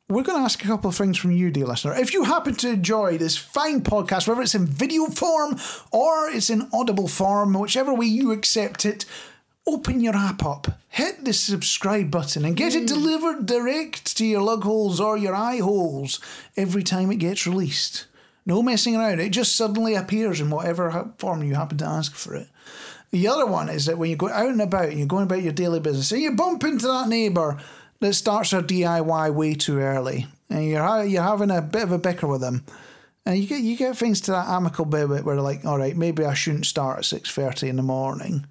We're 0.08 0.22
going 0.22 0.38
to 0.38 0.44
ask 0.44 0.62
a 0.62 0.68
couple 0.68 0.88
of 0.88 0.94
things 0.94 1.18
from 1.18 1.32
you, 1.32 1.50
dear 1.50 1.66
listener. 1.66 1.92
If 1.96 2.14
you 2.14 2.22
happen 2.22 2.54
to 2.56 2.70
enjoy 2.70 3.18
this 3.18 3.36
fine 3.36 3.80
podcast, 3.80 4.28
whether 4.28 4.40
it's 4.40 4.54
in 4.54 4.64
video 4.64 5.06
form 5.06 5.58
or 5.90 6.28
it's 6.30 6.48
in 6.48 6.68
audible 6.72 7.08
form, 7.08 7.54
whichever 7.54 7.92
way 7.92 8.06
you 8.06 8.30
accept 8.30 8.86
it, 8.86 9.04
open 9.66 9.98
your 9.98 10.14
app 10.14 10.44
up, 10.44 10.78
hit 10.90 11.24
the 11.24 11.32
subscribe 11.32 12.08
button, 12.08 12.44
and 12.44 12.56
get 12.56 12.76
it 12.76 12.84
mm. 12.84 12.86
delivered 12.86 13.46
direct 13.46 14.16
to 14.16 14.24
your 14.24 14.42
lug 14.42 14.62
holes 14.62 15.00
or 15.00 15.18
your 15.18 15.34
eye 15.34 15.58
holes 15.58 16.20
every 16.56 16.84
time 16.84 17.10
it 17.10 17.16
gets 17.16 17.44
released. 17.44 18.06
No 18.44 18.62
messing 18.62 18.94
around. 18.94 19.18
It 19.18 19.30
just 19.30 19.56
suddenly 19.56 19.96
appears 19.96 20.40
in 20.40 20.50
whatever 20.50 21.10
form 21.18 21.42
you 21.42 21.56
happen 21.56 21.78
to 21.78 21.84
ask 21.84 22.14
for 22.14 22.36
it. 22.36 22.46
The 23.10 23.26
other 23.26 23.46
one 23.46 23.68
is 23.68 23.86
that 23.86 23.98
when 23.98 24.10
you 24.10 24.14
go 24.16 24.28
out 24.28 24.50
and 24.50 24.62
about 24.62 24.88
and 24.88 24.98
you're 24.98 25.08
going 25.08 25.24
about 25.24 25.42
your 25.42 25.52
daily 25.52 25.80
business 25.80 26.12
and 26.12 26.22
you 26.22 26.36
bump 26.36 26.62
into 26.62 26.86
that 26.86 27.08
neighbour 27.08 27.58
that 28.00 28.14
starts 28.14 28.50
their 28.50 28.62
DIY 28.62 29.34
way 29.34 29.54
too 29.54 29.78
early 29.78 30.26
and 30.50 30.66
you're 30.66 31.04
you're 31.04 31.22
having 31.22 31.50
a 31.50 31.62
bit 31.62 31.82
of 31.82 31.92
a 31.92 31.98
bicker 31.98 32.26
with 32.26 32.40
them, 32.40 32.64
and 33.24 33.38
you 33.38 33.46
get 33.46 33.60
you 33.60 33.76
get 33.76 33.96
things 33.96 34.20
to 34.22 34.32
that 34.32 34.48
amicable 34.48 34.90
bit 34.90 35.24
where 35.24 35.34
they're 35.34 35.42
like, 35.42 35.64
all 35.64 35.78
right, 35.78 35.96
maybe 35.96 36.24
I 36.24 36.34
shouldn't 36.34 36.66
start 36.66 36.98
at 36.98 37.04
six 37.04 37.30
thirty 37.30 37.68
in 37.68 37.76
the 37.76 37.82
morning. 37.82 38.46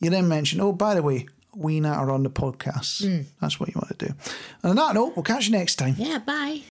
You 0.00 0.10
then 0.10 0.28
mention, 0.28 0.60
oh, 0.60 0.72
by 0.72 0.94
the 0.94 1.02
way, 1.02 1.26
we 1.54 1.80
now 1.80 1.94
are 1.94 2.10
on 2.10 2.22
the 2.22 2.30
podcast. 2.30 3.06
Hmm. 3.06 3.22
That's 3.40 3.60
what 3.60 3.68
you 3.68 3.74
want 3.76 3.98
to 3.98 4.06
do. 4.06 4.14
And 4.62 4.70
on 4.70 4.76
that 4.76 4.94
note, 4.94 5.14
we'll 5.14 5.24
catch 5.24 5.46
you 5.46 5.52
next 5.52 5.76
time. 5.76 5.94
Yeah, 5.98 6.18
bye. 6.18 6.62